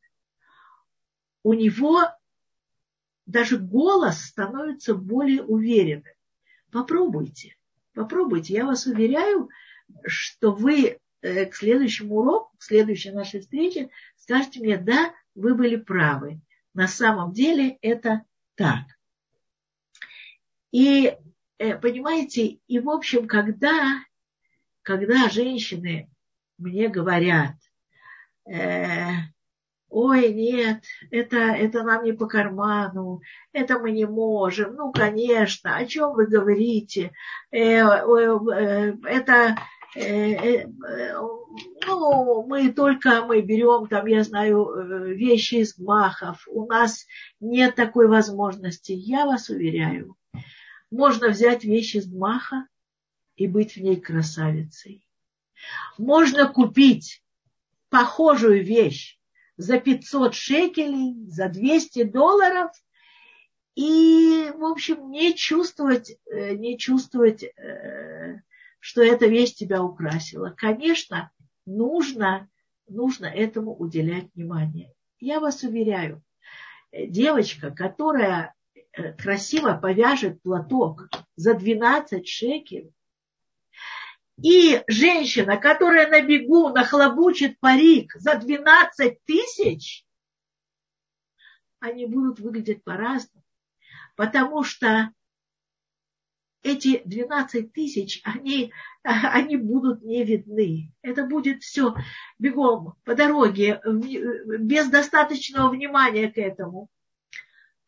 у 1.44 1.54
него 1.54 2.02
даже 3.26 3.58
голос 3.58 4.22
становится 4.24 4.96
более 4.96 5.44
уверенным. 5.44 6.14
Попробуйте, 6.72 7.56
попробуйте. 7.94 8.54
Я 8.56 8.66
вас 8.66 8.86
уверяю, 8.86 9.50
что 10.06 10.52
вы 10.52 11.00
э, 11.22 11.46
к 11.46 11.56
следующему 11.56 12.16
уроку, 12.18 12.58
к 12.58 12.64
следующей 12.64 13.12
нашей 13.12 13.42
встрече 13.42 13.90
скажете 14.18 14.60
мне, 14.60 14.78
да, 14.78 15.14
вы 15.34 15.56
были 15.56 15.76
правы. 15.76 16.42
На 16.74 16.88
самом 16.88 17.34
деле 17.34 17.78
это 17.82 18.24
так. 18.56 18.86
И 20.72 21.18
э, 21.58 21.78
понимаете, 21.78 22.60
и 22.68 22.80
в 22.80 22.90
общем, 22.90 23.28
когда, 23.28 24.04
когда 24.84 25.30
женщины 25.30 26.10
мне 26.58 26.90
говорят, 26.90 27.56
э, 27.56 27.69
ой, 29.90 30.34
нет, 30.34 30.84
это, 31.12 31.38
это 31.38 31.84
нам 31.84 32.04
не 32.04 32.14
по 32.14 32.28
карману, 32.28 33.22
это 33.52 33.80
мы 33.80 33.92
не 33.92 34.06
можем, 34.06 34.76
ну, 34.76 34.92
конечно, 34.92 35.76
о 35.76 35.86
чем 35.86 36.14
вы 36.14 36.28
говорите, 36.28 37.12
э, 37.52 37.80
э, 37.80 38.94
это, 39.04 39.58
э, 39.96 40.62
э, 40.62 40.68
ну, 41.88 42.46
мы 42.48 42.72
только 42.72 43.26
мы 43.26 43.42
берем 43.42 43.88
там, 43.88 44.06
я 44.06 44.24
знаю, 44.24 45.16
вещи 45.16 45.56
из 45.56 45.76
гмахов. 45.76 46.48
У 46.48 46.68
нас 46.68 47.08
нет 47.40 47.76
такой 47.76 48.08
возможности. 48.08 48.92
Я 48.92 49.26
вас 49.26 49.50
уверяю, 49.50 50.16
можно 50.92 51.30
взять 51.30 51.64
вещи 51.64 51.98
из 51.98 52.08
гмаха 52.08 52.68
и 53.36 53.48
быть 53.48 53.74
в 53.74 53.78
ней 53.78 54.00
красавицей. 54.00 55.04
Можно 55.98 56.48
купить 56.48 57.24
похожую 57.90 58.64
вещь 58.64 59.20
за 59.58 59.80
500 59.80 60.34
шекелей, 60.34 61.28
за 61.28 61.50
200 61.50 62.04
долларов 62.04 62.72
и, 63.76 64.52
в 64.56 64.64
общем, 64.64 65.10
не 65.10 65.36
чувствовать, 65.36 66.18
э, 66.26 66.56
не 66.56 66.78
чувствовать, 66.78 67.44
э, 67.44 68.42
что 68.80 69.02
эта 69.02 69.28
вещь 69.28 69.54
тебя 69.54 69.84
украсила. 69.84 70.54
Конечно, 70.56 71.32
нужно, 71.66 72.50
нужно 72.88 73.26
этому 73.26 73.76
уделять 73.76 74.28
внимание. 74.36 74.94
Я 75.20 75.40
вас 75.40 75.64
уверяю, 75.64 76.24
э, 76.92 77.06
девочка, 77.08 77.72
которая 77.72 78.54
красиво 79.18 79.80
повяжет 79.82 80.42
платок 80.42 81.10
за 81.36 81.54
12 81.54 82.28
шекелей, 82.28 82.94
и 84.44 84.84
женщина, 84.88 85.58
которая 85.58 86.10
на 86.10 86.22
бегу 86.22 86.70
нахлобучит 86.70 87.60
парик 87.60 88.14
за 88.16 88.36
12 88.36 89.24
тысяч, 89.26 90.06
они 91.80 92.06
будут 92.06 92.40
выглядеть 92.40 92.84
по-разному 92.84 93.40
потому 94.20 94.66
что 94.66 95.14
эти 96.62 97.02
12 97.06 97.72
тысяч, 97.72 98.22
они, 98.26 98.74
они 99.04 99.56
будут 99.56 100.04
не 100.04 100.26
видны. 100.26 100.92
Это 101.02 101.26
будет 101.26 101.64
все 101.64 101.96
бегом 102.38 102.96
по 103.06 103.16
дороге, 103.16 103.82
без 103.86 104.90
достаточного 104.90 105.70
внимания 105.70 106.30
к 106.30 106.38
этому. 106.38 106.90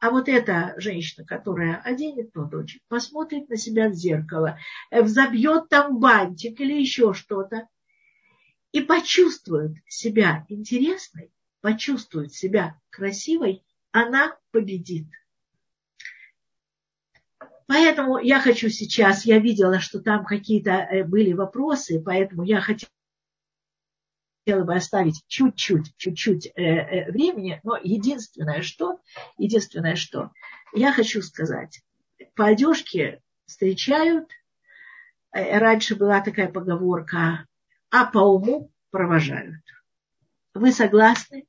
А 0.02 0.10
вот 0.10 0.28
эта 0.28 0.74
женщина, 0.78 1.28
которая 1.28 1.78
оденет 1.78 2.34
платочек, 2.34 2.82
посмотрит 2.88 3.50
на 3.50 3.56
себя 3.56 3.88
в 3.88 3.94
зеркало, 3.94 4.58
взобьет 4.90 5.70
там 5.70 6.00
бантик 6.00 6.60
или 6.60 6.74
еще 6.74 7.14
что-то, 7.14 7.68
и 8.72 8.82
почувствует 8.82 9.78
себя 9.86 10.44
интересной, 10.50 11.32
почувствует 11.62 12.34
себя 12.34 12.82
красивой, 12.90 13.64
она 13.92 14.36
победит. 14.50 15.06
Поэтому 17.68 18.18
я 18.18 18.40
хочу 18.42 18.70
сейчас, 18.70 19.24
я 19.26 19.38
видела, 19.38 19.80
что 19.80 20.02
там 20.02 20.26
какие-то 20.26 20.72
э, 20.72 21.04
были 21.04 21.34
вопросы, 21.34 22.02
поэтому 22.04 22.44
я 22.44 22.60
хотела 22.60 22.92
бы 24.46 24.76
оставить 24.76 25.24
чуть-чуть, 25.28 25.96
чуть-чуть 25.98 26.48
э, 26.48 26.52
э, 26.56 27.12
времени, 27.12 27.60
но 27.64 27.78
единственное 27.82 28.62
что, 28.62 29.00
единственное 29.38 29.96
что, 29.96 30.32
я 30.74 30.92
хочу 30.92 31.22
сказать, 31.22 31.82
по 32.36 32.48
одежке 32.48 33.22
встречают, 33.46 34.30
раньше 35.32 35.96
была 35.96 36.22
такая 36.22 36.50
поговорка, 36.52 37.46
а 37.90 38.06
по 38.06 38.20
уму 38.20 38.72
провожают. 38.90 39.64
Вы 40.54 40.72
согласны? 40.72 41.46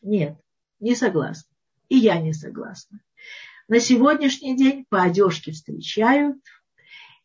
Нет, 0.00 0.36
не 0.80 0.94
согласны. 0.94 1.48
И 1.88 1.96
я 1.96 2.18
не 2.18 2.32
согласна 2.32 3.00
на 3.72 3.80
сегодняшний 3.80 4.54
день 4.54 4.84
по 4.88 5.02
одежке 5.02 5.52
встречают, 5.52 6.36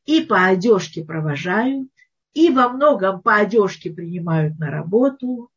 и 0.05 0.21
по 0.21 0.45
одежке 0.45 1.03
провожают, 1.03 1.89
и 2.37 2.51
во 2.51 2.69
многом 2.69 3.21
по 3.23 3.35
одежке 3.37 3.89
принимают 3.89 4.59
на 4.59 4.69
работу, 4.69 5.49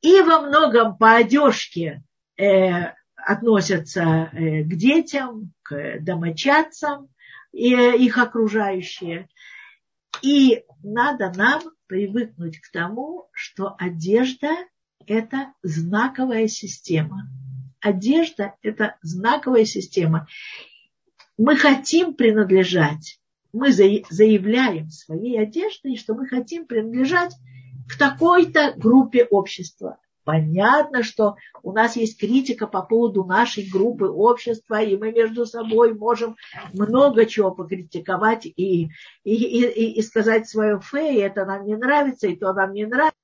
и 0.00 0.22
во 0.22 0.40
многом 0.40 0.96
по 0.96 1.16
одежке 1.16 2.02
э, 2.38 2.94
относятся 3.16 4.30
э, 4.32 4.62
к 4.62 4.74
детям, 4.74 5.52
к 5.62 5.98
домочадцам, 6.00 7.08
и, 7.52 7.74
э, 7.74 7.98
их 7.98 8.16
окружающие. 8.16 9.28
И 10.22 10.64
надо 10.82 11.30
нам 11.36 11.60
привыкнуть 11.86 12.58
к 12.60 12.72
тому, 12.72 13.28
что 13.32 13.76
одежда– 13.78 14.48
это 15.06 15.52
знаковая 15.62 16.48
система– 16.48 17.28
одежда– 17.82 18.54
это 18.62 18.96
знаковая 19.02 19.66
система. 19.66 20.28
Мы 21.36 21.56
хотим 21.56 22.14
принадлежать, 22.14 23.18
мы 23.52 23.72
заявляем 23.72 24.90
своей 24.90 25.40
одеждой, 25.40 25.96
что 25.96 26.14
мы 26.14 26.26
хотим 26.26 26.66
принадлежать 26.66 27.34
к 27.88 27.98
такой-то 27.98 28.74
группе 28.76 29.24
общества. 29.24 29.98
Понятно, 30.24 31.02
что 31.02 31.36
у 31.62 31.72
нас 31.72 31.96
есть 31.96 32.18
критика 32.18 32.68
по 32.68 32.82
поводу 32.82 33.24
нашей 33.24 33.68
группы 33.68 34.06
общества, 34.06 34.80
и 34.80 34.96
мы 34.96 35.10
между 35.10 35.46
собой 35.46 35.94
можем 35.94 36.36
много 36.72 37.26
чего 37.26 37.50
покритиковать 37.50 38.46
и, 38.46 38.52
и, 38.54 38.88
и, 39.24 39.98
и 39.98 40.02
сказать 40.02 40.48
свое 40.48 40.80
фе, 40.80 41.14
и 41.14 41.18
это 41.18 41.44
нам 41.44 41.64
не 41.64 41.76
нравится, 41.76 42.28
и 42.28 42.36
то 42.36 42.52
нам 42.52 42.72
не 42.72 42.86
нравится. 42.86 43.16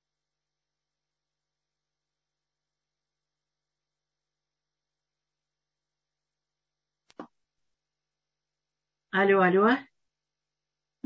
Алло, 9.11 9.41
алло. 9.41 9.88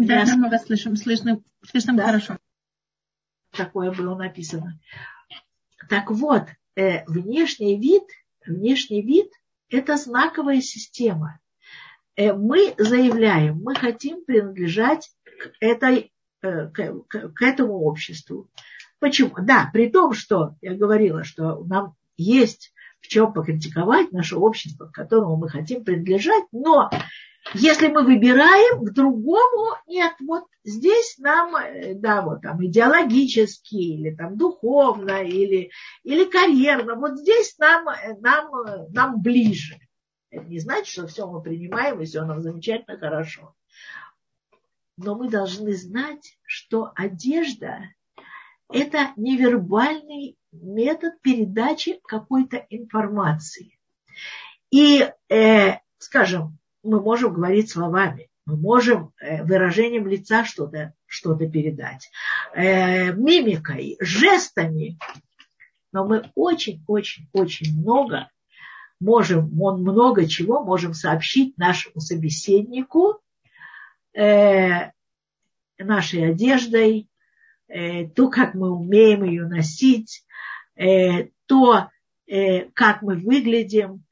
Да, 0.06 0.24
да, 0.24 0.36
мы 0.36 0.48
вас 0.48 0.66
слышим, 0.66 0.96
слышно, 0.96 1.42
слышно 1.62 1.96
да? 1.96 2.06
хорошо. 2.06 2.38
Такое 3.52 3.92
было 3.92 4.16
написано. 4.16 4.80
Так 5.88 6.10
вот, 6.10 6.44
э, 6.76 7.04
внешний 7.06 7.78
вид, 7.78 8.04
внешний 8.46 9.02
вид– 9.02 9.30
это 9.68 9.96
знаковая 9.96 10.60
система. 10.60 11.40
Э, 12.16 12.32
мы 12.32 12.74
заявляем, 12.78 13.60
мы 13.62 13.74
хотим 13.74 14.24
принадлежать 14.24 15.10
к, 15.24 15.52
этой, 15.60 16.12
э, 16.42 16.68
к, 16.68 17.02
к, 17.08 17.28
к 17.34 17.42
этому 17.42 17.80
обществу. 17.80 18.50
Почему? 18.98 19.34
Да, 19.40 19.68
при 19.72 19.90
том, 19.90 20.12
что 20.12 20.54
я 20.60 20.74
говорила, 20.74 21.24
что 21.24 21.64
нам 21.64 21.94
есть 22.16 22.72
в 23.02 23.08
чем 23.08 23.32
покритиковать 23.32 24.12
наше 24.12 24.36
общество, 24.36 24.86
к 24.86 24.92
которому 24.92 25.36
мы 25.36 25.48
хотим 25.48 25.84
принадлежать, 25.84 26.44
но 26.52 26.88
если 27.54 27.88
мы 27.88 28.04
выбираем, 28.04 28.84
к 28.84 28.92
другому 28.92 29.76
нет. 29.86 30.14
Вот 30.20 30.44
здесь 30.64 31.18
нам, 31.18 31.56
э, 31.56 31.94
да, 31.94 32.22
вот 32.22 32.42
там 32.42 32.64
идеологически, 32.64 33.74
или 33.74 34.14
там 34.14 34.36
духовно, 34.36 35.22
или, 35.22 35.70
или 36.04 36.24
карьерно, 36.24 36.94
вот 36.94 37.18
здесь 37.18 37.58
нам, 37.58 37.88
э, 37.88 38.16
нам, 38.20 38.54
э, 38.54 38.88
нам 38.90 39.20
ближе. 39.20 39.78
Это 40.30 40.46
не 40.46 40.60
значит, 40.60 40.86
что 40.86 41.06
все 41.06 41.26
мы 41.26 41.42
принимаем, 41.42 42.00
и 42.00 42.06
все 42.06 42.24
нам 42.24 42.40
замечательно 42.40 42.98
хорошо. 42.98 43.54
Но 44.96 45.14
мы 45.14 45.28
должны 45.28 45.74
знать, 45.74 46.38
что 46.44 46.92
одежда– 46.94 47.80
это 48.72 49.12
невербальный 49.16 50.38
метод 50.52 51.20
передачи 51.22 52.00
какой-то 52.04 52.58
информации. 52.70 53.78
И, 54.70 55.10
э, 55.28 55.78
скажем, 55.98 56.58
мы 56.82 57.00
можем 57.00 57.32
говорить 57.32 57.70
словами, 57.70 58.28
мы 58.44 58.56
можем 58.56 59.12
э, 59.20 59.42
выражением 59.44 60.06
лица 60.06 60.44
что-то 60.44 60.94
что 61.06 61.34
передать, 61.36 62.10
э, 62.54 63.12
мимикой, 63.12 63.96
жестами. 64.00 64.98
Но 65.92 66.06
мы 66.06 66.30
очень-очень-очень 66.34 67.78
много 67.78 68.30
можем, 68.98 69.60
он 69.60 69.82
много 69.82 70.26
чего 70.26 70.64
можем 70.64 70.94
сообщить 70.94 71.56
нашему 71.58 72.00
собеседнику 72.00 73.20
э, 74.14 74.90
нашей 75.78 76.30
одеждой, 76.30 77.08
то, 78.14 78.28
как 78.28 78.52
мы 78.52 78.70
умеем 78.70 79.24
ее 79.24 79.46
носить, 79.46 80.26
то, 80.76 81.88
как 82.74 83.00
мы 83.00 83.16
выглядим, 83.16 84.04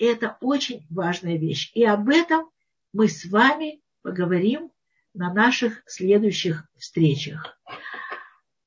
и 0.00 0.04
это 0.06 0.38
очень 0.40 0.86
важная 0.88 1.36
вещь. 1.36 1.70
И 1.74 1.84
об 1.84 2.08
этом 2.08 2.50
мы 2.94 3.06
с 3.06 3.26
вами 3.26 3.82
поговорим 4.00 4.72
на 5.12 5.30
наших 5.30 5.82
следующих 5.86 6.66
встречах. 6.78 7.60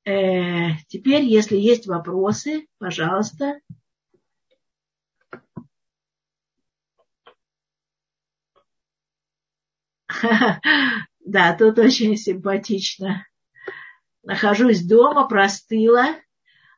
Э, 0.06 0.76
теперь, 0.88 1.24
если 1.24 1.58
есть 1.58 1.88
вопросы, 1.88 2.68
пожалуйста. 2.78 3.60
Да, 11.26 11.56
тут 11.58 11.80
очень 11.80 12.18
симпатично. 12.18 13.26
Нахожусь 14.24 14.86
дома, 14.86 15.26
простыла, 15.28 16.18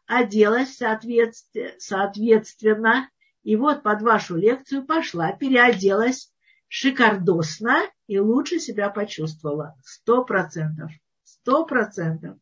оделась 0.06 0.78
соответственно 0.78 3.10
и 3.46 3.56
вот 3.56 3.84
под 3.84 4.02
вашу 4.02 4.36
лекцию 4.36 4.86
пошла, 4.86 5.32
переоделась 5.32 6.34
шикардосно 6.68 7.84
и 8.08 8.18
лучше 8.18 8.60
себя 8.60 8.90
почувствовала. 8.90 9.76
Сто 9.84 10.26
процентов. 10.26 10.92
сто 11.24 11.64
процентов. 11.64 12.38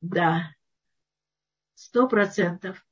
Да, 0.00 0.50
сто 1.76 2.08
процентов. 2.08 2.84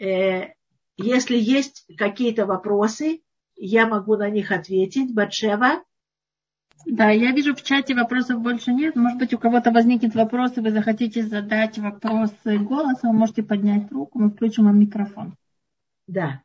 Э, 0.00 0.54
если 0.96 1.36
есть 1.36 1.84
какие-то 1.98 2.46
вопросы, 2.46 3.20
я 3.54 3.86
могу 3.86 4.16
на 4.16 4.30
них 4.30 4.50
ответить. 4.50 5.14
Батшева. 5.14 5.84
Да, 6.86 7.10
я 7.10 7.32
вижу 7.32 7.54
в 7.54 7.62
чате 7.62 7.94
вопросов 7.94 8.40
больше 8.40 8.72
нет. 8.72 8.96
Может 8.96 9.18
быть, 9.18 9.34
у 9.34 9.38
кого-то 9.38 9.70
возникнет 9.70 10.14
вопрос, 10.14 10.56
и 10.56 10.60
вы 10.60 10.70
захотите 10.70 11.24
задать 11.24 11.76
вопросы 11.76 12.56
голосом, 12.58 13.16
можете 13.16 13.42
поднять 13.42 13.92
руку, 13.92 14.18
мы 14.18 14.30
включим 14.30 14.64
вам 14.64 14.80
микрофон. 14.80 15.34
Да. 16.08 16.42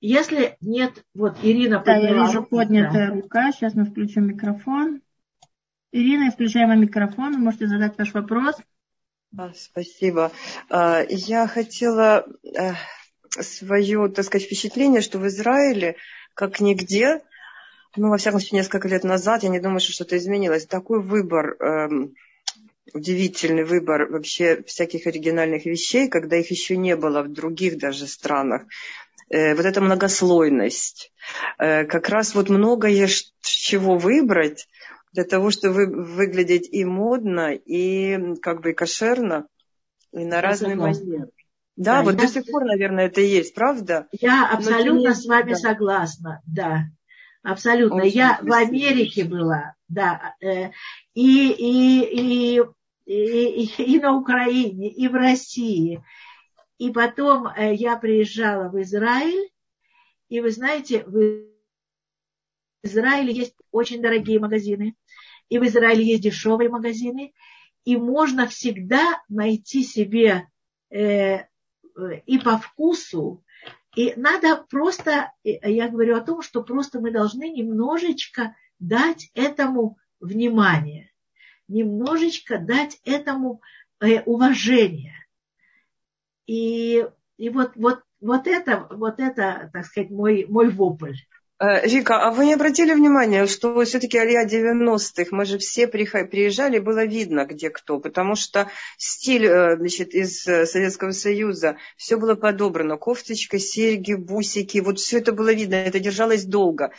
Если 0.00 0.58
нет, 0.60 1.02
вот 1.14 1.38
Ирина 1.42 1.82
Да, 1.82 1.96
я 1.96 2.12
вижу 2.12 2.44
поднятая 2.44 3.08
да. 3.08 3.14
рука. 3.14 3.52
Сейчас 3.52 3.72
мы 3.72 3.86
включим 3.86 4.26
микрофон. 4.26 5.00
Ирина, 5.92 6.30
включаем 6.30 6.68
вам 6.68 6.82
микрофон. 6.82 7.32
Вы 7.32 7.38
можете 7.38 7.68
задать 7.68 7.96
ваш 7.96 8.12
вопрос. 8.12 8.56
А, 9.34 9.50
спасибо. 9.54 10.30
А, 10.68 11.00
я 11.08 11.46
хотела 11.46 12.26
э, 12.42 12.72
свое, 13.30 14.10
так 14.10 14.26
сказать, 14.26 14.46
впечатление, 14.46 15.00
что 15.00 15.18
в 15.18 15.26
Израиле, 15.26 15.96
как 16.34 16.60
нигде, 16.60 17.22
ну, 17.96 18.10
во 18.10 18.16
всяком 18.16 18.40
случае, 18.40 18.60
несколько 18.60 18.88
лет 18.88 19.04
назад, 19.04 19.42
я 19.42 19.48
не 19.48 19.60
думаю, 19.60 19.80
что 19.80 19.92
что-то 19.92 20.16
изменилось, 20.16 20.66
такой 20.66 21.00
выбор, 21.00 21.56
эм, 21.60 22.14
удивительный 22.92 23.64
выбор 23.64 24.06
вообще 24.10 24.62
всяких 24.64 25.06
оригинальных 25.06 25.66
вещей, 25.66 26.08
когда 26.08 26.36
их 26.36 26.50
еще 26.50 26.76
не 26.76 26.96
было 26.96 27.22
в 27.22 27.32
других 27.32 27.78
даже 27.78 28.06
странах. 28.06 28.62
Э, 29.30 29.54
вот 29.54 29.64
эта 29.64 29.80
многослойность. 29.80 31.12
Э, 31.58 31.84
как 31.84 32.08
раз 32.08 32.34
вот 32.34 32.48
многое 32.48 33.08
чего 33.40 33.96
выбрать 33.96 34.68
для 35.12 35.24
того, 35.24 35.50
чтобы 35.50 35.86
выглядеть 35.86 36.68
и 36.70 36.84
модно, 36.84 37.52
и 37.54 38.36
как 38.42 38.62
бы 38.62 38.70
и 38.70 38.74
кошерно, 38.74 39.46
и 40.12 40.24
на 40.24 40.40
разные 40.40 40.74
манеры. 40.74 41.30
Да, 41.76 41.96
да, 41.96 42.02
вот 42.02 42.14
я... 42.14 42.20
до 42.20 42.28
сих 42.28 42.46
пор, 42.46 42.64
наверное, 42.64 43.06
это 43.06 43.20
и 43.20 43.26
есть, 43.26 43.54
правда? 43.54 44.06
Я 44.12 44.48
абсолютно 44.48 45.08
Но, 45.08 45.14
с 45.14 45.26
вами 45.26 45.50
да. 45.50 45.56
согласна, 45.56 46.42
да. 46.46 46.84
Абсолютно. 47.44 47.98
Очень 47.98 48.16
я 48.16 48.38
в 48.40 48.50
Америке 48.52 49.24
была, 49.24 49.74
да. 49.88 50.34
Э, 50.40 50.70
и, 51.12 51.50
и, 51.52 52.56
и, 52.56 52.62
и, 53.04 53.82
и 53.82 54.00
на 54.00 54.16
Украине, 54.16 54.90
и 54.90 55.06
в 55.08 55.14
России. 55.14 56.02
И 56.78 56.90
потом 56.90 57.46
э, 57.46 57.74
я 57.74 57.96
приезжала 57.96 58.70
в 58.70 58.80
Израиль, 58.80 59.50
и 60.30 60.40
вы 60.40 60.50
знаете, 60.50 61.04
в 61.04 61.44
Израиле 62.82 63.32
есть 63.34 63.54
очень 63.70 64.00
дорогие 64.00 64.40
магазины, 64.40 64.96
и 65.50 65.58
в 65.58 65.64
Израиле 65.66 66.02
есть 66.02 66.22
дешевые 66.22 66.70
магазины, 66.70 67.34
и 67.84 67.98
можно 67.98 68.48
всегда 68.48 69.22
найти 69.28 69.82
себе 69.82 70.48
э, 70.88 71.00
э, 71.00 71.44
и 72.24 72.38
по 72.38 72.56
вкусу, 72.56 73.43
и 73.96 74.14
надо 74.16 74.64
просто, 74.68 75.32
я 75.42 75.88
говорю 75.88 76.16
о 76.16 76.20
том, 76.20 76.42
что 76.42 76.62
просто 76.62 77.00
мы 77.00 77.10
должны 77.10 77.50
немножечко 77.50 78.56
дать 78.78 79.30
этому 79.34 79.98
внимание, 80.20 81.10
немножечко 81.68 82.58
дать 82.58 83.00
этому 83.04 83.62
э, 84.00 84.20
уважение. 84.22 85.14
И, 86.46 87.06
и 87.36 87.48
вот, 87.50 87.72
вот, 87.76 88.02
вот, 88.20 88.46
это, 88.46 88.86
вот 88.90 89.20
это, 89.20 89.70
так 89.72 89.86
сказать, 89.86 90.10
мой, 90.10 90.46
мой 90.48 90.70
вопль. 90.70 91.14
Э, 91.60 91.86
Вика, 91.86 92.20
а 92.20 92.30
вы 92.32 92.46
не 92.46 92.54
обратили 92.54 92.92
внимания, 92.92 93.46
что 93.46 93.84
все-таки 93.84 94.18
Алия 94.18 94.44
90-х, 94.44 95.28
мы 95.30 95.44
же 95.44 95.58
все 95.58 95.86
приезжали, 95.86 96.80
было 96.80 97.04
видно, 97.04 97.44
где 97.44 97.70
кто, 97.70 98.00
потому 98.00 98.34
что 98.34 98.68
стиль 98.98 99.46
э, 99.46 99.76
значит, 99.76 100.14
из 100.14 100.46
э, 100.48 100.66
Советского 100.66 101.12
Союза, 101.12 101.76
все 101.96 102.16
было 102.16 102.34
подобрано, 102.34 102.96
кофточка, 102.96 103.60
серьги, 103.60 104.14
бусики, 104.14 104.78
вот 104.78 104.98
все 104.98 105.18
это 105.18 105.32
было 105.32 105.52
видно, 105.52 105.76
это 105.76 106.00
держалось 106.00 106.44
долго. 106.44 106.90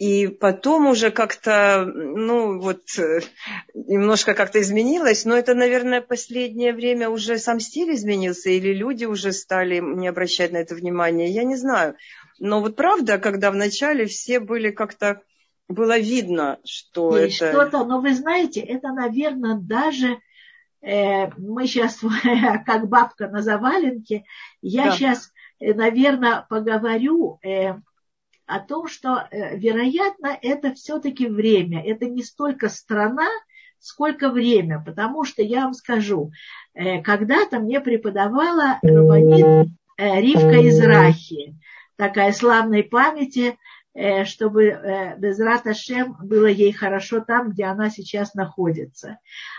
И 0.00 0.28
потом 0.28 0.86
уже 0.86 1.10
как-то, 1.10 1.84
ну 1.84 2.58
вот, 2.58 2.80
немножко 3.74 4.32
как-то 4.32 4.58
изменилось, 4.62 5.26
но 5.26 5.36
это, 5.36 5.54
наверное, 5.54 6.00
последнее 6.00 6.72
время 6.72 7.10
уже 7.10 7.36
сам 7.36 7.60
стиль 7.60 7.94
изменился, 7.94 8.48
или 8.48 8.72
люди 8.72 9.04
уже 9.04 9.32
стали 9.32 9.78
не 9.78 10.08
обращать 10.08 10.52
на 10.52 10.56
это 10.56 10.74
внимание, 10.74 11.28
я 11.28 11.44
не 11.44 11.54
знаю. 11.54 11.96
Но 12.38 12.62
вот 12.62 12.76
правда, 12.76 13.18
когда 13.18 13.50
вначале 13.50 14.06
все 14.06 14.40
были 14.40 14.70
как-то, 14.70 15.20
было 15.68 15.98
видно, 15.98 16.60
что 16.64 17.18
И 17.18 17.26
это... 17.26 17.50
Что-то, 17.50 17.84
но 17.84 18.00
вы 18.00 18.14
знаете, 18.14 18.60
это, 18.60 18.94
наверное, 18.94 19.56
даже 19.56 20.16
э, 20.80 21.26
мы 21.36 21.66
сейчас, 21.66 22.00
как 22.64 22.88
бабка 22.88 23.28
на 23.28 23.42
заваленке, 23.42 24.24
я 24.62 24.84
да. 24.84 24.92
сейчас, 24.92 25.30
э, 25.60 25.74
наверное, 25.74 26.46
поговорю 26.48 27.38
э, 27.44 27.74
о 28.50 28.58
том, 28.58 28.88
что, 28.88 29.28
э, 29.30 29.56
вероятно, 29.56 30.36
это 30.42 30.74
все-таки 30.74 31.28
время. 31.28 31.84
Это 31.84 32.06
не 32.06 32.24
столько 32.24 32.68
страна, 32.68 33.28
сколько 33.78 34.28
время. 34.30 34.82
Потому 34.84 35.24
что 35.24 35.42
я 35.42 35.64
вам 35.64 35.74
скажу, 35.74 36.32
э, 36.74 37.00
когда-то 37.00 37.60
мне 37.60 37.80
преподавала 37.80 38.78
Рабанит 38.82 39.68
э, 39.98 40.20
Ривка 40.20 40.60
из 40.60 40.80
Рахи 40.80 41.54
такая 41.96 42.32
славной 42.32 42.82
памяти, 42.82 43.58
чтобы 44.24 45.16
Безрат 45.18 45.66
Ашем 45.66 46.16
было 46.22 46.46
ей 46.46 46.72
хорошо 46.72 47.20
там, 47.20 47.50
где 47.50 47.64
она 47.64 47.90
сейчас 47.90 48.32
находится. 48.34 49.18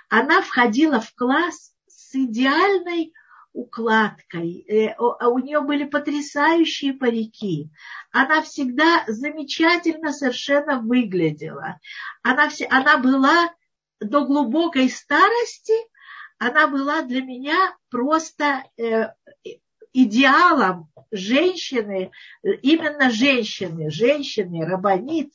Она 0.10 0.42
входила 0.42 1.00
в 1.00 1.14
класс 1.14 1.74
с 1.86 2.16
идеальной 2.16 3.14
укладкой. 3.54 4.66
Э, 4.68 4.96
а 4.98 5.30
у 5.30 5.40
нее 5.40 5.62
были 5.62 5.86
потрясающие 5.86 6.94
парики. 6.94 7.70
Она 8.12 8.42
всегда 8.42 9.04
замечательно 9.08 10.14
совершенно 10.14 10.80
выглядела. 10.80 11.80
Она, 12.24 12.50
все, 12.50 12.66
она 12.66 12.98
была 12.98 13.54
до 14.00 14.26
глубокой 14.26 14.90
старости, 14.90 15.74
она 16.40 16.68
была 16.68 17.04
для 17.04 17.22
меня 17.22 17.76
просто 17.90 18.64
идеалом 19.94 20.90
женщины, 21.12 22.12
именно 22.42 23.12
женщины, 23.12 23.92
женщины, 23.92 24.66
рабанит, 24.66 25.32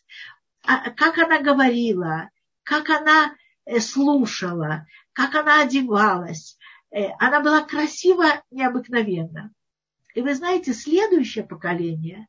а, 0.64 0.90
как 0.90 1.18
она 1.18 1.40
говорила, 1.40 2.30
как 2.64 2.90
она 2.90 3.34
э, 3.64 3.78
слушала, 3.78 4.86
как 5.12 5.34
она 5.34 5.62
одевалась. 5.62 6.55
Э, 6.90 7.08
она 7.18 7.40
была 7.40 7.62
красива 7.62 8.42
необыкновенно. 8.50 9.52
И 10.14 10.22
вы 10.22 10.34
знаете, 10.34 10.72
следующее 10.72 11.44
поколение, 11.44 12.26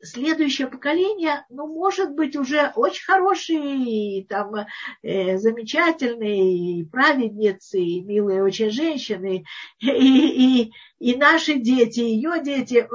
следующее 0.00 0.68
поколение, 0.68 1.44
ну, 1.50 1.66
может 1.66 2.14
быть, 2.14 2.36
уже 2.36 2.72
очень 2.74 3.04
хорошие, 3.04 4.24
там, 4.26 4.54
э, 5.02 5.38
замечательные 5.38 6.86
праведницы, 6.86 7.78
милые 7.78 8.42
очень 8.42 8.70
женщины, 8.70 9.44
и, 9.78 9.88
и, 9.88 10.72
и 11.00 11.16
наши 11.16 11.56
дети, 11.56 12.00
ее 12.00 12.42
дети, 12.42 12.88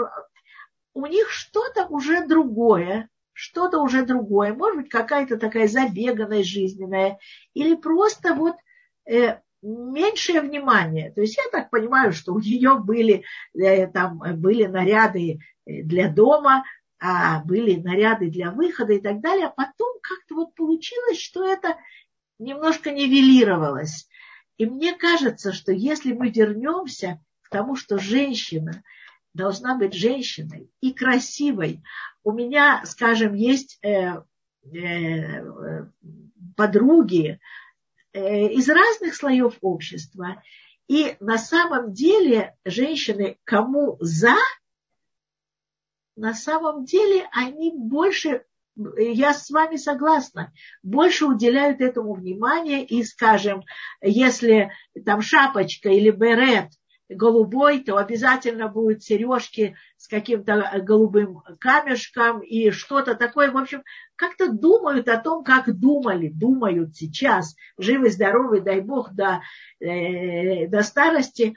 у 0.93 1.05
них 1.05 1.29
что-то 1.29 1.85
уже 1.87 2.25
другое, 2.25 3.09
что-то 3.33 3.81
уже 3.81 4.05
другое, 4.05 4.53
может 4.53 4.83
быть, 4.83 4.89
какая-то 4.89 5.37
такая 5.37 5.67
забеганная 5.67 6.43
жизненная, 6.43 7.19
или 7.53 7.75
просто 7.75 8.33
вот 8.33 8.55
э, 9.05 9.39
меньшее 9.63 10.41
внимание. 10.41 11.11
То 11.11 11.21
есть 11.21 11.37
я 11.37 11.43
так 11.51 11.69
понимаю, 11.69 12.11
что 12.11 12.33
у 12.33 12.39
нее 12.39 12.75
были, 12.75 13.23
э, 13.53 13.87
там, 13.87 14.21
были 14.35 14.65
наряды 14.65 15.39
для 15.65 16.09
дома, 16.09 16.63
а 16.99 17.43
были 17.43 17.75
наряды 17.75 18.29
для 18.29 18.51
выхода 18.51 18.93
и 18.93 19.01
так 19.01 19.19
далее, 19.21 19.47
а 19.47 19.49
потом 19.49 19.97
как-то 20.01 20.35
вот 20.35 20.55
получилось, 20.55 21.19
что 21.19 21.45
это 21.45 21.77
немножко 22.39 22.91
нивелировалось. 22.91 24.07
И 24.57 24.65
мне 24.65 24.93
кажется, 24.93 25.51
что 25.51 25.71
если 25.71 26.13
мы 26.13 26.29
вернемся 26.29 27.19
к 27.41 27.49
тому, 27.49 27.75
что 27.75 27.97
женщина 27.97 28.83
должна 29.33 29.75
быть 29.75 29.93
женщиной 29.93 30.69
и 30.79 30.93
красивой, 30.93 31.83
у 32.23 32.31
меня, 32.31 32.83
скажем, 32.85 33.33
есть 33.33 33.79
э, 33.83 34.21
э, 34.73 35.85
подруги 36.55 37.31
э, 37.31 37.37
из 38.13 38.69
разных 38.69 39.15
слоев 39.15 39.57
общества, 39.61 40.41
и 40.87 41.15
на 41.19 41.37
самом 41.37 41.93
деле 41.93 42.55
женщины, 42.65 43.37
кому 43.43 43.97
за 43.99 44.35
на 46.15 46.33
самом 46.33 46.85
деле 46.85 47.27
они 47.31 47.71
больше, 47.75 48.45
я 48.75 49.33
с 49.33 49.49
вами 49.49 49.77
согласна, 49.77 50.53
больше 50.83 51.25
уделяют 51.25 51.81
этому 51.81 52.13
внимание 52.13 52.85
и, 52.85 53.03
скажем, 53.03 53.63
если 54.01 54.71
там 55.05 55.21
шапочка 55.21 55.89
или 55.89 56.11
берет 56.11 56.69
голубой, 57.09 57.83
то 57.83 57.97
обязательно 57.97 58.67
будут 58.67 59.03
сережки 59.03 59.75
с 59.97 60.07
каким-то 60.07 60.81
голубым 60.83 61.41
камешком 61.59 62.39
и 62.41 62.71
что-то 62.71 63.15
такое. 63.15 63.51
В 63.51 63.57
общем, 63.57 63.83
как-то 64.15 64.51
думают 64.51 65.07
о 65.07 65.17
том, 65.17 65.43
как 65.43 65.71
думали, 65.77 66.29
думают 66.29 66.95
сейчас, 66.95 67.55
живы, 67.77 68.09
здоровы, 68.09 68.61
дай 68.61 68.81
Бог, 68.81 69.13
до, 69.13 69.41
э, 69.79 70.67
до 70.67 70.81
старости, 70.83 71.55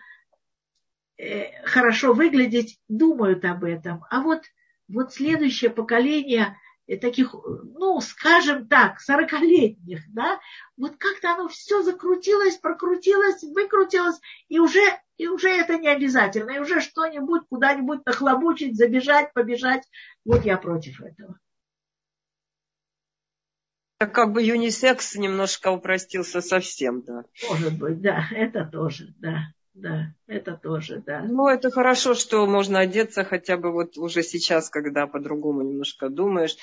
э, 1.19 1.63
хорошо 1.65 2.13
выглядеть, 2.13 2.79
думают 2.89 3.45
об 3.45 3.65
этом. 3.65 4.05
А 4.11 4.21
вот, 4.21 4.43
вот 4.89 5.13
следующее 5.13 5.71
поколение 5.71 6.57
таких, 6.95 7.35
ну, 7.35 8.01
скажем 8.01 8.69
так, 8.69 9.01
сорокалетних, 9.01 10.03
да, 10.13 10.39
вот 10.77 10.97
как-то 10.97 11.33
оно 11.33 11.49
все 11.49 11.83
закрутилось, 11.83 12.59
прокрутилось, 12.59 13.43
выкрутилось, 13.43 14.21
и 14.49 14.61
уже, 14.61 14.81
и 15.17 15.27
уже 15.27 15.49
это 15.49 15.79
не 15.79 15.89
обязательно, 15.89 16.53
и 16.53 16.61
уже 16.61 16.81
что-нибудь 16.81 17.43
куда-нибудь 17.49 18.07
нахлобучить, 18.07 18.77
забежать, 18.77 19.33
побежать. 19.33 19.83
Вот 20.25 20.45
я 20.45 20.57
против 20.57 21.01
этого. 21.01 21.41
Как 23.99 24.33
бы 24.33 24.43
юнисекс 24.43 25.17
немножко 25.17 25.73
упростился 25.73 26.41
совсем, 26.41 27.03
да. 27.03 27.25
Может 27.49 27.79
быть, 27.79 28.01
да, 28.01 28.29
это 28.31 28.65
тоже, 28.65 29.15
да 29.19 29.47
да, 29.77 30.15
это 30.27 30.55
тоже, 30.55 31.03
да. 31.05 31.23
Ну, 31.23 31.49
это 31.49 31.71
хорошо, 31.71 32.15
что 32.15 32.47
можно 32.47 32.79
одеться 32.79 33.25
хотя 33.25 33.59
бы 33.59 33.73
вот 33.73 33.99
уже 33.99 34.23
сейчас, 34.23 34.71
когда 34.71 35.07
по-другому 35.07 35.61
немножко 35.61 36.09
думаешь, 36.09 36.57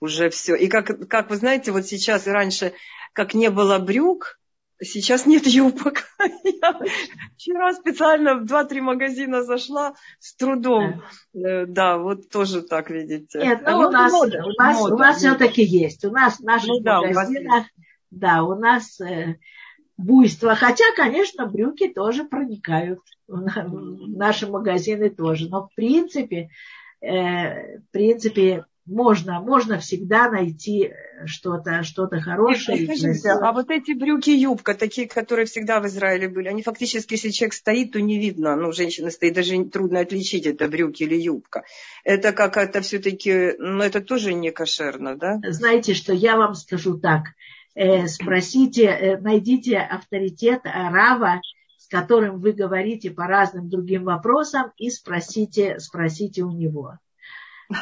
уже 0.00 0.28
все. 0.28 0.54
И 0.54 0.68
как, 0.68 1.08
как 1.08 1.30
вы 1.30 1.36
знаете, 1.36 1.72
вот 1.72 1.86
сейчас 1.86 2.26
и 2.26 2.30
раньше, 2.30 2.74
как 3.14 3.32
не 3.32 3.48
было 3.48 3.78
брюк, 3.78 4.38
сейчас 4.82 5.24
нет 5.24 5.46
юбок. 5.46 6.04
Я 6.44 6.78
вчера 7.36 7.72
специально 7.72 8.34
в 8.34 8.44
два-три 8.44 8.82
магазина 8.82 9.42
зашла 9.44 9.94
с 10.18 10.36
трудом. 10.36 11.02
Да, 11.32 11.64
да 11.66 11.96
вот 11.96 12.28
тоже 12.28 12.60
так, 12.60 12.90
видите. 12.90 13.38
Нет, 13.38 13.62
ну, 13.64 13.78
у 13.78 13.90
нас, 13.90 14.12
мода, 14.12 14.44
у 14.44 14.62
нас, 14.62 14.78
мода, 14.78 14.94
у 14.94 14.98
нас 14.98 15.16
все-таки 15.16 15.62
есть. 15.62 16.04
У 16.04 16.10
нас 16.10 16.38
в 16.38 16.44
наших 16.44 16.68
ну, 16.68 16.80
да, 16.80 17.00
магазинах, 17.00 17.64
да, 18.10 18.42
у 18.44 18.54
нас 18.54 19.00
э, 19.00 19.36
буйство. 19.98 20.54
Хотя, 20.54 20.84
конечно, 20.96 21.46
брюки 21.46 21.88
тоже 21.88 22.24
проникают 22.24 23.00
в 23.26 24.16
наши 24.16 24.46
магазины 24.46 25.10
тоже. 25.10 25.48
Но 25.50 25.68
в 25.68 25.74
принципе, 25.74 26.48
э, 27.02 27.78
в 27.78 27.90
принципе, 27.90 28.64
можно, 28.88 29.40
можно 29.40 29.78
всегда 29.78 30.30
найти 30.30 30.92
что-то 31.26 31.82
что 31.82 32.08
хорошее. 32.08 32.86
Скажите, 32.86 33.30
а 33.30 33.52
вот 33.52 33.70
эти 33.70 33.92
брюки 33.92 34.30
юбка, 34.30 34.74
такие, 34.74 35.06
которые 35.06 35.44
всегда 35.44 35.80
в 35.80 35.86
Израиле 35.86 36.28
были, 36.28 36.48
они 36.48 36.62
фактически, 36.62 37.14
если 37.14 37.28
человек 37.28 37.52
стоит, 37.52 37.92
то 37.92 38.00
не 38.00 38.18
видно, 38.18 38.56
ну, 38.56 38.72
женщина 38.72 39.10
стоит, 39.10 39.34
даже 39.34 39.62
трудно 39.66 40.00
отличить, 40.00 40.46
это 40.46 40.68
брюки 40.68 41.02
или 41.02 41.16
юбка. 41.16 41.64
Это 42.02 42.32
как 42.32 42.56
это 42.56 42.80
все-таки, 42.80 43.52
ну, 43.58 43.82
это 43.82 44.00
тоже 44.00 44.32
не 44.32 44.50
кошерно, 44.50 45.16
да? 45.16 45.38
Знаете, 45.46 45.92
что 45.92 46.14
я 46.14 46.36
вам 46.36 46.54
скажу 46.54 46.98
так. 46.98 47.24
Э, 47.78 48.08
спросите, 48.08 48.86
э, 48.86 49.18
найдите 49.18 49.78
авторитет 49.78 50.62
Рава, 50.64 51.40
с 51.76 51.86
которым 51.86 52.40
вы 52.40 52.50
говорите 52.50 53.12
по 53.12 53.28
разным 53.28 53.68
другим 53.70 54.02
вопросам, 54.02 54.72
и 54.78 54.90
спросите, 54.90 55.78
спросите 55.78 56.42
у 56.42 56.50
него. 56.50 56.98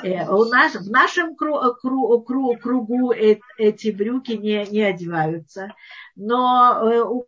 Э, 0.03 0.29
у 0.29 0.45
нас, 0.45 0.75
в 0.75 0.91
нашем 0.91 1.35
кругу 1.35 3.11
эти 3.13 3.91
брюки 3.91 4.33
не, 4.33 4.67
не 4.67 4.83
одеваются, 4.83 5.73
но 6.15 7.25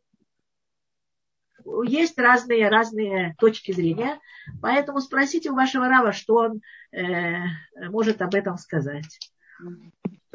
есть 1.84 2.18
разные, 2.18 2.68
разные 2.68 3.34
точки 3.38 3.72
зрения, 3.72 4.20
поэтому 4.60 5.00
спросите 5.00 5.50
у 5.50 5.54
вашего 5.54 5.88
Рава, 5.88 6.12
что 6.12 6.34
он 6.34 6.60
э, 6.92 7.44
может 7.88 8.20
об 8.20 8.34
этом 8.34 8.58
сказать. 8.58 9.18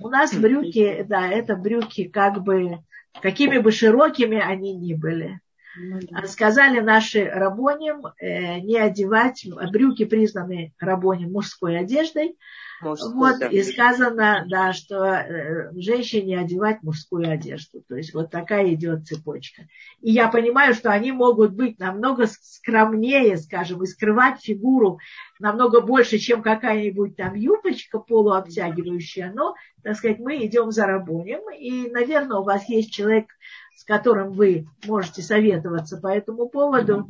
У 0.01 0.09
нас 0.09 0.33
брюки, 0.33 1.05
да, 1.07 1.27
это 1.27 1.55
брюки 1.55 2.05
как 2.05 2.41
бы, 2.43 2.79
какими 3.21 3.57
бы 3.57 3.71
широкими 3.71 4.39
они 4.39 4.75
ни 4.75 4.93
были. 4.93 5.39
Ну 5.75 5.99
Сказали 6.27 6.79
наши 6.81 7.25
рабоним 7.25 8.05
э, 8.19 8.59
не 8.59 8.77
одевать, 8.77 9.45
брюки 9.71 10.05
признаны 10.05 10.73
рабоним 10.79 11.31
мужской 11.31 11.79
одеждой, 11.79 12.37
Мужской, 12.81 13.13
вот, 13.13 13.39
да. 13.39 13.47
и 13.47 13.63
сказано, 13.63 14.45
да, 14.47 14.73
что 14.73 15.05
э, 15.05 15.71
женщине 15.75 16.39
одевать 16.39 16.83
мужскую 16.83 17.29
одежду. 17.29 17.81
То 17.87 17.95
есть 17.95 18.13
вот 18.13 18.31
такая 18.31 18.73
идет 18.73 19.05
цепочка. 19.05 19.63
И 20.01 20.11
я 20.11 20.27
понимаю, 20.27 20.73
что 20.73 20.91
они 20.91 21.11
могут 21.11 21.53
быть 21.53 21.79
намного 21.79 22.27
скромнее, 22.27 23.37
скажем, 23.37 23.83
и 23.83 23.87
скрывать 23.87 24.41
фигуру 24.41 24.99
намного 25.39 25.81
больше, 25.81 26.17
чем 26.17 26.41
какая-нибудь 26.41 27.15
там 27.15 27.35
юбочка 27.35 27.99
полуобтягивающая, 27.99 29.31
но, 29.33 29.55
так 29.83 29.95
сказать, 29.95 30.19
мы 30.19 30.45
идем 30.45 30.71
за 30.71 30.85
рабонем, 30.85 31.41
и, 31.51 31.89
наверное, 31.89 32.37
у 32.37 32.43
вас 32.43 32.67
есть 32.69 32.93
человек, 32.93 33.27
с 33.75 33.83
которым 33.83 34.31
вы 34.31 34.67
можете 34.85 35.21
советоваться 35.21 35.97
по 35.97 36.07
этому 36.07 36.47
поводу. 36.47 37.09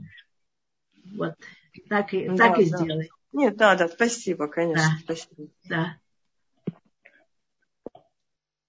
Вот, 1.16 1.36
так 1.90 2.14
и, 2.14 2.28
так 2.30 2.56
да, 2.56 2.62
и 2.62 2.70
да. 2.70 2.78
сделай. 2.78 3.10
Нет, 3.34 3.58
да, 3.58 3.76
да, 3.76 3.88
спасибо, 3.88 4.48
конечно, 4.48 4.84
да. 5.08 5.16
спасибо. 5.16 5.50
Да. 5.66 5.98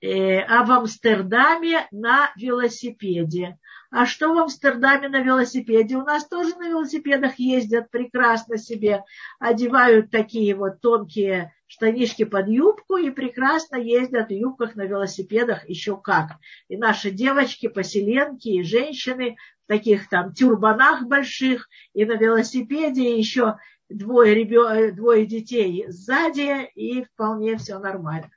Э, 0.01 0.41
а 0.41 0.65
в 0.65 0.71
Амстердаме 0.71 1.87
на 1.91 2.31
велосипеде. 2.37 3.59
А 3.91 4.07
что 4.07 4.35
в 4.35 4.39
Амстердаме 4.39 5.09
на 5.09 5.21
велосипеде? 5.21 5.97
У 5.97 6.03
нас 6.03 6.27
тоже 6.27 6.57
на 6.57 6.69
велосипедах 6.69 7.39
ездят 7.39 7.91
прекрасно 7.91 8.59
себе, 8.59 9.05
одевают 9.39 10.11
такие 10.11 10.55
вот 10.55 10.81
тонкие 10.81 11.55
штанишки 11.67 12.25
под 12.25 12.49
юбку 12.49 12.97
и 12.97 13.11
прекрасно 13.11 13.77
ездят 13.77 14.29
в 14.29 14.33
юбках 14.33 14.75
на 14.75 14.83
велосипедах 14.83 15.69
еще 15.69 15.97
как. 15.97 16.33
И 16.69 16.77
наши 16.77 17.11
девочки, 17.11 17.69
поселенки 17.69 18.49
и 18.49 18.63
женщины 18.63 19.37
в 19.65 19.69
таких 19.69 20.09
там 20.09 20.35
тюрбанах 20.35 21.05
больших 21.05 21.69
и 21.95 22.05
на 22.05 22.15
велосипеде 22.15 23.17
еще 23.17 23.57
двое, 23.89 24.35
ребё... 24.35 24.93
двое 24.93 25.27
детей 25.27 25.85
сзади, 25.89 26.71
и 26.75 27.05
вполне 27.05 27.57
все 27.57 27.79
нормально. 27.79 28.31